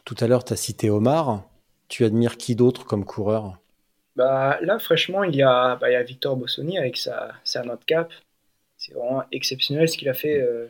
Tout 0.04 0.16
à 0.20 0.26
l'heure, 0.26 0.44
tu 0.44 0.52
as 0.52 0.56
cité 0.56 0.90
Omar. 0.90 1.48
Tu 1.88 2.04
admires 2.04 2.36
qui 2.36 2.56
d'autre 2.56 2.84
comme 2.84 3.04
coureur? 3.04 3.58
Bah, 4.16 4.58
là, 4.62 4.78
fraîchement, 4.78 5.24
il 5.24 5.36
y 5.36 5.42
a, 5.42 5.76
bah, 5.76 5.90
il 5.90 5.92
y 5.92 5.96
a 5.96 6.02
Victor 6.02 6.36
Bossoni 6.36 6.78
avec 6.78 6.96
sa, 6.96 7.34
sa 7.44 7.62
note 7.64 7.84
cap. 7.84 8.12
C'est 8.78 8.94
vraiment 8.94 9.24
exceptionnel 9.32 9.88
ce 9.88 9.98
qu'il 9.98 10.08
a 10.08 10.14
fait 10.14 10.40
euh, 10.40 10.68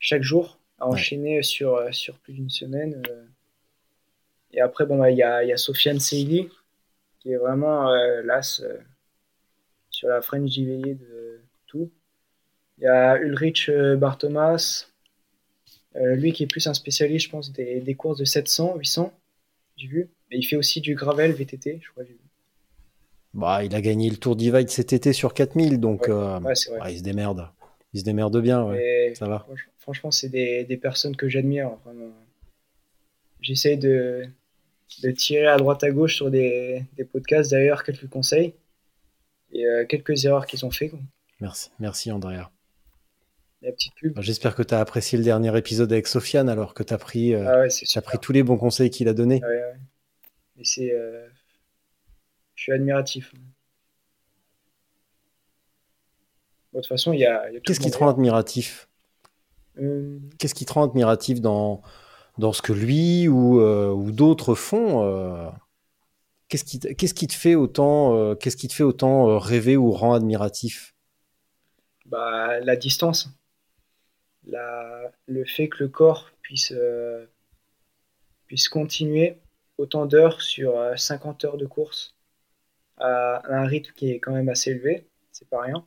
chaque 0.00 0.22
jour, 0.22 0.60
à 0.78 0.88
Ouais. 0.88 0.94
enchaîner 0.94 1.42
sur, 1.42 1.76
euh, 1.76 1.92
sur 1.92 2.18
plus 2.20 2.34
d'une 2.34 2.50
semaine. 2.50 3.02
euh. 3.10 3.26
Et 4.52 4.60
après, 4.60 4.86
bon, 4.86 4.98
bah, 4.98 5.10
il 5.12 5.16
y 5.16 5.22
a, 5.22 5.44
il 5.44 5.48
y 5.48 5.52
a 5.52 5.56
Sofiane 5.56 6.00
Seili, 6.00 6.48
qui 7.20 7.32
est 7.32 7.36
vraiment 7.36 7.90
euh, 7.92 8.22
l'as 8.24 8.62
sur 9.90 10.08
la 10.08 10.22
French 10.22 10.48
JVI 10.50 10.94
de 10.94 11.40
tout. 11.66 11.90
Il 12.78 12.84
y 12.84 12.88
a 12.88 13.16
Ulrich 13.18 13.70
Bartomas, 13.98 14.86
lui 15.94 16.32
qui 16.32 16.44
est 16.44 16.46
plus 16.46 16.66
un 16.68 16.74
spécialiste, 16.74 17.26
je 17.26 17.30
pense, 17.30 17.52
des, 17.52 17.80
des 17.80 17.94
courses 17.96 18.18
de 18.18 18.24
700, 18.24 18.76
800, 18.76 19.12
j'ai 19.76 19.88
vu. 19.88 20.10
Mais 20.30 20.38
il 20.38 20.44
fait 20.44 20.56
aussi 20.56 20.80
du 20.80 20.94
gravel 20.94 21.32
VTT, 21.32 21.80
je 21.82 21.90
crois. 21.90 22.04
j'ai 22.04 22.12
vu. 22.14 22.25
Bah, 23.36 23.62
Il 23.64 23.74
a 23.74 23.80
gagné 23.80 24.10
le 24.10 24.16
Tour 24.16 24.34
Divide 24.36 24.68
cet 24.70 24.92
été 24.92 25.12
sur 25.12 25.32
4000, 25.34 25.78
donc 25.78 26.02
Ouais. 26.02 26.10
euh, 26.10 26.40
Ouais, 26.40 26.92
il 26.92 26.98
se 26.98 27.02
démerde. 27.02 27.48
Ils 27.92 28.00
se 28.00 28.04
démerdent 28.04 28.40
bien, 28.42 28.64
ouais. 28.64 29.10
Et 29.10 29.14
Ça 29.14 29.26
va. 29.28 29.46
franch- 29.48 29.68
Franchement, 29.78 30.10
c'est 30.10 30.28
des, 30.28 30.64
des 30.64 30.76
personnes 30.76 31.14
que 31.14 31.28
j'admire. 31.28 31.70
vraiment. 31.84 32.10
J'essaie 33.40 33.76
de, 33.76 34.24
de 35.04 35.10
tirer 35.12 35.46
à 35.46 35.56
droite 35.58 35.84
à 35.84 35.90
gauche 35.90 36.16
sur 36.16 36.30
des, 36.30 36.82
des 36.96 37.04
podcasts, 37.04 37.52
d'ailleurs, 37.52 37.84
quelques 37.84 38.08
conseils 38.08 38.54
et 39.52 39.64
euh, 39.64 39.84
quelques 39.86 40.24
erreurs 40.24 40.46
qu'ils 40.46 40.66
ont 40.66 40.70
fait. 40.72 40.90
Merci, 41.40 41.70
merci 41.78 42.10
Andrea. 42.10 42.50
La 43.62 43.70
petite 43.72 43.94
pub. 43.94 44.14
Bah, 44.14 44.22
J'espère 44.22 44.54
que 44.56 44.62
tu 44.64 44.74
as 44.74 44.80
apprécié 44.80 45.16
le 45.18 45.24
dernier 45.24 45.56
épisode 45.56 45.92
avec 45.92 46.06
Sofiane, 46.08 46.48
alors 46.48 46.74
que 46.74 46.82
tu 46.82 46.92
as 46.92 46.98
pris, 46.98 47.34
euh, 47.34 47.64
Ah 47.94 48.00
pris 48.02 48.18
tous 48.18 48.32
les 48.32 48.42
bons 48.42 48.56
conseils 48.58 48.90
qu'il 48.90 49.06
a 49.08 49.14
donnés. 49.14 49.40
Mais 50.56 50.64
c'est. 50.64 50.92
Je 52.56 52.62
suis 52.64 52.72
admiratif. 52.72 53.32
Bon, 56.72 56.78
de 56.78 56.82
toute 56.82 56.88
façon, 56.88 57.12
il 57.12 57.20
y 57.20 57.26
a. 57.26 57.44
Qu'est-ce 57.64 57.80
qui 57.80 57.90
te 57.90 57.98
rend 57.98 58.08
admiratif 58.08 58.88
Euh, 59.78 60.18
Qu'est-ce 60.38 60.54
qui 60.54 60.64
te 60.64 60.72
rend 60.72 60.84
admiratif 60.84 61.40
dans, 61.40 61.82
dans 62.38 62.52
ce 62.52 62.62
que 62.62 62.72
lui 62.72 63.28
ou, 63.28 63.60
euh, 63.60 63.90
ou 63.90 64.10
d'autres 64.10 64.54
font 64.54 65.04
euh, 65.04 65.48
Qu'est-ce 66.48 66.64
qui, 66.64 66.78
qui 66.78 67.26
te 67.26 67.34
fait 67.34 67.54
autant, 67.54 68.34
qu'est-ce 68.36 68.56
qui 68.56 68.68
te 68.68 68.72
fait 68.72 68.84
autant 68.84 69.38
rêver 69.38 69.76
ou 69.76 69.90
rend 69.92 70.14
admiratif? 70.14 70.94
Bah, 72.06 72.60
la 72.60 72.76
distance. 72.76 73.28
La... 74.46 75.12
Le 75.26 75.44
fait 75.44 75.68
que 75.68 75.82
le 75.82 75.88
corps 75.88 76.30
puisse, 76.42 76.72
puisse 78.46 78.68
continuer 78.68 79.40
autant 79.78 80.06
d'heures 80.06 80.40
sur 80.42 80.78
euh, 80.78 80.96
50 80.96 81.44
heures 81.44 81.56
de 81.56 81.66
course 81.66 82.15
à 82.98 83.42
un 83.48 83.66
rythme 83.66 83.92
qui 83.94 84.10
est 84.10 84.20
quand 84.20 84.32
même 84.32 84.48
assez 84.48 84.70
élevé, 84.70 85.08
c'est 85.32 85.48
pas 85.48 85.62
rien. 85.62 85.86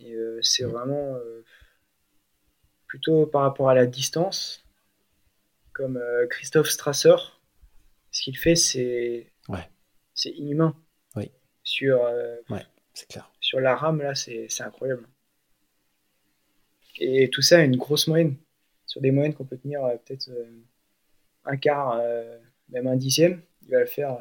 Et 0.00 0.12
euh, 0.14 0.38
c'est 0.42 0.64
Mm. 0.64 0.70
vraiment 0.70 1.14
euh, 1.16 1.44
plutôt 2.86 3.26
par 3.26 3.42
rapport 3.42 3.68
à 3.68 3.74
la 3.74 3.86
distance, 3.86 4.64
comme 5.72 5.96
euh, 5.96 6.26
Christophe 6.28 6.68
Strasser, 6.70 7.16
ce 8.10 8.22
qu'il 8.22 8.36
fait, 8.36 8.56
c'est 8.56 9.32
Ouais. 9.48 9.68
c'est 10.14 10.30
inhumain. 10.30 10.74
Oui. 11.16 11.30
Sur, 11.62 12.00
C'est 12.94 13.08
clair. 13.08 13.30
sur 13.40 13.60
la 13.60 13.76
rame, 13.76 14.00
là, 14.00 14.14
c'est 14.14 14.48
incroyable. 14.60 15.06
Et 16.98 17.28
tout 17.30 17.42
ça 17.42 17.58
a 17.58 17.62
une 17.62 17.76
grosse 17.76 18.08
moyenne. 18.08 18.36
Sur 18.86 19.00
des 19.00 19.10
moyennes 19.10 19.34
qu'on 19.34 19.44
peut 19.44 19.58
tenir 19.58 19.82
peut-être 20.04 20.30
un 21.44 21.56
quart, 21.56 22.00
même 22.70 22.86
un 22.86 22.96
dixième, 22.96 23.42
il 23.62 23.70
va 23.70 23.80
le 23.80 23.86
faire 23.86 24.18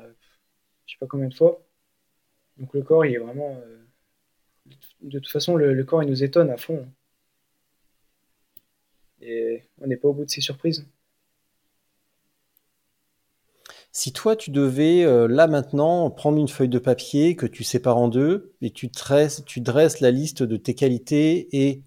je 0.86 0.94
sais 0.94 0.98
pas 1.00 1.08
combien 1.08 1.28
de 1.28 1.34
fois. 1.34 1.67
Donc 2.60 2.74
le 2.74 2.82
corps, 2.82 3.06
il 3.06 3.14
est 3.14 3.20
vraiment. 3.20 3.60
euh, 3.66 3.84
de 5.02 5.20
toute 5.20 5.32
façon, 5.32 5.56
le, 5.56 5.74
le 5.74 5.84
corps, 5.84 6.04
il 6.04 6.10
nous 6.10 6.24
étonne 6.24 6.50
à 6.50 6.58
fond. 6.58 6.88
Et 9.22 9.64
on 9.82 9.88
n'est 9.88 9.98
pas 9.98 10.08
au 10.08 10.14
bout 10.14 10.26
de 10.26 10.30
ses 10.30 10.42
surprises. 10.42 10.86
Si 13.92 14.14
toi, 14.14 14.36
tu 14.36 14.52
devais, 14.52 15.04
euh, 15.04 15.28
là 15.28 15.48
maintenant, 15.48 16.12
prendre 16.12 16.38
une 16.38 16.48
feuille 16.48 16.70
de 16.70 16.78
papier 16.78 17.36
que 17.36 17.48
tu 17.48 17.64
sépares 17.64 17.98
en 17.98 18.10
deux 18.10 18.54
et 18.62 18.70
tu 18.70 18.88
dresses, 18.88 19.44
tu 19.46 19.60
dresses 19.60 20.02
la 20.02 20.12
liste 20.12 20.44
de 20.44 20.56
tes 20.56 20.76
qualités 20.76 21.48
et, 21.52 21.84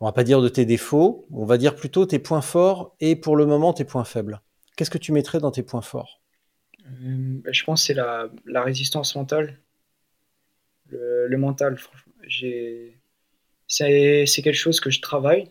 on 0.00 0.06
va 0.06 0.12
pas 0.12 0.24
dire 0.24 0.42
de 0.42 0.48
tes 0.48 0.66
défauts, 0.66 1.26
on 1.30 1.44
va 1.44 1.56
dire 1.56 1.76
plutôt 1.76 2.04
tes 2.04 2.18
points 2.18 2.42
forts 2.42 2.96
et 3.00 3.14
pour 3.14 3.36
le 3.36 3.46
moment 3.46 3.72
tes 3.72 3.84
points 3.84 4.04
faibles. 4.04 4.42
Qu'est-ce 4.76 4.90
que 4.90 4.98
tu 4.98 5.12
mettrais 5.12 5.38
dans 5.38 5.52
tes 5.52 5.62
points 5.62 5.82
forts? 5.82 6.20
Euh, 6.86 7.40
bah, 7.44 7.50
je 7.52 7.62
pense 7.62 7.82
que 7.82 7.86
c'est 7.86 7.94
la, 7.94 8.28
la 8.44 8.62
résistance 8.62 9.14
mentale. 9.14 9.60
Le, 10.94 11.26
le 11.26 11.36
mental. 11.36 11.76
J'ai, 12.22 12.96
c'est, 13.66 14.26
c'est 14.26 14.42
quelque 14.42 14.54
chose 14.54 14.80
que 14.80 14.90
je 14.90 15.00
travaille, 15.00 15.50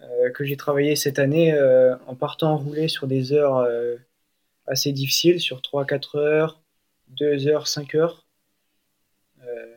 euh, 0.00 0.30
que 0.30 0.44
j'ai 0.44 0.56
travaillé 0.56 0.96
cette 0.96 1.18
année 1.18 1.52
euh, 1.52 1.96
en 2.06 2.16
partant 2.16 2.56
rouler 2.56 2.88
sur 2.88 3.06
des 3.06 3.32
heures 3.32 3.58
euh, 3.58 3.96
assez 4.66 4.92
difficiles, 4.92 5.40
sur 5.40 5.60
3-4 5.60 6.18
heures, 6.18 6.62
2 7.08 7.46
heures, 7.48 7.68
5 7.68 7.94
heures. 7.94 8.20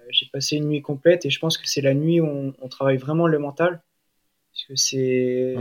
J'ai 0.09 0.25
passé 0.31 0.55
une 0.55 0.69
nuit 0.69 0.81
complète 0.81 1.25
et 1.25 1.29
je 1.29 1.37
pense 1.37 1.57
que 1.57 1.67
c'est 1.67 1.81
la 1.81 1.93
nuit 1.93 2.21
où 2.21 2.25
on, 2.25 2.53
on 2.61 2.69
travaille 2.69 2.95
vraiment 2.95 3.27
le 3.27 3.39
mental. 3.39 3.81
Parce 4.53 4.63
que 4.65 4.75
c'est, 4.77 5.55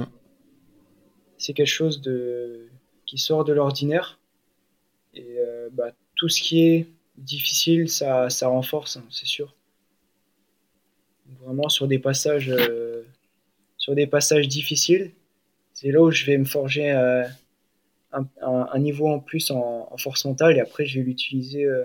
c'est 1.36 1.52
quelque 1.52 1.66
chose 1.66 2.00
de, 2.00 2.68
qui 3.06 3.18
sort 3.18 3.44
de 3.44 3.52
l'ordinaire. 3.52 4.20
Et 5.14 5.36
bah, 5.72 5.90
tout 6.14 6.28
ce 6.28 6.40
qui 6.40 6.62
est 6.62 6.86
difficile, 7.18 7.88
ça, 7.88 8.30
ça 8.30 8.48
renforce, 8.48 8.96
hein, 8.96 9.04
c'est 9.10 9.26
sûr. 9.26 9.54
Vraiment 11.40 11.68
sur 11.68 11.88
des 11.88 11.98
passages, 11.98 12.50
euh, 12.50 13.02
sur 13.78 13.94
des 13.94 14.06
passages 14.08 14.48
difficiles, 14.48 15.12
c'est 15.74 15.90
là 15.92 16.02
où 16.02 16.10
je 16.12 16.26
vais 16.26 16.38
me 16.38 16.44
forger 16.46 16.92
euh, 16.92 17.24
un, 18.12 18.26
un- 18.42 18.68
un 18.72 18.78
niveau 18.80 19.08
en 19.08 19.20
plus 19.20 19.50
en, 19.52 19.88
en 19.90 19.98
force 19.98 20.24
mentale 20.26 20.56
et 20.58 20.60
après 20.60 20.86
je 20.86 21.00
vais 21.00 21.06
l'utiliser 21.06 21.64
euh, 21.66 21.84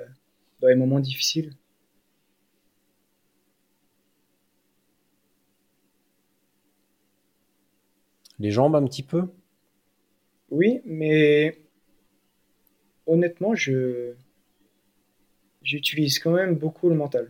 dans 0.61 0.69
les 0.69 0.75
moments 0.75 0.99
difficiles. 1.01 1.53
Les 8.39 8.51
jambes 8.51 8.75
un 8.75 8.83
petit 8.85 9.03
peu? 9.03 9.29
Oui, 10.51 10.81
mais 10.85 11.57
honnêtement, 13.05 13.53
je 13.55 14.13
j'utilise 15.61 16.19
quand 16.19 16.31
même 16.31 16.55
beaucoup 16.55 16.89
le 16.89 16.95
mental. 16.95 17.29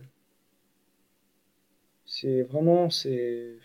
C'est 2.06 2.42
vraiment 2.42 2.90
c'est 2.90 3.56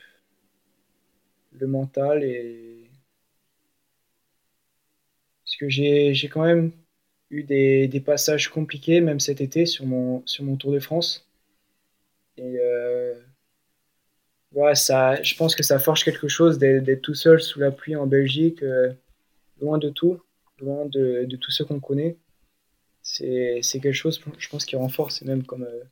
le 1.54 1.68
mental 1.68 2.24
et 2.24 2.90
parce 5.44 5.58
que 5.58 5.70
j'ai 5.70 6.30
quand 6.32 6.44
même 6.44 6.72
eu 7.30 7.44
des, 7.44 8.02
passages 8.06 8.50
compliqués 8.50 9.02
même 9.02 9.20
cet 9.20 9.42
été 9.42 9.66
sur 9.66 9.86
mon 9.86 10.24
sur 10.26 10.44
mon 10.44 10.56
Tour 10.56 10.72
de 10.72 10.80
France 10.80 11.28
et 12.38 12.58
euh, 12.60 13.16
ça 14.76 15.22
je 15.24 15.36
pense 15.36 15.56
que 15.56 15.64
ça 15.64 15.80
forge 15.80 16.04
quelque 16.04 16.28
chose 16.28 16.58
d'être 16.58 16.84
d'être 16.84 17.02
tout 17.02 17.16
seul 17.16 17.42
sous 17.42 17.60
la 17.60 17.72
pluie 17.72 17.96
en 17.96 18.08
Belgique 18.08 18.64
euh, 18.64 18.94
loin 19.62 19.78
de 19.78 19.90
tout 19.90 20.22
loin 20.60 20.86
de, 20.86 21.26
de 21.26 21.36
tout 21.38 21.52
ce 21.52 21.64
qu'on 21.64 21.80
connaît 21.80 22.18
c'est 23.08 23.62
c'est 23.62 23.80
quelque 23.80 23.94
chose 23.94 24.22
je 24.38 24.50
pense 24.50 24.66
qui 24.66 24.76
renforce 24.76 25.20
c'est 25.20 25.26
même 25.26 25.46
comme 25.46 25.64
euh, 25.64 25.84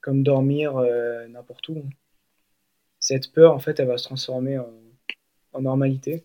comme 0.00 0.24
dormir 0.24 0.76
euh, 0.76 1.28
n'importe 1.28 1.68
où. 1.68 1.84
Cette 2.98 3.32
peur 3.32 3.54
en 3.54 3.60
fait 3.60 3.78
elle 3.78 3.86
va 3.86 3.96
se 3.96 4.04
transformer 4.04 4.58
en, 4.58 4.72
en 5.52 5.62
normalité. 5.62 6.24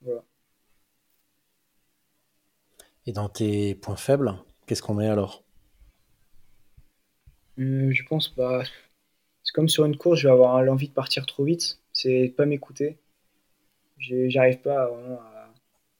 Voilà. 0.00 0.24
Et 3.06 3.12
dans 3.12 3.28
tes 3.28 3.76
points 3.76 3.96
faibles, 3.96 4.34
qu'est-ce 4.66 4.82
qu'on 4.82 4.94
met 4.94 5.08
alors? 5.08 5.44
Euh, 7.60 7.92
je 7.92 8.02
pense 8.04 8.34
bah 8.34 8.64
c'est 9.44 9.52
comme 9.52 9.68
sur 9.68 9.84
une 9.84 9.96
course 9.96 10.18
je 10.18 10.26
vais 10.26 10.32
avoir 10.32 10.60
l'envie 10.64 10.88
de 10.88 10.94
partir 10.94 11.24
trop 11.24 11.44
vite. 11.44 11.80
C'est 11.92 12.28
de 12.28 12.32
pas 12.32 12.46
m'écouter. 12.46 12.98
J'arrive 13.98 14.60
pas 14.60 14.88
vraiment 14.88 15.20
à, 15.20 15.37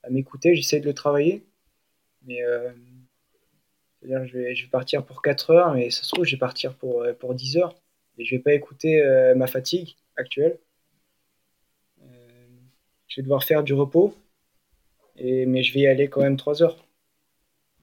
à 0.02 0.10
m'écouter 0.10 0.54
j'essaie 0.54 0.80
de 0.80 0.86
le 0.86 0.94
travailler. 0.94 1.44
Mais 2.22 2.42
euh, 2.42 2.70
c'est-à-dire 4.00 4.26
je 4.26 4.38
vais, 4.38 4.54
partir 4.70 5.04
pour 5.04 5.22
4 5.22 5.50
heures 5.50 5.74
mais 5.74 5.90
ça 5.90 6.02
se 6.02 6.10
trouve 6.12 6.24
je 6.24 6.32
vais 6.32 6.38
partir 6.38 6.74
pour, 6.76 7.02
euh, 7.02 7.12
pour 7.12 7.34
10 7.34 7.56
heures. 7.58 7.74
Et 8.18 8.24
je 8.24 8.34
vais 8.34 8.42
pas 8.42 8.52
écouter 8.54 9.02
euh, 9.02 9.34
ma 9.34 9.46
fatigue 9.46 9.96
actuelle. 10.16 10.58
Euh, 12.02 12.28
je 13.06 13.16
vais 13.16 13.22
devoir 13.22 13.44
faire 13.44 13.62
du 13.62 13.74
repos. 13.74 14.14
Et, 15.16 15.46
mais 15.46 15.62
je 15.62 15.74
vais 15.74 15.80
y 15.80 15.86
aller 15.86 16.08
quand 16.08 16.22
même 16.22 16.36
3 16.36 16.62
heures. 16.62 16.84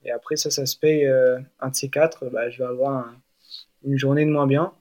Et 0.04 0.12
après 0.12 0.36
ça 0.36 0.52
ça 0.52 0.66
se 0.66 0.78
paye 0.78 1.06
un 1.60 1.70
de 1.70 1.76
ces 1.76 1.90
quatre 1.90 2.30
bah, 2.30 2.50
je 2.50 2.60
vais 2.60 2.70
avoir 2.70 2.94
un- 3.08 3.22
une 3.84 3.98
journée 3.98 4.26
de 4.26 4.32
moins 4.32 4.48
bien. 4.48 4.74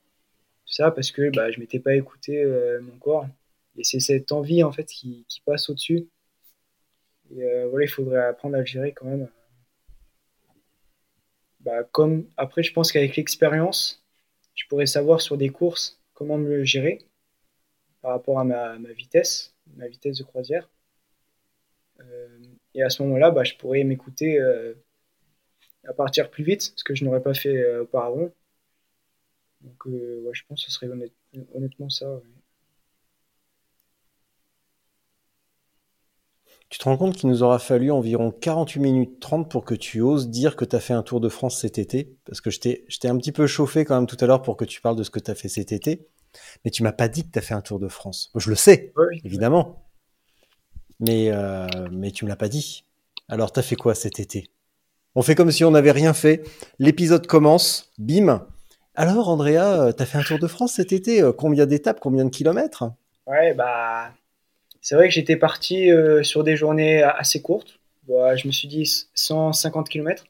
Ça 0.66 0.91
parce 0.91 1.12
que 1.12 1.30
bah, 1.30 1.51
je 1.51 1.61
m'étais 1.61 1.80
pas 1.80 1.95
écouté 1.95 2.45
mon 2.82 2.99
corps. 2.99 3.26
Et 3.76 3.85
c'est 3.85 4.01
cette 4.01 4.32
envie 4.32 4.62
en 4.64 4.72
fait 4.72 4.85
qui, 4.87 5.24
qui 5.28 5.41
passe 5.43 5.68
au 5.70 5.74
dessus 5.74 6.09
et 7.35 7.43
euh, 7.43 7.66
voilà 7.68 7.85
il 7.85 7.89
faudrait 7.89 8.24
apprendre 8.24 8.57
à 8.57 8.61
le 8.61 8.66
gérer 8.66 8.93
quand 8.93 9.07
même. 9.07 9.28
Bah, 11.61 11.82
comme 11.93 12.26
après 12.37 12.62
je 12.62 12.72
pense 12.72 12.93
qu'avec 12.93 13.16
l'expérience 13.16 14.03
je 14.55 14.64
pourrais 14.68 14.87
savoir 14.87 15.20
sur 15.20 15.37
des 15.37 15.49
courses 15.51 16.01
comment 16.12 16.39
me 16.39 16.49
le 16.49 16.64
gérer 16.64 16.99
par 18.03 18.12
rapport 18.12 18.39
à 18.39 18.45
ma, 18.45 18.78
ma 18.78 18.93
vitesse 18.93 19.55
ma 19.76 19.89
vitesse 19.89 20.18
de 20.18 20.24
croisière. 20.24 20.68
Euh, 22.01 22.39
et 22.74 22.82
à 22.82 22.91
ce 22.91 23.03
moment 23.03 23.16
là 23.16 23.30
bah, 23.30 23.45
je 23.45 23.55
pourrais 23.55 23.85
m'écouter 23.85 24.41
euh, 24.41 24.74
à 25.85 25.93
partir 25.93 26.30
plus 26.30 26.45
vite 26.45 26.72
ce 26.76 26.85
que 26.85 26.95
je 26.95 27.05
n'aurais 27.05 27.22
pas 27.22 27.35
fait 27.35 27.78
auparavant. 27.78 28.30
Donc 29.61 29.87
ouais, 29.87 30.30
je 30.32 30.43
pense 30.47 30.64
que 30.64 30.70
ce 30.70 30.74
serait 30.76 30.89
honnête- 30.89 31.12
honnêtement 31.55 31.89
ça. 31.89 32.20
Tu 36.75 36.79
te 36.79 36.85
rends 36.87 36.97
compte 36.97 37.14
qu'il 37.14 37.29
nous 37.29 37.45
aura 37.45 37.61
fallu 37.61 37.93
environ 37.93 38.33
48 38.33 38.81
minutes 38.81 39.20
30 39.20 39.49
pour 39.49 39.64
que 39.64 39.77
tu 39.77 40.01
oses 40.01 40.29
dire 40.29 40.57
que 40.57 40.64
tu 40.64 40.75
as 40.75 40.81
fait 40.81 40.93
un 40.93 41.05
Tour 41.05 41.20
de 41.20 41.29
France 41.29 41.61
cet 41.61 41.79
été? 41.79 42.16
Parce 42.25 42.41
que 42.41 42.51
je 42.51 42.59
t'ai 42.59 43.09
un 43.09 43.16
petit 43.16 43.31
peu 43.31 43.47
chauffé 43.47 43.85
quand 43.85 43.95
même 43.95 44.09
tout 44.09 44.16
à 44.18 44.27
l'heure 44.27 44.43
pour 44.43 44.57
que 44.57 44.64
tu 44.64 44.81
parles 44.81 44.97
de 44.97 45.05
ce 45.05 45.11
que 45.11 45.20
tu 45.20 45.31
as 45.31 45.37
fait 45.37 45.47
cet 45.47 45.70
été. 45.70 46.09
Mais 46.64 46.72
tu 46.72 46.83
m'as 46.83 46.91
pas 46.91 47.07
dit 47.07 47.25
que 47.25 47.31
tu 47.31 47.39
as 47.39 47.43
fait 47.43 47.55
un 47.55 47.61
Tour 47.61 47.79
de 47.79 47.87
France. 47.87 48.33
je 48.35 48.51
le 48.51 48.57
sais, 48.57 48.93
évidemment. 49.22 49.85
Mais, 50.99 51.31
euh, 51.31 51.68
mais 51.93 52.11
tu 52.11 52.25
me 52.25 52.29
l'as 52.29 52.35
pas 52.35 52.49
dit. 52.49 52.85
Alors, 53.29 53.53
tu 53.53 53.61
as 53.61 53.62
fait 53.62 53.77
quoi 53.77 53.95
cet 53.95 54.18
été? 54.18 54.51
On 55.14 55.22
fait 55.22 55.37
comme 55.37 55.53
si 55.53 55.62
on 55.62 55.70
n'avait 55.70 55.93
rien 55.93 56.12
fait. 56.12 56.43
L'épisode 56.81 57.29
commence, 57.29 57.93
bim. 57.99 58.49
Alors, 58.97 59.29
Andrea, 59.29 59.93
tu 59.97 60.03
as 60.03 60.07
fait 60.07 60.18
un 60.18 60.25
Tour 60.25 60.41
de 60.41 60.49
France 60.49 60.72
cet 60.72 60.93
été? 60.93 61.22
Combien 61.39 61.66
d'étapes? 61.66 62.01
Combien 62.01 62.25
de 62.25 62.31
kilomètres? 62.31 62.83
Ouais, 63.29 63.55
bah, 63.55 64.11
c'est 64.85 64.97
vrai 64.97 65.09
que 65.09 65.14
j'étais 65.14 65.37
parti 65.37 65.91
euh, 65.91 66.22
sur 66.22 66.45
des 66.45 66.57
journées 66.57 67.03
assez 67.03 67.41
courtes. 67.41 67.80
je 68.07 68.47
me 68.47 68.53
suis 68.53 68.68
dit 68.68 69.09
150 69.14 69.89
km. 69.89 70.26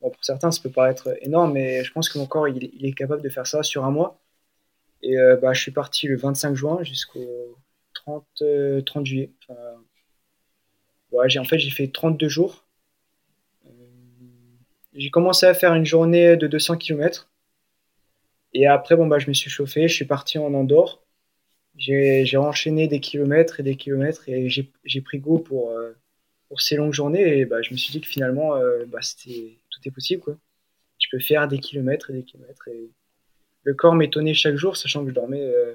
Bon, 0.00 0.10
pour 0.10 0.24
certains, 0.24 0.52
ça 0.52 0.62
peut 0.62 0.70
paraître 0.70 1.16
énorme, 1.20 1.52
mais 1.54 1.82
je 1.82 1.92
pense 1.92 2.08
que 2.08 2.16
mon 2.16 2.26
corps 2.26 2.46
il, 2.46 2.86
est 2.86 2.92
capable 2.92 3.22
de 3.22 3.28
faire 3.28 3.44
ça 3.44 3.64
sur 3.64 3.84
un 3.84 3.90
mois. 3.90 4.20
Et 5.02 5.18
euh, 5.18 5.34
bah, 5.36 5.52
je 5.52 5.60
suis 5.62 5.72
parti 5.72 6.06
le 6.06 6.16
25 6.16 6.54
juin 6.54 6.84
jusqu'au 6.84 7.58
30, 7.94 8.24
30 8.24 8.42
euh, 8.42 9.04
juillet. 9.04 9.32
en 11.12 11.44
fait, 11.44 11.58
j'ai 11.58 11.70
fait 11.70 11.88
32 11.88 12.28
jours. 12.28 12.64
j'ai 14.94 15.10
commencé 15.10 15.44
à 15.44 15.54
faire 15.54 15.74
une 15.74 15.84
journée 15.84 16.36
de 16.36 16.46
200 16.46 16.76
km. 16.76 17.28
Et 18.54 18.68
après, 18.68 18.94
bon, 18.94 19.08
bah, 19.08 19.18
je 19.18 19.26
me 19.26 19.34
suis 19.34 19.50
chauffé, 19.50 19.88
je 19.88 19.94
suis 19.94 20.04
parti 20.04 20.38
en 20.38 20.54
Andorre 20.54 21.02
j'ai 21.76 22.36
enchaîné 22.36 22.88
des 22.88 23.00
kilomètres 23.00 23.60
et 23.60 23.62
des 23.62 23.76
kilomètres 23.76 24.28
et 24.28 24.48
j'ai 24.48 25.00
pris 25.02 25.18
goût 25.18 25.38
pour, 25.38 25.70
euh, 25.70 25.92
pour 26.48 26.60
ces 26.60 26.76
longues 26.76 26.92
journées 26.92 27.38
et 27.38 27.44
bah, 27.44 27.62
je 27.62 27.72
me 27.72 27.76
suis 27.76 27.92
dit 27.92 28.00
que 28.00 28.06
finalement 28.06 28.56
euh, 28.56 28.84
bah, 28.86 29.00
tout 29.00 29.80
est 29.84 29.90
possible 29.90 30.22
quoi. 30.22 30.36
Je 30.98 31.08
peux 31.10 31.18
faire 31.18 31.46
des 31.48 31.58
kilomètres 31.58 32.10
et 32.10 32.14
des 32.14 32.22
kilomètres 32.22 32.68
et 32.68 32.90
le 33.62 33.74
corps 33.74 33.94
m'étonnait 33.94 34.34
chaque 34.34 34.56
jour 34.56 34.76
sachant 34.76 35.02
que 35.02 35.10
je 35.10 35.14
dormais 35.14 35.42
euh, 35.42 35.74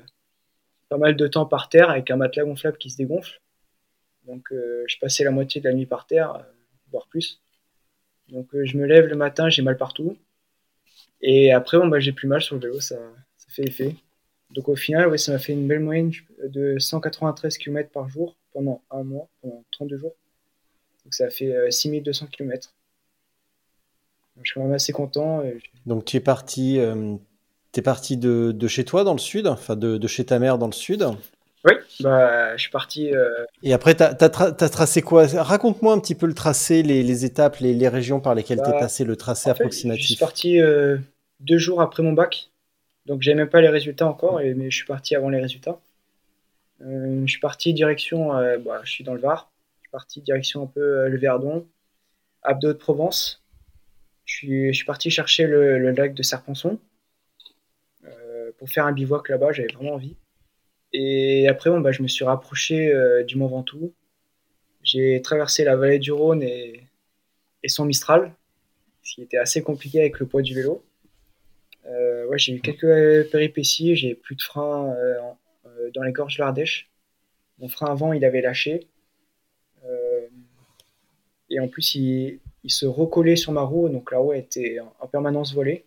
pas 0.90 0.98
mal 0.98 1.16
de 1.16 1.28
temps 1.28 1.46
par 1.46 1.70
terre 1.70 1.90
avec 1.90 2.10
un 2.10 2.16
matelas 2.16 2.46
gonflable 2.46 2.78
qui 2.78 2.90
se 2.90 2.98
dégonfle. 2.98 3.40
Donc 4.26 4.50
je 4.52 5.00
passais 5.00 5.24
la 5.24 5.32
moitié 5.32 5.62
de 5.62 5.68
la 5.68 5.74
nuit 5.74 5.88
par 5.88 6.06
terre, 6.06 6.46
voire 6.92 7.08
plus. 7.08 7.42
Donc 8.30 8.50
je 8.54 8.78
me 8.78 8.86
lève 8.86 9.08
le 9.08 9.16
matin, 9.16 9.50
j'ai 9.50 9.64
mal 9.64 9.78
partout. 9.78 10.16
Et 11.22 11.52
après, 11.52 11.78
bon, 11.78 11.88
bah, 11.88 12.00
j'ai 12.00 12.12
plus 12.12 12.28
mal 12.28 12.42
sur 12.42 12.56
le 12.56 12.62
vélo, 12.62 12.80
ça, 12.80 12.98
ça 13.38 13.48
fait 13.50 13.64
effet. 13.64 13.96
Donc 14.54 14.70
au 14.70 14.76
final, 14.76 15.18
ça 15.18 15.32
m'a 15.32 15.40
fait 15.40 15.54
une 15.54 15.68
belle 15.68 15.80
moyenne 15.80 16.12
de 16.44 16.78
193 16.78 17.58
km 17.58 17.90
par 17.90 18.10
jour 18.10 18.36
pendant 18.54 18.82
un 18.92 19.04
mois, 19.04 19.28
pendant 19.42 19.64
32 19.72 19.98
jours. 19.98 20.14
Donc 21.06 21.14
ça 21.14 21.30
fait 21.30 21.54
6200 21.70 22.26
euh, 22.26 22.28
km. 22.32 22.74
je 24.42 24.50
suis 24.50 24.54
quand 24.60 24.66
même 24.66 24.74
assez 24.74 24.94
content. 24.94 25.44
Donc 25.86 26.06
tu 26.06 26.18
es 26.18 26.20
parti, 26.20 26.80
euh, 26.80 27.16
es 27.76 27.82
parti 27.82 28.18
de, 28.18 28.52
de, 28.52 28.68
chez 28.68 28.84
toi 28.84 29.04
dans 29.04 29.14
le 29.14 29.20
sud, 29.20 29.48
enfin 29.48 29.76
de, 29.76 29.98
de, 29.98 30.08
chez 30.08 30.26
ta 30.26 30.38
mère 30.38 30.58
dans 30.58 30.68
le 30.68 30.74
sud 30.74 31.08
Oui, 31.66 31.74
bah, 32.02 32.56
je 32.58 32.62
suis 32.62 32.72
parti. 32.72 33.16
Euh, 33.16 33.46
Et 33.64 33.74
après, 33.74 33.96
tu 33.96 34.04
as, 34.04 34.70
tracé 34.70 35.02
quoi? 35.02 35.26
Raconte-moi 35.28 35.94
un 35.94 36.00
petit 36.00 36.16
peu 36.16 36.28
le 36.28 36.34
tracé, 36.34 36.84
les, 36.84 37.04
les 37.04 37.26
étapes, 37.26 37.58
les, 37.58 37.74
les, 37.74 37.88
régions 37.88 38.20
par 38.20 38.36
lesquelles 38.36 38.62
tu 38.62 38.70
es 38.70 38.74
bah, 38.74 38.80
passé, 38.80 39.06
le 39.06 39.16
tracé 39.16 39.50
approximatif. 39.50 40.04
Je 40.04 40.08
suis 40.08 40.18
parti 40.18 40.60
deux 41.40 41.58
jours 41.58 41.82
après 41.82 42.04
mon 42.04 42.14
bac. 42.14 42.51
Donc 43.12 43.24
j'avais 43.24 43.36
même 43.36 43.50
pas 43.50 43.60
les 43.60 43.68
résultats 43.68 44.08
encore, 44.08 44.40
mais 44.40 44.72
je 44.72 44.76
suis 44.78 44.86
parti 44.86 45.18
avant 45.18 45.28
les 45.28 45.42
résultats. 45.42 45.82
Euh, 46.80 47.24
je 47.26 47.30
suis 47.30 47.42
parti 47.42 47.74
direction, 47.74 48.38
euh, 48.38 48.58
bah, 48.58 48.80
je 48.86 48.90
suis 48.90 49.04
dans 49.04 49.14
le 49.14 49.20
Var, 49.20 49.52
je 49.80 49.88
suis 49.88 49.92
parti 49.92 50.22
direction 50.22 50.64
un 50.64 50.68
peu 50.68 50.80
euh, 50.80 51.10
le 51.10 51.18
Verdon, 51.18 51.68
Abdo 52.42 52.70
de 52.70 52.78
Provence. 52.78 53.44
Je 54.24 54.34
suis, 54.34 54.68
je 54.68 54.78
suis 54.78 54.86
parti 54.86 55.10
chercher 55.10 55.46
le, 55.46 55.92
lac 55.92 56.14
de 56.14 56.24
Serponçon 56.24 56.80
pour 58.58 58.70
faire 58.70 58.86
un 58.86 58.94
bivouac 58.94 59.28
là-bas, 59.28 59.52
j'avais 59.52 59.74
vraiment 59.74 59.96
envie. 59.96 60.16
Et 60.94 61.50
après, 61.50 61.70
bon, 61.70 61.82
bah, 61.82 61.92
je 61.92 62.02
me 62.04 62.08
suis 62.08 62.24
rapproché 62.24 62.94
du 63.28 63.36
Mont 63.36 63.48
Ventoux. 63.48 63.94
J'ai 64.84 65.22
traversé 65.22 65.66
la 65.66 65.76
vallée 65.76 66.00
du 66.00 66.14
Rhône 66.14 66.44
et, 66.44 66.88
et 67.62 67.68
son 67.68 67.84
Mistral, 67.84 68.34
ce 69.04 69.16
qui 69.16 69.22
était 69.24 69.38
assez 69.38 69.62
compliqué 69.64 70.00
avec 70.00 70.18
le 70.20 70.28
poids 70.28 70.42
du 70.42 70.56
vélo. 70.56 70.82
Euh, 71.86 72.28
ouais, 72.28 72.38
j'ai 72.38 72.54
eu 72.54 72.62
quelques 72.62 73.30
péripéties. 73.32 73.96
J'ai 73.96 74.16
plus 74.16 74.36
de 74.36 74.42
frein 74.42 74.90
euh, 74.90 75.16
euh, 75.66 75.92
dans 75.94 76.04
les 76.04 76.12
gorges 76.12 76.38
de 76.38 76.44
l'Ardèche. 76.44 76.90
Mon 77.60 77.68
frein 77.68 77.88
avant, 77.88 78.14
il 78.14 78.26
avait 78.26 78.42
lâché. 78.42 78.88
et 81.50 81.60
en 81.60 81.68
plus, 81.68 81.96
il, 81.96 82.40
se 82.68 82.86
recollait 82.86 83.36
sur 83.36 83.52
ma 83.52 83.62
roue. 83.62 83.90
Donc 83.90 84.12
la 84.12 84.20
roue 84.20 84.34
était 84.34 84.80
en, 85.00 85.08
permanence 85.08 85.54
volée. 85.54 85.86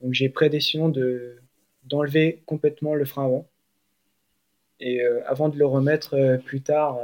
Donc 0.00 0.14
j'ai 0.14 0.28
pris 0.28 0.46
la 0.46 0.50
décision 0.50 0.88
de, 0.88 1.36
d'enlever 1.84 2.42
complètement 2.46 2.94
le 2.94 3.04
frein 3.04 3.24
avant. 3.24 3.46
Et 4.78 5.02
avant 5.26 5.50
de 5.50 5.58
le 5.58 5.66
remettre 5.66 6.38
plus 6.46 6.62
tard, 6.62 6.98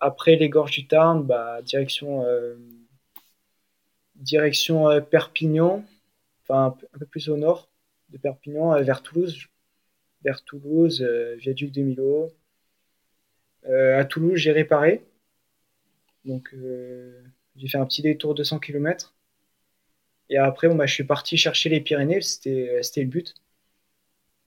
après 0.00 0.36
les 0.36 0.50
gorges 0.50 0.72
du 0.72 0.86
Tarn, 0.86 1.22
bah, 1.22 1.62
direction, 1.62 2.26
direction 4.16 5.00
Perpignan 5.00 5.84
enfin 6.44 6.76
un 6.92 6.98
peu 6.98 7.06
plus 7.06 7.28
au 7.28 7.36
nord 7.36 7.70
de 8.10 8.18
Perpignan, 8.18 8.74
euh, 8.74 8.82
vers 8.82 9.02
Toulouse, 9.02 9.46
vers 10.24 10.42
Toulouse, 10.44 11.02
euh, 11.02 11.36
viaduc 11.36 11.72
de 11.72 11.82
Milo. 11.82 12.32
Euh, 13.66 13.98
à 13.98 14.04
Toulouse, 14.04 14.36
j'ai 14.36 14.52
réparé. 14.52 15.04
Donc 16.24 16.54
j'ai 17.56 17.68
fait 17.68 17.76
un 17.76 17.84
petit 17.84 18.00
détour 18.02 18.34
de 18.34 18.42
100 18.42 18.58
km. 18.58 19.14
Et 20.30 20.38
après, 20.38 20.68
bon, 20.68 20.74
bah, 20.74 20.86
je 20.86 20.94
suis 20.94 21.04
parti 21.04 21.36
chercher 21.36 21.68
les 21.68 21.80
Pyrénées, 21.82 22.22
c'était 22.22 22.82
le 22.96 23.06
but. 23.06 23.34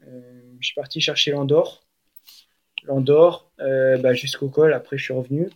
je 0.01 0.65
suis 0.65 0.73
parti 0.73 1.01
chercher 1.01 1.31
l'Andorre. 1.31 1.85
L'Andorre 2.83 3.51
bah, 3.59 4.13
jusqu'au 4.13 4.49
col, 4.49 4.73
après 4.73 4.97
je 4.97 5.03
suis 5.03 5.13
revenu. 5.13 5.49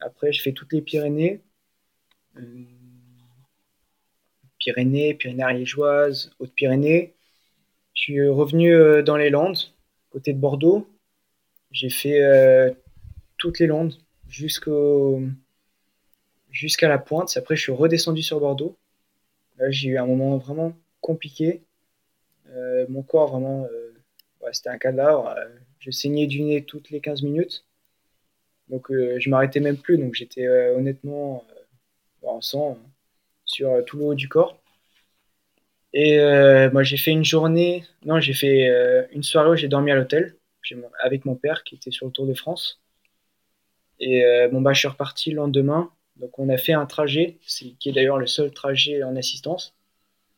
Après, 0.00 0.32
je 0.32 0.40
fais 0.40 0.52
toutes 0.52 0.72
les 0.72 0.80
Pyrénées. 0.80 1.42
Pyrénées, 4.68 5.14
Pyrénées 5.14 5.44
ariégeoises, 5.44 6.30
Hautes-Pyrénées. 6.40 7.14
Je 7.94 8.02
suis 8.02 8.28
revenu 8.28 8.74
euh, 8.74 9.02
dans 9.02 9.16
les 9.16 9.30
Landes, 9.30 9.56
côté 10.10 10.34
de 10.34 10.38
Bordeaux. 10.38 10.86
J'ai 11.70 11.88
fait 11.88 12.20
euh, 12.20 12.70
toutes 13.38 13.60
les 13.60 13.66
Landes 13.66 13.94
jusqu'à 14.28 15.16
la 16.86 16.98
pointe. 16.98 17.34
Après, 17.38 17.56
je 17.56 17.62
suis 17.62 17.72
redescendu 17.72 18.20
sur 18.20 18.40
Bordeaux. 18.40 18.76
Là, 19.56 19.70
j'ai 19.70 19.88
eu 19.88 19.96
un 19.96 20.04
moment 20.04 20.36
vraiment 20.36 20.76
compliqué. 21.00 21.62
Euh, 22.50 22.84
mon 22.90 23.02
corps, 23.02 23.30
vraiment, 23.30 23.66
c'était 24.52 24.68
un 24.68 24.76
cadavre. 24.76 25.34
je 25.78 25.90
saignais 25.90 26.26
du 26.26 26.42
nez 26.42 26.62
toutes 26.62 26.90
les 26.90 27.00
15 27.00 27.22
minutes. 27.22 27.64
Donc, 28.68 28.88
je 28.90 29.30
m'arrêtais 29.30 29.60
même 29.60 29.78
plus. 29.78 29.96
Donc, 29.96 30.14
j'étais 30.14 30.46
honnêtement 30.46 31.46
en 32.22 32.42
sang 32.42 32.78
sur 33.46 33.82
tout 33.86 33.96
le 33.96 34.04
haut 34.04 34.14
du 34.14 34.28
corps. 34.28 34.57
Et 35.92 36.18
euh, 36.18 36.70
moi, 36.70 36.82
j'ai 36.82 36.96
fait 36.96 37.10
une 37.10 37.24
journée, 37.24 37.84
non, 38.04 38.20
j'ai 38.20 38.34
fait 38.34 38.68
euh, 38.68 39.06
une 39.12 39.22
soirée 39.22 39.50
où 39.50 39.56
j'ai 39.56 39.68
dormi 39.68 39.90
à 39.90 39.94
l'hôtel 39.94 40.34
avec 41.00 41.24
mon 41.24 41.34
père 41.34 41.64
qui 41.64 41.76
était 41.76 41.90
sur 41.90 42.04
le 42.04 42.12
Tour 42.12 42.26
de 42.26 42.34
France. 42.34 42.82
Et 44.00 44.22
bon, 44.52 44.60
bah, 44.60 44.74
je 44.74 44.80
suis 44.80 44.88
reparti 44.88 45.30
le 45.30 45.36
lendemain. 45.36 45.90
Donc, 46.16 46.38
on 46.38 46.50
a 46.50 46.58
fait 46.58 46.74
un 46.74 46.84
trajet, 46.84 47.38
qui 47.46 47.88
est 47.88 47.92
d'ailleurs 47.92 48.18
le 48.18 48.26
seul 48.26 48.50
trajet 48.50 49.02
en 49.02 49.16
assistance, 49.16 49.74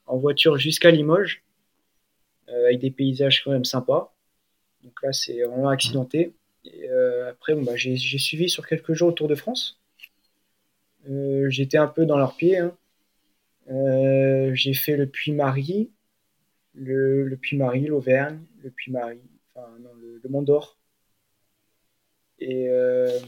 en 0.07 0.19
voiture 0.19 0.57
jusqu'à 0.57 0.93
Limoges, 0.93 1.43
avec 2.47 2.79
des 2.79 2.93
paysages 2.93 3.43
quand 3.43 3.51
même 3.51 3.65
sympas. 3.65 4.15
Donc 4.85 5.03
là, 5.03 5.13
c'est 5.13 5.43
vraiment 5.43 5.69
accidenté. 5.69 6.33
Et 6.65 6.89
après, 7.29 7.55
bon, 7.55 7.65
bah, 7.65 7.75
j'ai 7.75 7.97
suivi 7.97 8.49
sur 8.49 8.69
quelques 8.69 8.93
jours 8.93 9.09
au 9.09 9.13
Tour 9.13 9.27
de 9.27 9.35
France. 9.35 9.81
J'étais 11.49 11.79
un 11.79 11.89
peu 11.89 12.07
dans 12.07 12.19
leurs 12.19 12.37
pieds. 12.37 12.59
Hein. 12.59 12.73
Euh, 13.71 14.51
j'ai 14.55 14.75
fait 14.75 14.97
le 14.97 15.07
Puy-Marie, 15.07 15.91
le, 16.75 17.25
le 17.25 17.37
Puy-Marie, 17.37 17.87
l'Auvergne, 17.87 18.41
le 18.62 18.71
Puy-Marie, 18.71 19.21
enfin 19.55 19.68
non, 19.81 19.91
le, 19.95 20.29
Mont 20.29 20.43
d'Or. 20.43 20.77
Et 22.41 22.68
euh, 22.68 23.18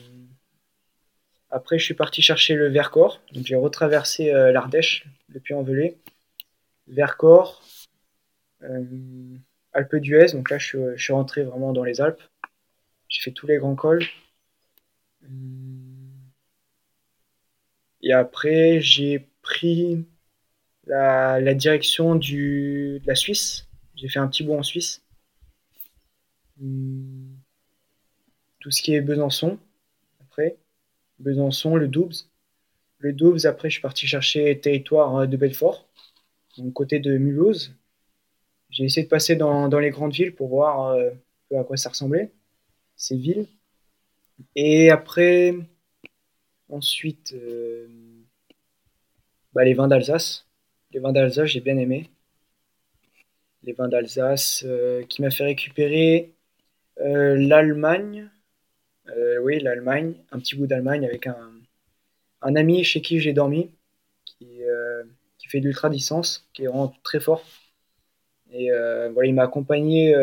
après, 1.51 1.79
je 1.79 1.85
suis 1.85 1.95
parti 1.95 2.23
chercher 2.23 2.55
le 2.55 2.69
Vercors. 2.69 3.21
Donc, 3.33 3.47
j'ai 3.47 3.57
retraversé 3.57 4.33
euh, 4.33 4.53
l'Ardèche, 4.53 5.07
le 5.29 5.39
Puy-en-Velay, 5.39 5.97
Vercors, 6.89 7.63
Alpes 9.73 9.97
d'Huez. 9.97 10.33
Donc 10.33 10.51
là, 10.51 10.59
je, 10.59 10.97
je, 10.97 11.03
suis 11.03 11.13
rentré 11.13 11.45
vraiment 11.45 11.73
dans 11.73 11.85
les 11.85 12.01
Alpes. 12.01 12.23
J'ai 13.09 13.23
fait 13.23 13.33
tous 13.33 13.47
les 13.47 13.59
grands 13.59 13.77
cols. 13.77 14.05
Et 18.03 18.13
après, 18.13 18.81
j'ai 18.81 19.29
pris 19.43 20.05
la, 20.87 21.55
direction 21.55 22.15
du, 22.15 23.01
de 23.03 23.07
la 23.07 23.15
Suisse. 23.15 23.69
J'ai 23.95 24.09
fait 24.09 24.19
un 24.19 24.29
petit 24.29 24.43
bout 24.43 24.55
en 24.55 24.63
Suisse. 24.63 25.03
Hmm. 26.59 27.35
Tout 28.61 28.71
ce 28.71 28.83
qui 28.83 28.95
est 28.95 29.01
Besançon, 29.01 29.59
après. 30.21 30.57
Besançon, 31.19 31.77
le 31.77 31.89
Doubs. 31.89 32.13
Le 32.99 33.13
Doubs, 33.13 33.47
après, 33.47 33.69
je 33.69 33.75
suis 33.75 33.83
parti 33.83 34.07
chercher 34.07 34.59
territoire 34.61 35.17
euh, 35.17 35.27
de 35.27 35.37
Belfort, 35.37 35.89
donc 36.59 36.73
côté 36.73 37.01
de 37.01 37.19
Mulhouse. 37.19 37.75
J'ai 38.71 38.85
essayé 38.85 39.05
de 39.05 39.11
passer 39.11 39.37
dans, 39.37 39.69
dans, 39.69 39.81
les 39.81 39.91
grandes 39.91 40.13
villes 40.13 40.35
pour 40.35 40.49
voir 40.49 40.89
euh, 40.89 41.11
à 41.55 41.65
quoi 41.65 41.77
ça 41.77 41.91
ressemblait, 41.91 42.33
ces 42.97 43.17
villes. 43.17 43.47
Et 44.55 44.91
après, 44.91 45.55
ensuite, 46.69 47.33
euh, 47.35 47.87
bah, 49.53 49.65
les 49.65 49.75
vins 49.75 49.89
d'Alsace. 49.89 50.47
Les 50.93 51.01
vins 51.01 51.13
d'Alsace, 51.13 51.49
j'ai 51.49 51.61
bien 51.61 51.79
aimé. 51.79 52.11
Les 53.63 53.73
vins 53.73 53.89
d'Alsace, 53.89 54.63
euh, 54.67 55.05
qui 55.05 55.23
m'a 55.23 55.31
fait 55.31 55.45
récupérer 55.45 56.35
euh, 57.01 57.35
l'Allemagne. 57.37 58.31
Euh, 59.09 59.39
oui, 59.39 59.59
l'Allemagne, 59.61 60.15
un 60.33 60.39
petit 60.39 60.55
bout 60.55 60.67
d'Allemagne 60.67 61.07
avec 61.07 61.27
un, 61.27 61.51
un, 62.43 62.57
ami 62.57 62.85
chez 62.85 63.01
qui 63.01 63.21
j'ai 63.21 63.33
dormi, 63.33 63.71
qui, 64.39 64.61
fait 65.49 65.61
de 65.61 65.67
l'ultra 65.67 65.91
distance, 65.91 66.49
qui 66.53 66.65
est 66.65 66.67
vraiment 66.67 66.95
très 67.03 67.21
fort. 67.21 67.45
Et 68.53 68.71
voilà, 69.13 69.29
il 69.29 69.35
m'a 69.35 69.45
accompagné 69.45 70.15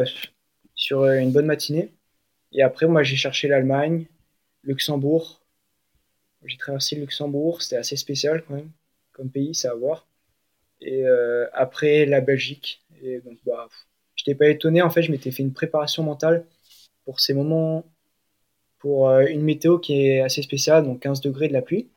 sur 0.76 1.06
une 1.06 1.32
bonne 1.32 1.46
matinée. 1.46 1.92
Et 2.52 2.64
après, 2.64 2.88
moi, 2.88 3.04
j'ai 3.04 3.16
cherché 3.16 3.48
l'Allemagne, 3.48 4.06
Luxembourg. 4.64 5.42
J'ai 6.46 6.58
traversé 6.58 6.96
le 6.96 7.02
Luxembourg, 7.02 7.62
c'était 7.62 7.78
assez 7.78 7.96
spécial 7.96 8.44
quand 8.48 8.56
même, 8.56 8.72
comme 9.12 9.30
pays, 9.30 9.54
c'est 9.54 9.68
à 9.68 9.76
voir. 9.76 10.09
Et 10.82 11.06
euh, 11.06 11.48
après, 11.54 12.06
la 12.06 12.22
Belgique. 12.22 12.84
Et 13.02 13.20
donc, 13.20 13.38
bah, 13.46 13.68
je 14.16 14.24
n'étais 14.24 14.38
pas 14.38 14.50
étonné, 14.50 14.82
en 14.82 14.90
fait, 14.90 15.04
je 15.04 15.12
m'étais 15.12 15.32
fait 15.32 15.44
une 15.44 15.54
préparation 15.54 16.04
mentale 16.04 16.46
pour 17.06 17.20
ces 17.20 17.34
moments, 17.34 17.86
pour 18.80 19.10
euh, 19.10 19.26
une 19.28 19.42
météo 19.42 19.80
qui 19.80 20.08
est 20.08 20.22
assez 20.22 20.42
spéciale, 20.42 20.84
donc 20.86 21.02
15 21.02 21.22
degrés 21.22 21.48
de 21.48 21.54
la 21.54 21.62
pluie. 21.62 21.90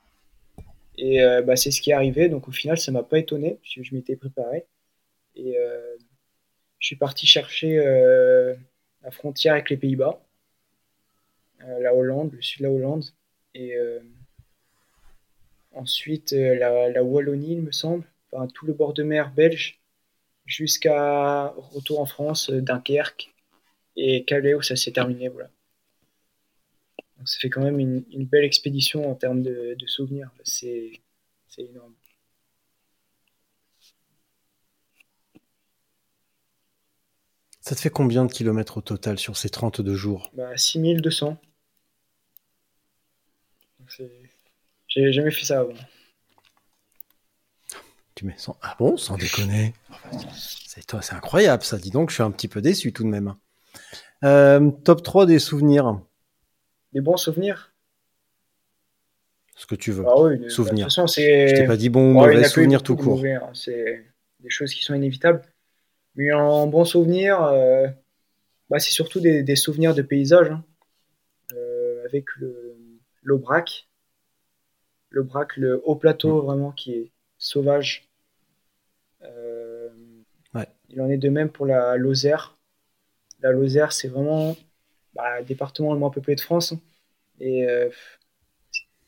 Et 0.98 1.22
euh, 1.22 1.42
bah, 1.42 1.56
c'est 1.56 1.70
ce 1.70 1.80
qui 1.80 1.90
est 1.90 1.94
arrivé, 1.94 2.28
donc 2.28 2.48
au 2.48 2.52
final, 2.52 2.78
ça 2.78 2.92
m'a 2.92 3.02
pas 3.02 3.18
étonné, 3.18 3.58
puisque 3.62 3.82
je 3.82 3.94
m'étais 3.94 4.16
préparé. 4.16 4.66
Et 5.34 5.56
je 6.78 6.86
suis 6.86 6.96
parti 6.96 7.26
chercher 7.26 7.78
la 9.02 9.10
frontière 9.10 9.54
avec 9.54 9.70
les 9.70 9.78
Pays-Bas. 9.78 10.20
La 11.80 11.94
Hollande, 11.94 12.32
le 12.32 12.42
sud 12.42 12.58
de 12.58 12.64
la 12.66 12.72
Hollande. 12.72 13.04
Et 13.54 13.74
ensuite 15.72 16.32
la, 16.32 17.02
Wallonie, 17.02 17.52
il 17.52 17.62
me 17.62 17.72
semble. 17.72 18.04
Tout 18.54 18.66
le 18.66 18.72
bord 18.72 18.94
de 18.94 19.02
mer 19.02 19.32
belge 19.32 19.80
jusqu'à 20.46 21.48
retour 21.48 22.00
en 22.00 22.06
France, 22.06 22.50
Dunkerque 22.50 23.34
et 23.96 24.24
Calais 24.24 24.54
où 24.54 24.62
ça 24.62 24.76
s'est 24.76 24.92
terminé. 24.92 25.28
Voilà. 25.28 25.50
Donc 27.18 27.28
ça 27.28 27.38
fait 27.40 27.50
quand 27.50 27.62
même 27.62 27.78
une, 27.78 28.04
une 28.12 28.26
belle 28.26 28.44
expédition 28.44 29.10
en 29.10 29.14
termes 29.14 29.42
de, 29.42 29.76
de 29.78 29.86
souvenirs. 29.86 30.30
C'est 30.44 31.00
énorme. 31.58 31.94
Ça 37.60 37.76
te 37.76 37.80
fait 37.80 37.90
combien 37.90 38.24
de 38.24 38.32
kilomètres 38.32 38.78
au 38.78 38.80
total 38.80 39.18
sur 39.18 39.36
ces 39.36 39.48
32 39.48 39.94
jours? 39.94 40.30
Bah, 40.34 40.56
6200. 40.56 41.38
J'ai 44.88 45.12
jamais 45.12 45.30
fait 45.30 45.44
ça 45.44 45.60
avant. 45.60 45.74
Tu 48.22 48.28
mets 48.28 48.34
sans... 48.36 48.56
Ah 48.62 48.76
bon, 48.78 48.96
sans 48.96 49.16
déconner? 49.16 49.74
C'est 50.32 50.86
toi, 50.86 51.02
c'est 51.02 51.14
incroyable 51.16 51.64
ça. 51.64 51.76
Dis 51.76 51.90
donc, 51.90 52.10
je 52.10 52.14
suis 52.14 52.22
un 52.22 52.30
petit 52.30 52.46
peu 52.46 52.60
déçu 52.62 52.92
tout 52.92 53.02
de 53.02 53.08
même. 53.08 53.34
Euh, 54.22 54.70
top 54.84 55.02
3 55.02 55.26
des 55.26 55.40
souvenirs. 55.40 56.00
Des 56.92 57.00
bons 57.00 57.16
souvenirs? 57.16 57.74
Ce 59.56 59.66
que 59.66 59.74
tu 59.74 59.90
veux. 59.90 60.04
Ah 60.06 60.20
oui, 60.20 60.48
souvenirs. 60.48 60.86
De 60.86 60.92
toute 60.92 61.04
façon. 61.04 61.06
Je 61.08 61.54
t'ai 61.56 61.66
pas 61.66 61.76
dit 61.76 61.88
bon 61.88 62.12
ou 62.12 62.20
Ouais, 62.20 62.28
mauvais 62.28 62.44
souvenir 62.44 62.84
tout 62.84 62.94
court. 62.94 63.24
hein. 63.24 63.50
C'est 63.54 64.06
des 64.38 64.50
choses 64.50 64.72
qui 64.72 64.84
sont 64.84 64.94
inévitables. 64.94 65.42
Mais 66.14 66.30
en 66.32 66.68
bon 66.68 66.84
souvenir, 66.84 67.42
euh, 67.42 67.88
bah, 68.70 68.78
c'est 68.78 68.92
surtout 68.92 69.18
des, 69.18 69.42
des 69.42 69.56
souvenirs 69.56 69.96
de 69.96 70.02
paysages. 70.02 70.52
hein. 70.52 70.62
Euh, 71.54 72.04
avec 72.04 72.26
le 72.36 72.76
l'Aubrac. 73.24 73.88
L'Aubrac, 75.10 75.56
le 75.56 75.82
haut 75.84 75.96
plateau 75.96 76.40
Mm. 76.40 76.46
vraiment 76.46 76.70
qui 76.70 76.92
est 76.94 77.10
sauvage. 77.36 78.08
Euh, 79.24 79.88
Ouais. 80.54 80.66
Il 80.90 81.00
en 81.00 81.08
est 81.08 81.16
de 81.16 81.28
même 81.30 81.48
pour 81.50 81.66
la 81.66 81.96
Lozère. 81.96 82.56
La 83.40 83.52
Lozère, 83.52 83.92
c'est 83.92 84.08
vraiment 84.08 84.56
bah, 85.14 85.40
le 85.40 85.46
département 85.46 85.92
le 85.94 85.98
moins 85.98 86.10
peuplé 86.10 86.34
de 86.36 86.40
France. 86.42 86.72
hein. 86.72 86.80
Et 87.40 87.66
euh, 87.68 87.90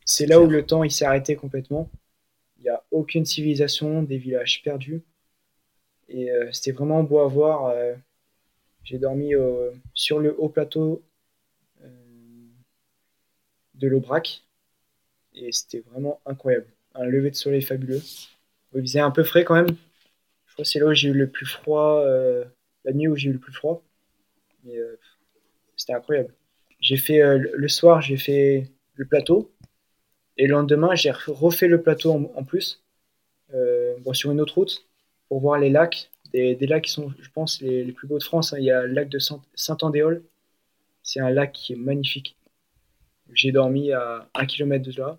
c'est 0.06 0.24
là 0.26 0.40
où 0.40 0.46
le 0.46 0.64
temps 0.64 0.82
il 0.84 0.90
s'est 0.90 1.04
arrêté 1.04 1.36
complètement. 1.36 1.90
Il 2.58 2.62
n'y 2.64 2.68
a 2.70 2.82
aucune 2.90 3.24
civilisation, 3.26 4.02
des 4.02 4.18
villages 4.18 4.62
perdus. 4.62 5.02
Et 6.08 6.30
euh, 6.30 6.50
c'était 6.52 6.72
vraiment 6.72 7.02
beau 7.02 7.20
à 7.20 7.28
voir. 7.28 7.66
euh, 7.66 7.94
J'ai 8.84 8.98
dormi 8.98 9.32
sur 9.94 10.20
le 10.20 10.34
haut 10.38 10.48
plateau 10.50 11.02
de 13.74 13.86
l'Aubrac. 13.88 14.42
Et 15.34 15.52
c'était 15.52 15.80
vraiment 15.80 16.20
incroyable. 16.26 16.66
Un 16.94 17.04
lever 17.06 17.30
de 17.30 17.36
soleil 17.36 17.62
fabuleux. 17.62 18.02
Il 18.74 18.82
faisait 18.82 19.00
un 19.00 19.10
peu 19.10 19.24
frais 19.24 19.44
quand 19.44 19.54
même? 19.54 19.76
C'est 20.62 20.78
là 20.78 20.86
où 20.86 20.94
j'ai 20.94 21.08
eu 21.08 21.12
le 21.12 21.28
plus 21.28 21.46
froid, 21.46 22.02
euh, 22.04 22.44
la 22.84 22.92
nuit 22.92 23.08
où 23.08 23.16
j'ai 23.16 23.30
eu 23.30 23.32
le 23.32 23.38
plus 23.38 23.52
froid. 23.52 23.82
Euh, 24.68 24.96
c'était 25.76 25.94
incroyable. 25.94 26.34
J'ai 26.80 26.96
fait 26.96 27.22
euh, 27.22 27.38
le 27.52 27.68
soir, 27.68 28.00
j'ai 28.02 28.16
fait 28.16 28.70
le 28.94 29.06
plateau. 29.06 29.52
Et 30.36 30.46
le 30.46 30.52
lendemain, 30.54 30.94
j'ai 30.94 31.10
refait 31.12 31.68
le 31.68 31.82
plateau 31.82 32.30
en, 32.34 32.44
plus, 32.44 32.82
bon, 34.00 34.12
sur 34.14 34.32
une 34.32 34.40
autre 34.40 34.54
route, 34.54 34.86
pour 35.28 35.40
voir 35.40 35.58
les 35.58 35.70
lacs. 35.70 36.10
Des, 36.32 36.56
des 36.56 36.66
lacs 36.66 36.84
qui 36.84 36.90
sont, 36.90 37.12
je 37.20 37.30
pense, 37.30 37.60
les, 37.60 37.92
plus 37.92 38.08
beaux 38.08 38.18
de 38.18 38.24
France. 38.24 38.52
hein. 38.52 38.58
Il 38.58 38.64
y 38.64 38.70
a 38.72 38.82
le 38.82 38.92
lac 38.92 39.08
de 39.08 39.18
Saint- 39.20 39.42
Saint-Andéol. 39.54 40.24
C'est 41.02 41.20
un 41.20 41.30
lac 41.30 41.52
qui 41.52 41.74
est 41.74 41.76
magnifique. 41.76 42.36
J'ai 43.32 43.52
dormi 43.52 43.92
à 43.92 44.28
un 44.34 44.46
kilomètre 44.46 44.84
de 44.90 45.00
là. 45.00 45.18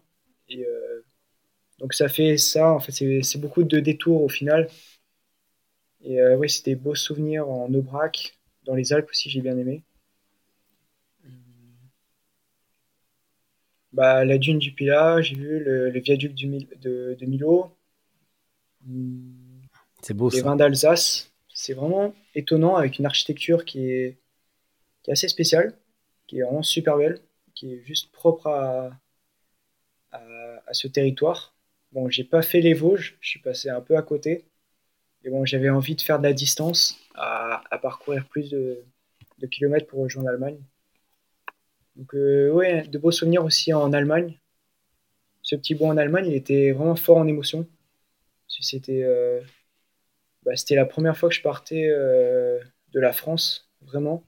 Donc 1.80 1.94
ça 1.94 2.08
fait 2.08 2.38
ça. 2.38 2.72
En 2.72 2.80
fait, 2.80 2.92
c'est 2.92 3.40
beaucoup 3.40 3.64
de 3.64 3.80
détours 3.80 4.24
au 4.24 4.30
final. 4.30 4.70
Et 6.06 6.22
euh, 6.22 6.38
oui, 6.38 6.49
c'était 6.49 6.72
des 6.72 6.76
beaux 6.82 6.95
souvenirs 6.95 7.49
en 7.49 7.74
Aubrac. 7.74 8.39
Dans 8.64 8.76
les 8.76 8.93
Alpes 8.93 9.10
aussi, 9.10 9.30
j'ai 9.30 9.41
bien 9.41 9.58
aimé. 9.58 9.84
Bah, 13.93 14.24
la 14.26 14.38
dune 14.38 14.60
du 14.60 14.74
Pilat, 14.74 15.24
j'ai 15.24 15.34
vu 15.34 15.58
le, 15.60 15.89
le 15.89 15.99
viaduc 15.99 16.36
du 16.36 16.45
Mil- 16.45 16.70
de, 16.82 17.18
de 17.20 17.26
Milo, 17.26 17.72
C'est 20.01 20.14
beau 20.14 20.30
les 20.32 20.41
ça. 20.41 20.41
vins 20.41 20.56
d'Alsace. 20.56 21.32
C'est 21.53 21.74
vraiment 21.74 22.14
étonnant 22.36 22.76
avec 22.76 22.99
une 22.99 23.06
architecture 23.06 23.66
qui 23.66 23.89
est, 23.89 24.18
qui 25.03 25.12
est 25.12 25.14
assez 25.14 25.28
spéciale, 25.30 25.78
qui 26.28 26.39
est 26.39 26.43
vraiment 26.43 26.64
super 26.64 26.97
belle, 26.97 27.20
qui 27.56 27.74
est 27.74 27.84
juste 27.86 28.12
propre 28.12 28.47
à, 28.47 28.91
à, 30.12 30.20
à 30.68 30.74
ce 30.74 30.88
territoire. 30.88 31.53
Bon, 31.91 32.10
j'ai 32.10 32.24
pas 32.24 32.41
fait 32.41 32.60
les 32.62 32.74
Vosges, 32.74 33.18
je 33.22 33.30
suis 33.30 33.39
passé 33.39 33.70
un 33.70 33.82
peu 33.82 33.95
à 33.97 34.01
côté. 34.01 34.45
Et 35.26 35.30
bon, 35.32 35.44
j'avais 35.44 35.70
envie 35.70 35.96
de 35.96 36.02
faire 36.02 36.20
de 36.20 36.24
la 36.24 36.34
distance, 36.34 37.00
à, 37.16 37.80
parcourir 37.82 38.28
plus 38.28 38.52
de, 38.52 38.84
kilomètres 39.50 39.88
pour 39.88 40.02
rejoindre 40.02 40.30
l'Allemagne. 40.30 40.60
Donc, 41.96 42.14
euh, 42.14 42.52
ouais, 42.52 42.84
de 42.88 42.98
beaux 43.00 43.12
souvenirs 43.12 43.44
aussi 43.44 43.74
en 43.74 43.92
Allemagne. 43.92 44.40
Ce 45.42 45.56
petit 45.56 45.74
bout 45.74 45.86
en 45.86 45.98
Allemagne, 45.98 46.28
il 46.28 46.36
était 46.36 46.72
vraiment 46.72 46.96
fort 46.96 47.18
en 47.18 47.28
émotion. 47.28 47.68
Euh, 48.90 49.42
bah, 50.44 50.56
c'était 50.56 50.76
la 50.76 50.86
première 50.86 51.18
fois 51.18 51.30
que 51.30 51.36
je 51.36 51.42
partais 51.42 51.88
euh, 51.90 52.60
de 52.94 53.00
la 53.00 53.12
France, 53.12 53.68
vraiment. 53.82 54.24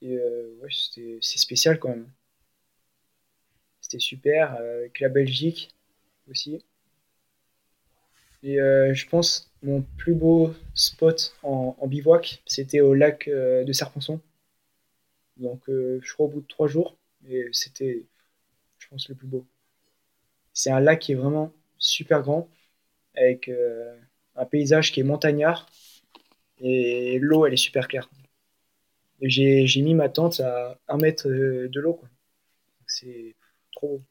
Et 0.00 0.16
ouais, 0.16 0.70
c'est 1.20 1.38
spécial 1.38 1.78
quand 1.78 1.90
même. 1.90 2.08
C'était 3.82 3.98
super, 3.98 4.54
avec 4.54 5.00
la 5.00 5.10
Belgique 5.10 5.74
aussi. 6.30 6.64
Et 8.42 8.60
euh, 8.60 8.92
je 8.92 9.08
pense 9.08 9.50
mon 9.62 9.80
plus 9.96 10.14
beau 10.14 10.52
spot 10.74 11.34
en, 11.42 11.74
en 11.78 11.86
bivouac, 11.86 12.42
c'était 12.44 12.80
au 12.82 12.92
lac 12.92 13.28
euh, 13.28 13.64
de 13.64 13.72
Serponçon. 13.72 14.20
Donc 15.38 15.68
euh, 15.68 15.98
je 16.04 16.12
crois 16.12 16.26
au 16.26 16.28
bout 16.28 16.40
de 16.40 16.46
trois 16.46 16.68
jours, 16.68 16.96
et 17.28 17.48
c'était, 17.52 18.06
je 18.78 18.88
pense, 18.88 19.08
le 19.08 19.16
plus 19.16 19.28
beau. 19.28 19.46
C'est 20.52 20.70
un 20.70 20.78
lac 20.78 21.00
qui 21.00 21.10
est 21.12 21.16
vraiment 21.16 21.52
super 21.78 22.22
grand, 22.22 22.48
avec 23.16 23.50
un 24.36 24.46
paysage 24.46 24.92
qui 24.92 25.00
est 25.00 25.04
montagnard, 25.04 25.66
et 26.60 27.18
l'eau 27.20 27.46
elle 27.46 27.54
est 27.54 27.58
super 27.58 27.88
claire. 27.88 28.10
J'ai 29.22 29.82
mis 29.82 29.94
ma 29.94 30.08
tente 30.08 30.40
à 30.40 30.76
un 30.88 30.96
mètre 30.96 31.28
de 31.28 31.80
l'eau, 31.80 32.00
C'est 32.86 33.34
trop 33.72 33.98
beau. 33.98 34.04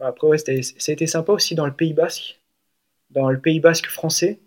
Après, 0.00 0.26
ouais, 0.26 0.38
c'était- 0.38 0.62
ça 0.62 0.90
a 0.90 0.92
été 0.92 1.06
sympa 1.06 1.32
aussi 1.32 1.54
dans 1.54 1.66
le 1.66 1.72
Pays 1.74 1.92
Basque, 1.92 2.40
dans 3.10 3.30
le 3.30 3.40
Pays 3.40 3.60
Basque 3.60 3.88
français. 3.88 4.40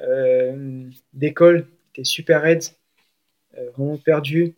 Euh, 0.00 0.90
d'école, 1.14 1.68
était 1.92 2.04
super 2.04 2.42
raide, 2.42 2.64
euh, 3.58 3.70
vraiment 3.72 3.98
perdu. 3.98 4.54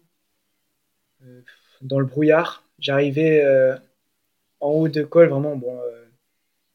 Euh, 1.25 1.43
dans 1.83 1.99
le 1.99 2.07
brouillard. 2.07 2.65
J'arrivais 2.79 3.43
euh, 3.45 3.77
en 4.61 4.71
haut 4.71 4.89
de 4.89 5.03
col, 5.05 5.29
vraiment, 5.31 5.57
bon, 5.57 5.79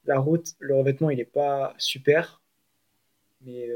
la 0.04 0.20
route, 0.20 0.56
le 0.60 0.76
revêtement, 0.76 1.10
il 1.10 1.20
n'est 1.20 1.24
pas 1.24 1.74
super. 1.78 2.42
Mais 3.42 3.68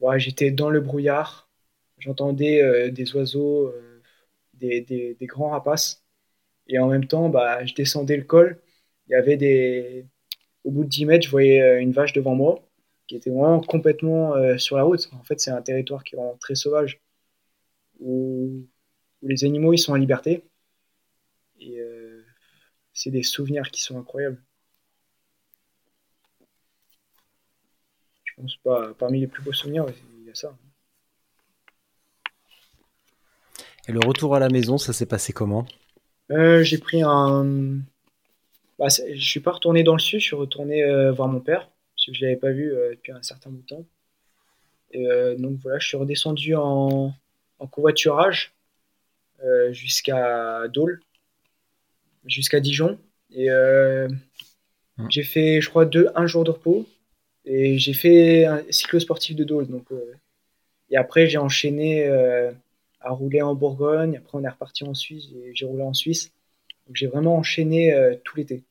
ouais, 0.00 0.18
j'étais 0.18 0.50
dans 0.50 0.70
le 0.70 0.80
brouillard. 0.80 1.48
J'entendais 1.98 2.90
des 2.90 3.14
oiseaux, 3.14 3.72
des 4.54 5.16
grands 5.22 5.50
rapaces. 5.50 5.99
Et 6.70 6.78
en 6.78 6.86
même 6.88 7.06
temps, 7.06 7.28
bah, 7.28 7.64
je 7.66 7.74
descendais 7.74 8.16
le 8.16 8.24
col. 8.24 8.60
Il 9.08 9.12
y 9.12 9.14
avait 9.16 9.36
des... 9.36 10.06
Au 10.64 10.70
bout 10.70 10.84
de 10.84 10.88
10 10.88 11.06
mètres, 11.06 11.24
je 11.26 11.30
voyais 11.30 11.60
euh, 11.60 11.80
une 11.80 11.92
vache 11.92 12.12
devant 12.12 12.34
moi 12.34 12.62
qui 13.08 13.16
était 13.16 13.30
vraiment 13.30 13.60
complètement 13.60 14.36
euh, 14.36 14.56
sur 14.56 14.76
la 14.76 14.84
route. 14.84 15.10
En 15.12 15.24
fait, 15.24 15.40
c'est 15.40 15.50
un 15.50 15.62
territoire 15.62 16.04
qui 16.04 16.14
est 16.14 16.18
vraiment 16.18 16.36
très 16.36 16.54
sauvage 16.54 17.00
où, 17.98 18.64
où 19.22 19.28
les 19.28 19.44
animaux 19.44 19.72
ils 19.72 19.78
sont 19.78 19.92
en 19.92 19.96
liberté. 19.96 20.44
Et 21.58 21.80
euh, 21.80 22.24
c'est 22.94 23.10
des 23.10 23.24
souvenirs 23.24 23.70
qui 23.72 23.82
sont 23.82 23.98
incroyables. 23.98 24.40
Je 28.24 28.32
pense 28.36 28.56
pas 28.58 28.94
parmi 28.94 29.20
les 29.20 29.26
plus 29.26 29.42
beaux 29.42 29.52
souvenirs, 29.52 29.86
il 30.20 30.26
y 30.26 30.30
a 30.30 30.34
ça. 30.34 30.56
Et 33.88 33.92
le 33.92 34.00
retour 34.06 34.36
à 34.36 34.38
la 34.38 34.48
maison, 34.48 34.78
ça 34.78 34.92
s'est 34.92 35.06
passé 35.06 35.32
comment? 35.32 35.66
Euh, 36.30 36.62
j'ai 36.62 36.78
pris 36.78 37.02
un. 37.02 37.80
Bah, 38.78 38.86
je 38.88 39.22
suis 39.22 39.40
pas 39.40 39.52
retourné 39.52 39.82
dans 39.82 39.92
le 39.92 39.98
sud, 39.98 40.20
je 40.20 40.26
suis 40.26 40.36
retourné 40.36 40.82
euh, 40.82 41.12
voir 41.12 41.28
mon 41.28 41.40
père, 41.40 41.68
parce 41.94 42.06
que 42.06 42.14
je 42.14 42.24
l'avais 42.24 42.36
pas 42.36 42.50
vu 42.50 42.72
euh, 42.72 42.90
depuis 42.90 43.12
un 43.12 43.22
certain 43.22 43.50
bout 43.50 43.60
de 43.62 43.66
temps. 43.66 43.84
Et, 44.92 45.06
donc 45.38 45.58
voilà, 45.62 45.78
je 45.78 45.86
suis 45.86 45.96
redescendu 45.96 46.56
en, 46.56 47.12
en 47.60 47.66
covoiturage 47.68 48.52
jusqu'à 49.70 50.66
Dole, 50.66 51.00
jusqu'à 52.26 52.58
Dijon. 52.58 52.98
Et 53.30 53.48
j'ai 55.08 55.22
fait, 55.22 55.60
je 55.60 55.68
crois, 55.68 55.84
deux, 55.84 56.08
un 56.16 56.26
jour 56.26 56.42
de 56.42 56.50
repos. 56.50 56.88
Et 57.44 57.78
j'ai 57.78 57.92
fait 57.92 58.46
un 58.46 58.64
cyclo-sportif 58.68 59.36
de 59.36 59.44
Dole. 59.44 59.68
Donc, 59.68 59.86
et 60.90 60.96
après, 60.96 61.28
j'ai 61.28 61.38
enchaîné 61.38 62.10
à 63.00 63.10
rouler 63.10 63.42
en 63.42 63.54
Bourgogne. 63.54 64.16
Après, 64.16 64.38
on 64.38 64.44
est 64.44 64.48
reparti 64.48 64.84
en 64.84 64.94
Suisse. 64.94 65.28
J'ai 65.52 65.66
roulé 65.66 65.82
en 65.82 65.94
Suisse. 65.94 66.32
J'ai 66.92 67.06
vraiment 67.06 67.36
enchaîné 67.36 67.94
euh, 67.94 68.16
tout 68.24 68.36
l'été. 68.36 68.64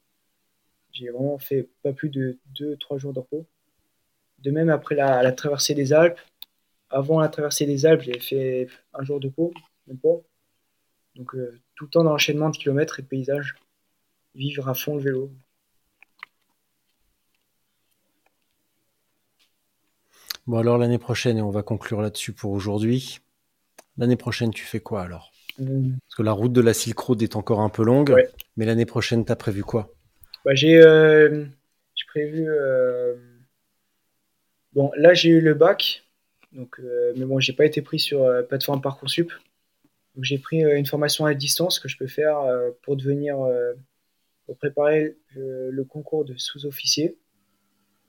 J'ai 0.92 1.10
vraiment 1.10 1.38
fait 1.40 1.70
pas 1.84 1.94
plus 1.94 2.10
de 2.10 2.40
2-3 2.56 2.98
jours 2.98 3.14
de 3.14 3.20
repos. 3.20 3.46
De 4.40 4.52
même, 4.52 4.70
après 4.70 4.96
la, 4.96 5.32
traversée 5.32 5.76
des 5.76 5.94
Alpes, 5.94 6.20
avant 6.90 7.20
la 7.20 7.30
traversée 7.30 7.66
des 7.66 7.86
Alpes, 7.86 8.02
j'ai 8.02 8.20
fait 8.20 8.68
un 8.94 9.04
jour 9.04 9.20
de 9.20 9.28
repos, 9.28 9.54
même 9.88 9.98
pas. 9.98 10.18
Donc, 11.16 11.36
euh, 11.36 11.60
tout 11.76 11.86
le 11.86 11.90
temps 11.90 12.04
dans 12.04 12.12
l'enchaînement 12.12 12.50
de 12.50 12.58
kilomètres 12.58 13.00
et 13.00 13.04
de 13.04 13.08
paysages. 13.08 13.56
Vivre 14.36 14.70
à 14.70 14.74
fond 14.74 14.96
le 14.96 15.02
vélo. 15.02 15.32
Bon, 20.48 20.58
alors 20.58 20.78
l'année 20.78 20.98
prochaine, 20.98 21.38
et 21.38 21.42
on 21.42 21.52
va 21.52 21.62
conclure 21.62 22.02
là-dessus 22.02 22.34
pour 22.34 22.52
aujourd'hui. 22.52 23.20
L'année 24.00 24.16
prochaine, 24.16 24.52
tu 24.52 24.64
fais 24.64 24.80
quoi 24.80 25.04
alors? 25.04 25.32
Hum, 25.60 25.98
Parce 26.08 26.16
que 26.16 26.24
la 26.24 26.32
route 26.32 26.54
de 26.54 26.62
la 26.62 26.74
Silk 26.74 26.98
Road 26.98 27.22
est 27.22 27.36
encore 27.36 27.60
un 27.60 27.70
peu 27.70 27.84
longue, 27.84 28.10
Ouais. 28.12 28.30
mais 28.58 28.66
l'année 28.66 28.86
prochaine, 28.86 29.26
t'as 29.26 29.36
prévu 29.36 29.64
quoi? 29.64 29.94
Bah, 30.46 30.56
j'ai 30.56 30.78
euh, 30.82 31.46
prévu. 32.08 32.50
euh, 32.50 33.16
Bon, 34.74 34.92
là, 34.96 35.14
j'ai 35.14 35.30
eu 35.30 35.42
le 35.42 35.54
bac. 35.54 36.04
Donc, 36.52 36.80
euh, 36.80 37.14
mais 37.18 37.26
bon, 37.26 37.40
j'ai 37.40 37.54
pas 37.54 37.66
été 37.66 37.82
pris 37.82 38.00
sur 38.00 38.26
plateforme 38.48 38.82
Parcoursup. 38.82 39.32
Donc, 40.16 40.24
j'ai 40.24 40.38
pris 40.38 40.62
une 40.62 40.86
formation 40.86 41.26
à 41.26 41.34
distance 41.34 41.80
que 41.80 41.88
je 41.88 41.98
peux 41.98 42.08
faire 42.08 42.38
pour 42.84 42.96
devenir. 42.96 43.38
pour 44.46 44.58
préparer 44.58 45.18
le 45.36 45.84
concours 45.84 46.26
de 46.26 46.36
sous-officier. 46.38 47.18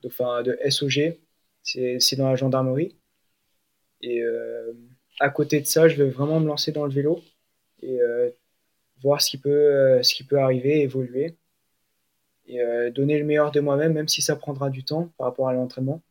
Enfin, 0.07 0.43
de 0.43 0.59
SOG. 0.61 1.19
C'est 1.63 2.01
c'est 2.01 2.17
dans 2.17 2.29
la 2.29 2.37
gendarmerie. 2.37 2.97
Et 4.03 4.21
euh, 4.23 4.73
à 5.21 5.29
côté 5.29 5.61
de 5.61 5.67
ça, 5.67 5.87
je 5.87 5.97
veux 5.97 6.09
vraiment 6.09 6.41
me 6.41 6.47
lancer 6.47 6.73
dans 6.73 6.87
le 6.87 6.91
vélo 6.91 7.21
et 7.83 8.01
euh, 8.01 8.31
voir 9.03 9.21
ce 9.21 9.31
qui 9.31 9.39
peut, 9.39 9.51
euh, 9.51 10.03
ce 10.03 10.15
qui 10.15 10.25
peut 10.25 10.39
arriver, 10.41 10.81
évoluer 10.81 11.37
et 12.47 12.61
euh, 12.61 12.91
donner 12.91 13.19
le 13.19 13.25
meilleur 13.25 13.53
de 13.53 13.61
moi-même, 13.61 13.93
même 13.93 14.09
si 14.09 14.23
ça 14.23 14.35
prendra 14.35 14.71
du 14.71 14.83
temps 14.83 15.13
par 15.19 15.27
rapport 15.29 15.49
à 15.49 15.53
l'entraînement. 15.53 16.03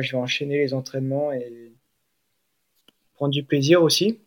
Je 0.00 0.12
vais 0.12 0.18
enchaîner 0.18 0.56
les 0.58 0.72
entraînements 0.72 1.30
et 1.30 1.72
prendre 3.12 3.32
du 3.32 3.44
plaisir 3.44 3.82
aussi. 3.82 4.18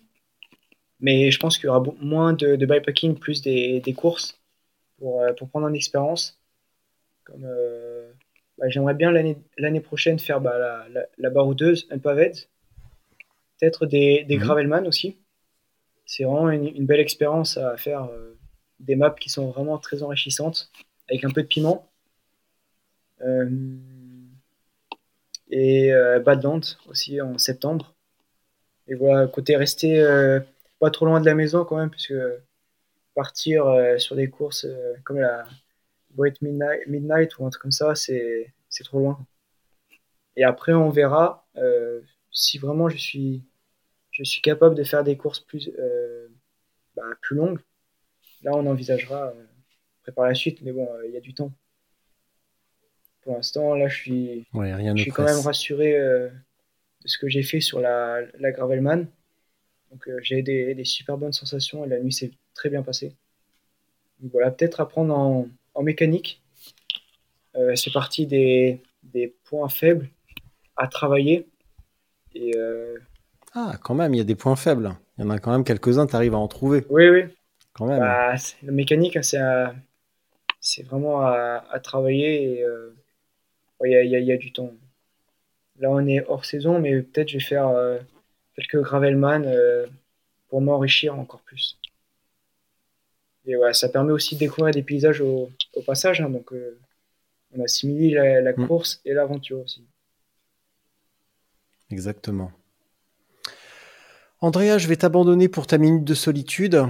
Mais 0.99 1.31
je 1.31 1.39
pense 1.39 1.57
qu'il 1.57 1.65
y 1.65 1.69
aura 1.69 1.83
moins 1.99 2.33
de, 2.33 2.55
bikepacking, 2.55 3.17
plus 3.17 3.41
des, 3.41 3.79
des 3.81 3.93
courses 3.93 4.39
pour, 4.99 5.19
pour 5.35 5.49
prendre 5.49 5.65
en 5.65 5.73
expérience. 5.73 6.39
Comme, 7.23 7.41
bah, 8.59 8.69
J'aimerais 8.69 8.93
bien 8.93 9.11
l'année 9.11 9.81
prochaine 9.81 10.19
faire 10.19 10.39
bah, 10.39 10.59
la, 10.59 10.87
la, 10.89 11.07
la 11.17 11.29
baroudeuse, 11.31 11.87
un 11.89 11.97
paved, 11.97 12.47
peut-être 13.59 13.85
des, 13.85 14.23
des 14.25 14.37
Mhm. 14.37 14.41
gravelman 14.43 14.87
aussi. 14.87 15.17
C'est 16.05 16.23
vraiment 16.25 16.49
une, 16.51 16.67
une 16.67 16.85
belle 16.87 16.99
expérience 17.01 17.57
à 17.57 17.77
faire. 17.77 18.05
euh, 18.05 18.35
des 18.79 18.95
maps 18.95 19.11
qui 19.19 19.29
sont 19.29 19.49
vraiment 19.51 19.77
très 19.79 20.03
enrichissantes, 20.03 20.71
avec 21.09 21.23
un 21.25 21.31
peu 21.31 21.43
de 21.43 21.47
piment. 21.47 21.89
Euh, 23.21 23.47
et 25.49 25.93
euh, 25.93 26.19
Badland 26.19 26.61
aussi 26.87 27.21
en 27.21 27.37
septembre. 27.37 27.95
Et 28.87 28.95
voilà, 28.95 29.27
côté 29.27 29.55
rester 29.57 30.01
pas 30.79 30.91
trop 30.91 31.05
loin 31.05 31.21
de 31.21 31.25
la 31.25 31.35
maison 31.35 31.65
quand 31.65 31.77
même, 31.77 31.89
puisque 31.91 32.13
partir 33.15 33.65
sur 33.97 34.15
des 34.15 34.29
courses 34.29 34.67
comme 35.03 35.19
la 35.19 35.45
Great 36.17 36.41
Midnight, 36.41 36.87
Midnight 36.87 37.37
ou 37.39 37.45
un 37.45 37.49
truc 37.51 37.63
comme 37.63 37.71
ça, 37.71 37.95
c'est 37.95 38.53
c'est 38.69 38.83
trop 38.83 38.99
loin. 38.99 39.27
Et 40.37 40.43
après, 40.43 40.73
on 40.73 40.89
verra 40.89 41.45
euh, 41.57 42.01
si 42.31 42.57
vraiment 42.59 42.89
je 42.89 42.97
suis, 42.97 43.43
je 44.17 44.23
suis 44.23 44.41
capable 44.41 44.73
de 44.73 44.83
faire 44.83 45.03
des 45.03 45.15
courses 45.15 45.39
plus, 45.39 45.69
euh, 45.77 46.27
bah, 46.95 47.03
plus 47.21 47.35
longues. 47.35 47.59
Là, 48.41 48.51
on 48.55 48.65
envisagera 48.65 49.27
euh, 49.27 49.45
après 50.01 50.11
par 50.11 50.25
la 50.25 50.33
suite, 50.33 50.61
mais 50.63 50.71
bon, 50.71 50.87
euh, 50.91 51.05
il 51.05 51.13
y 51.13 51.17
a 51.17 51.21
du 51.21 51.35
temps. 51.35 51.51
Pour 53.21 53.35
l'instant, 53.35 53.75
là, 53.75 53.87
je 53.87 53.95
suis, 53.95 54.47
Ouais, 54.53 54.73
rien 54.73 54.95
je 54.95 55.03
suis 55.03 55.11
quand 55.11 55.23
même 55.23 55.39
rassuré 55.39 55.95
euh, 55.97 56.29
de 56.29 57.07
ce 57.07 57.19
que 57.19 57.27
j'ai 57.29 57.43
fait 57.43 57.61
sur 57.61 57.79
la, 57.79 58.21
la 58.39 58.51
Gravelman. 58.51 59.05
Donc, 59.91 60.09
j'ai 60.21 60.41
des, 60.41 60.73
des 60.73 60.83
super 60.83 61.17
bonnes 61.17 61.33
sensations 61.33 61.85
et 61.85 61.87
la 61.87 61.99
nuit 61.99 62.11
s'est 62.11 62.31
très 62.55 62.69
bien 62.69 62.81
passée. 62.81 63.15
Donc, 64.19 64.31
voilà, 64.31 64.49
peut-être 64.49 64.79
apprendre 64.81 65.15
en, 65.15 65.47
en 65.75 65.83
mécanique. 65.83 66.41
C'est 67.73 67.91
parti 67.91 68.27
des, 68.27 68.81
des 69.01 69.33
points 69.45 69.69
faibles 69.69 70.09
à 70.75 70.87
travailler. 70.87 71.47
Et 72.35 72.55
euh, 72.55 72.99
Ah, 73.59 73.73
quand 73.83 73.95
même, 73.95 74.13
il 74.13 74.17
y 74.17 74.21
a 74.21 74.23
des 74.23 74.35
points 74.35 74.55
faibles. 74.55 74.95
Il 75.17 75.23
y 75.23 75.27
en 75.27 75.31
a 75.31 75.39
quand 75.39 75.51
même 75.51 75.63
quelques-uns, 75.63 76.05
tu 76.05 76.15
arrives 76.15 76.35
à 76.35 76.37
en 76.37 76.47
trouver, 76.47 76.85
oui, 76.89 77.09
oui, 77.09 77.23
quand 77.73 77.87
même. 77.87 78.01
Bah, 78.01 78.35
la 78.63 78.71
mécanique, 78.71 79.17
hein, 79.17 79.23
c'est 79.23 79.37
à- 79.37 79.75
c'est 80.61 80.83
vraiment 80.83 81.21
à, 81.21 81.65
à 81.71 81.79
travailler 81.79 82.63
euh, 82.63 82.95
ouais, 83.81 83.91
il 83.91 83.93
y, 83.93 83.97
a, 83.97 84.03
y 84.05 84.15
a- 84.17 84.19
y 84.19 84.33
a 84.33 84.37
du 84.37 84.53
temps. 84.53 84.71
Là, 85.79 85.89
on 85.91 86.05
est 86.07 86.25
hors 86.27 86.43
saison, 86.43 86.77
mais 86.79 87.01
peut-être 87.01 87.29
je 87.29 87.35
vais 87.37 87.43
faire 87.43 87.69
euh, 87.69 87.99
quelques 88.55 88.81
gravelman 88.81 89.45
euh, 89.45 89.87
pour 90.49 90.61
m'enrichir 90.61 91.17
encore 91.19 91.41
plus. 91.41 91.77
Et 93.47 93.55
ouais, 93.55 93.73
ça 93.73 93.89
permet 93.89 94.11
aussi 94.11 94.35
de 94.35 94.39
découvrir 94.41 94.75
des 94.75 94.83
paysages 94.83 95.21
au, 95.21 95.49
au 95.73 95.81
passage, 95.81 96.21
hein, 96.21 96.29
donc 96.29 96.53
euh, 96.53 96.77
on 97.55 97.63
assimile 97.63 98.15
la, 98.15 98.41
la 98.41 98.53
Mm. 98.57 98.65
course 98.67 99.01
et 99.05 99.13
l'aventure 99.13 99.61
aussi. 99.61 99.85
Exactement. 101.89 102.56
Andrea, 104.39 104.77
je 104.77 104.87
vais 104.87 104.97
t'abandonner 104.97 105.49
pour 105.49 105.65
ta 105.65 105.79
minute 105.79 106.03
de 106.03 106.13
solitude. 106.13 106.85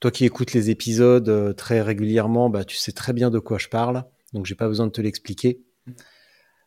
Toi 0.00 0.10
qui 0.10 0.26
écoutes 0.26 0.52
les 0.52 0.68
épisodes 0.68 1.28
euh, 1.28 1.52
très 1.54 1.80
régulièrement, 1.80 2.50
bah, 2.50 2.64
tu 2.64 2.76
sais 2.76 2.92
très 2.92 3.14
bien 3.14 3.30
de 3.30 3.38
quoi 3.38 3.56
je 3.56 3.68
parle, 3.68 4.04
donc 4.34 4.44
j'ai 4.44 4.54
pas 4.54 4.68
besoin 4.68 4.86
de 4.86 4.92
te 4.92 5.00
l'expliquer. 5.00 5.62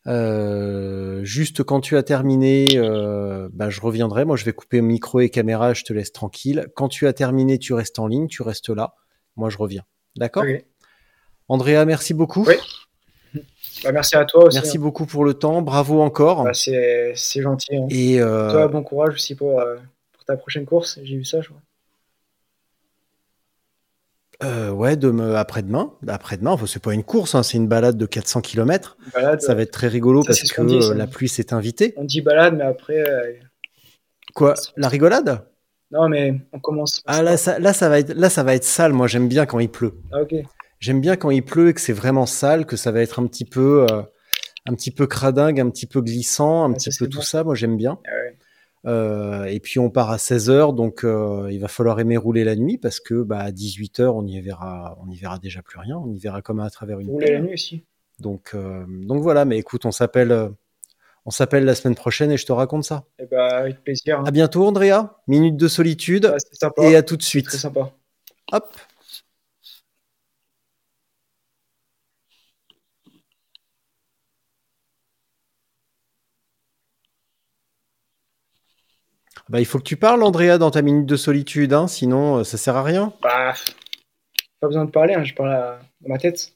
Euh, 0.07 1.23
juste 1.23 1.63
quand 1.63 1.81
tu 1.81 1.97
as 1.97 2.03
terminé, 2.03 2.67
euh, 2.75 3.47
bah, 3.53 3.69
je 3.69 3.79
reviendrai. 3.79 4.25
Moi, 4.25 4.37
je 4.37 4.45
vais 4.45 4.53
couper 4.53 4.81
micro 4.81 5.19
et 5.19 5.29
caméra, 5.29 5.73
je 5.73 5.83
te 5.83 5.93
laisse 5.93 6.11
tranquille. 6.11 6.67
Quand 6.75 6.89
tu 6.89 7.05
as 7.05 7.13
terminé, 7.13 7.59
tu 7.59 7.73
restes 7.73 7.99
en 7.99 8.07
ligne, 8.07 8.27
tu 8.27 8.41
restes 8.41 8.69
là. 8.69 8.95
Moi, 9.35 9.49
je 9.49 9.57
reviens. 9.57 9.83
D'accord? 10.15 10.45
Andrea, 11.47 11.85
merci 11.85 12.13
beaucoup. 12.13 12.43
Oui. 12.47 12.55
Bah, 13.83 13.91
merci 13.91 14.15
à 14.15 14.25
toi 14.25 14.45
aussi. 14.45 14.57
Merci 14.57 14.77
hein. 14.77 14.81
beaucoup 14.81 15.05
pour 15.05 15.25
le 15.25 15.33
temps. 15.33 15.61
Bravo 15.61 16.01
encore. 16.01 16.43
Bah, 16.43 16.53
c'est 16.53 17.13
gentil. 17.41 17.75
hein. 17.75 17.87
Et 17.89 18.21
euh, 18.21 18.51
Toi, 18.51 18.67
bon 18.67 18.83
courage 18.83 19.15
aussi 19.15 19.35
pour, 19.35 19.59
euh, 19.59 19.75
pour 20.13 20.25
ta 20.25 20.37
prochaine 20.37 20.65
course. 20.65 20.99
J'ai 21.03 21.17
vu 21.17 21.25
ça, 21.25 21.41
je 21.41 21.49
crois. 21.49 21.61
Euh, 24.43 24.71
ouais, 24.71 24.97
demain, 24.97 25.35
après-demain. 25.35 25.93
Après-demain, 26.07 26.51
enfin, 26.51 26.65
c'est 26.65 26.81
pas 26.81 26.93
une 26.93 27.03
course, 27.03 27.33
hein, 27.33 27.43
c'est 27.43 27.57
une 27.57 27.67
balade 27.67 27.97
de 27.97 28.05
400 28.05 28.41
km. 28.41 28.97
Balade, 29.13 29.41
Ça 29.41 29.53
va 29.53 29.61
être 29.61 29.71
très 29.71 29.87
rigolo 29.87 30.21
Ça, 30.23 30.27
parce 30.27 30.41
que 30.41 30.61
dit, 30.63 30.97
la 30.97 31.07
pluie 31.07 31.29
s'est 31.29 31.53
invitée. 31.53 31.93
On 31.95 32.03
dit 32.03 32.21
balade, 32.21 32.55
mais 32.57 32.65
après, 32.65 33.03
Quoi 34.33 34.55
La 34.75 34.87
rigolade? 34.89 35.45
Non, 35.91 36.09
mais 36.09 36.33
on 36.51 36.59
commence. 36.59 37.03
Ah 37.05 37.21
là 37.21 37.37
ça, 37.37 37.59
là, 37.59 37.71
ça 37.71 37.87
va 37.87 37.99
être, 37.99 38.13
là, 38.15 38.29
ça 38.29 38.43
va 38.43 38.55
être 38.55 38.63
sale. 38.63 38.93
Moi, 38.93 39.07
j'aime 39.07 39.27
bien 39.27 39.45
quand 39.45 39.59
il 39.59 39.69
pleut. 39.69 39.93
Ah, 40.11 40.21
ok. 40.21 40.33
J'aime 40.83 40.99
bien 40.99 41.15
quand 41.15 41.29
il 41.29 41.43
pleut 41.45 41.69
et 41.69 41.73
que 41.73 41.79
c'est 41.79 41.93
vraiment 41.93 42.25
sale, 42.25 42.65
que 42.65 42.75
ça 42.75 42.91
va 42.91 42.99
être 43.01 43.19
un 43.19 43.25
petit 43.27 43.45
peu, 43.45 43.85
euh, 43.89 44.01
un 44.65 44.73
petit 44.75 44.91
peu 44.91 45.07
cradingue, 45.07 45.61
un 45.61 45.69
petit 45.69 45.85
peu 45.85 46.01
glissant, 46.01 46.65
un 46.65 46.73
petit 46.73 46.89
peu 46.99 47.07
tout 47.07 47.21
ça. 47.21 47.45
Moi, 47.45 47.55
j'aime 47.55 47.77
bien. 47.77 47.99
Ah 48.05 48.11
ouais. 48.11 48.37
Euh, 48.85 49.45
et 49.45 49.61
puis 49.61 49.79
on 49.79 49.89
part 49.89 50.11
à 50.11 50.17
16h, 50.17 50.75
donc 50.75 51.05
euh, 51.05 51.47
il 51.49 51.61
va 51.61 51.69
falloir 51.69 52.01
aimer 52.01 52.17
rouler 52.17 52.43
la 52.43 52.57
nuit 52.57 52.77
parce 52.77 52.99
que 52.99 53.23
bah, 53.23 53.39
à 53.39 53.51
18h, 53.51 54.07
on 54.07 54.27
y 54.27 54.41
verra, 54.41 54.97
on 55.01 55.09
y 55.09 55.15
verra 55.15 55.39
déjà 55.39 55.61
plus 55.61 55.79
rien. 55.79 55.97
On 55.97 56.11
y 56.11 56.19
verra 56.19 56.41
comme 56.41 56.59
à 56.59 56.69
travers 56.69 56.99
une 56.99 57.07
voulez 57.09 57.31
la 57.31 57.39
nuit 57.39 57.53
aussi 57.53 57.85
Donc, 58.19 58.53
donc 58.53 59.21
voilà. 59.21 59.45
Mais 59.45 59.57
écoute, 59.57 59.85
on 59.85 59.91
s'appelle, 59.91 60.49
on 61.25 61.31
s'appelle 61.31 61.63
la 61.63 61.75
semaine 61.75 61.95
prochaine 61.95 62.29
et 62.29 62.35
je 62.35 62.45
te 62.45 62.51
raconte 62.51 62.83
ça. 62.83 63.05
Eh 63.19 63.25
bah, 63.25 63.47
avec 63.55 63.81
plaisir. 63.85 64.19
hein. 64.19 64.25
À 64.27 64.31
bientôt, 64.31 64.67
Andrea. 64.67 65.17
Minute 65.29 65.55
de 65.55 65.69
solitude 65.69 66.25
Ah, 66.35 66.37
sympa. 66.51 66.83
et 66.83 66.97
à 66.97 67.03
tout 67.03 67.15
de 67.15 67.23
suite. 67.23 67.45
Très 67.45 67.57
sympa. 67.59 67.89
Hop. 68.51 68.65
Bah, 79.49 79.59
il 79.59 79.65
faut 79.65 79.77
que 79.77 79.83
tu 79.83 79.97
parles, 79.97 80.23
Andrea, 80.23 80.57
dans 80.57 80.71
ta 80.71 80.81
minute 80.81 81.05
de 81.05 81.15
solitude, 81.15 81.73
hein, 81.73 81.87
sinon 81.87 82.37
euh, 82.37 82.43
ça 82.43 82.57
sert 82.57 82.75
à 82.75 82.83
rien. 82.83 83.13
Bah, 83.21 83.53
pas 84.59 84.67
besoin 84.67 84.85
de 84.85 84.91
parler, 84.91 85.13
hein, 85.13 85.23
je 85.23 85.33
parle 85.33 85.51
à... 85.51 85.79
dans 86.01 86.09
ma 86.09 86.17
tête. 86.17 86.53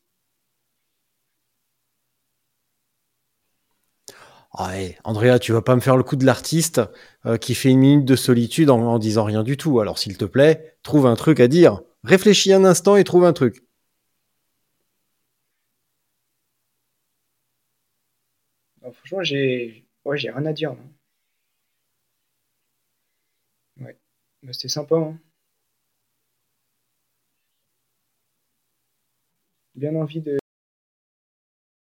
Ah 4.54 4.70
ouais, 4.70 4.98
Andrea, 5.04 5.40
tu 5.40 5.52
vas 5.52 5.62
pas 5.62 5.76
me 5.76 5.82
faire 5.82 5.98
le 5.98 6.04
coup 6.04 6.16
de 6.16 6.26
l'artiste 6.26 6.82
euh, 7.26 7.38
qui 7.38 7.54
fait 7.54 7.70
une 7.70 7.80
minute 7.80 8.06
de 8.06 8.16
solitude 8.16 8.70
en, 8.70 8.80
en 8.82 8.98
disant 9.00 9.24
rien 9.24 9.44
du 9.44 9.58
tout. 9.58 9.80
Alors, 9.80 10.00
s'il 10.00 10.18
te 10.18 10.26
plaît, 10.26 10.78
trouve 10.84 11.06
un 11.06 11.16
truc 11.16 11.40
à 11.40 11.48
dire. 11.48 11.82
Réfléchis 12.04 12.54
un 12.54 12.64
instant 12.66 12.96
et 12.96 13.04
trouve 13.04 13.26
un 13.26 13.34
truc. 13.34 13.64
Bah, 18.82 18.92
franchement, 18.92 19.22
j'ai 19.24 19.86
ouais, 20.06 20.18
j'ai 20.18 20.32
rien 20.32 20.46
à 20.46 20.54
dire. 20.54 20.72
là. 20.74 20.80
Ouais. 23.80 23.98
C'était 24.52 24.68
sympa. 24.70 24.96
Hein. 24.96 25.20
Bien 29.76 29.96
envie 29.96 30.22
de. 30.22 30.38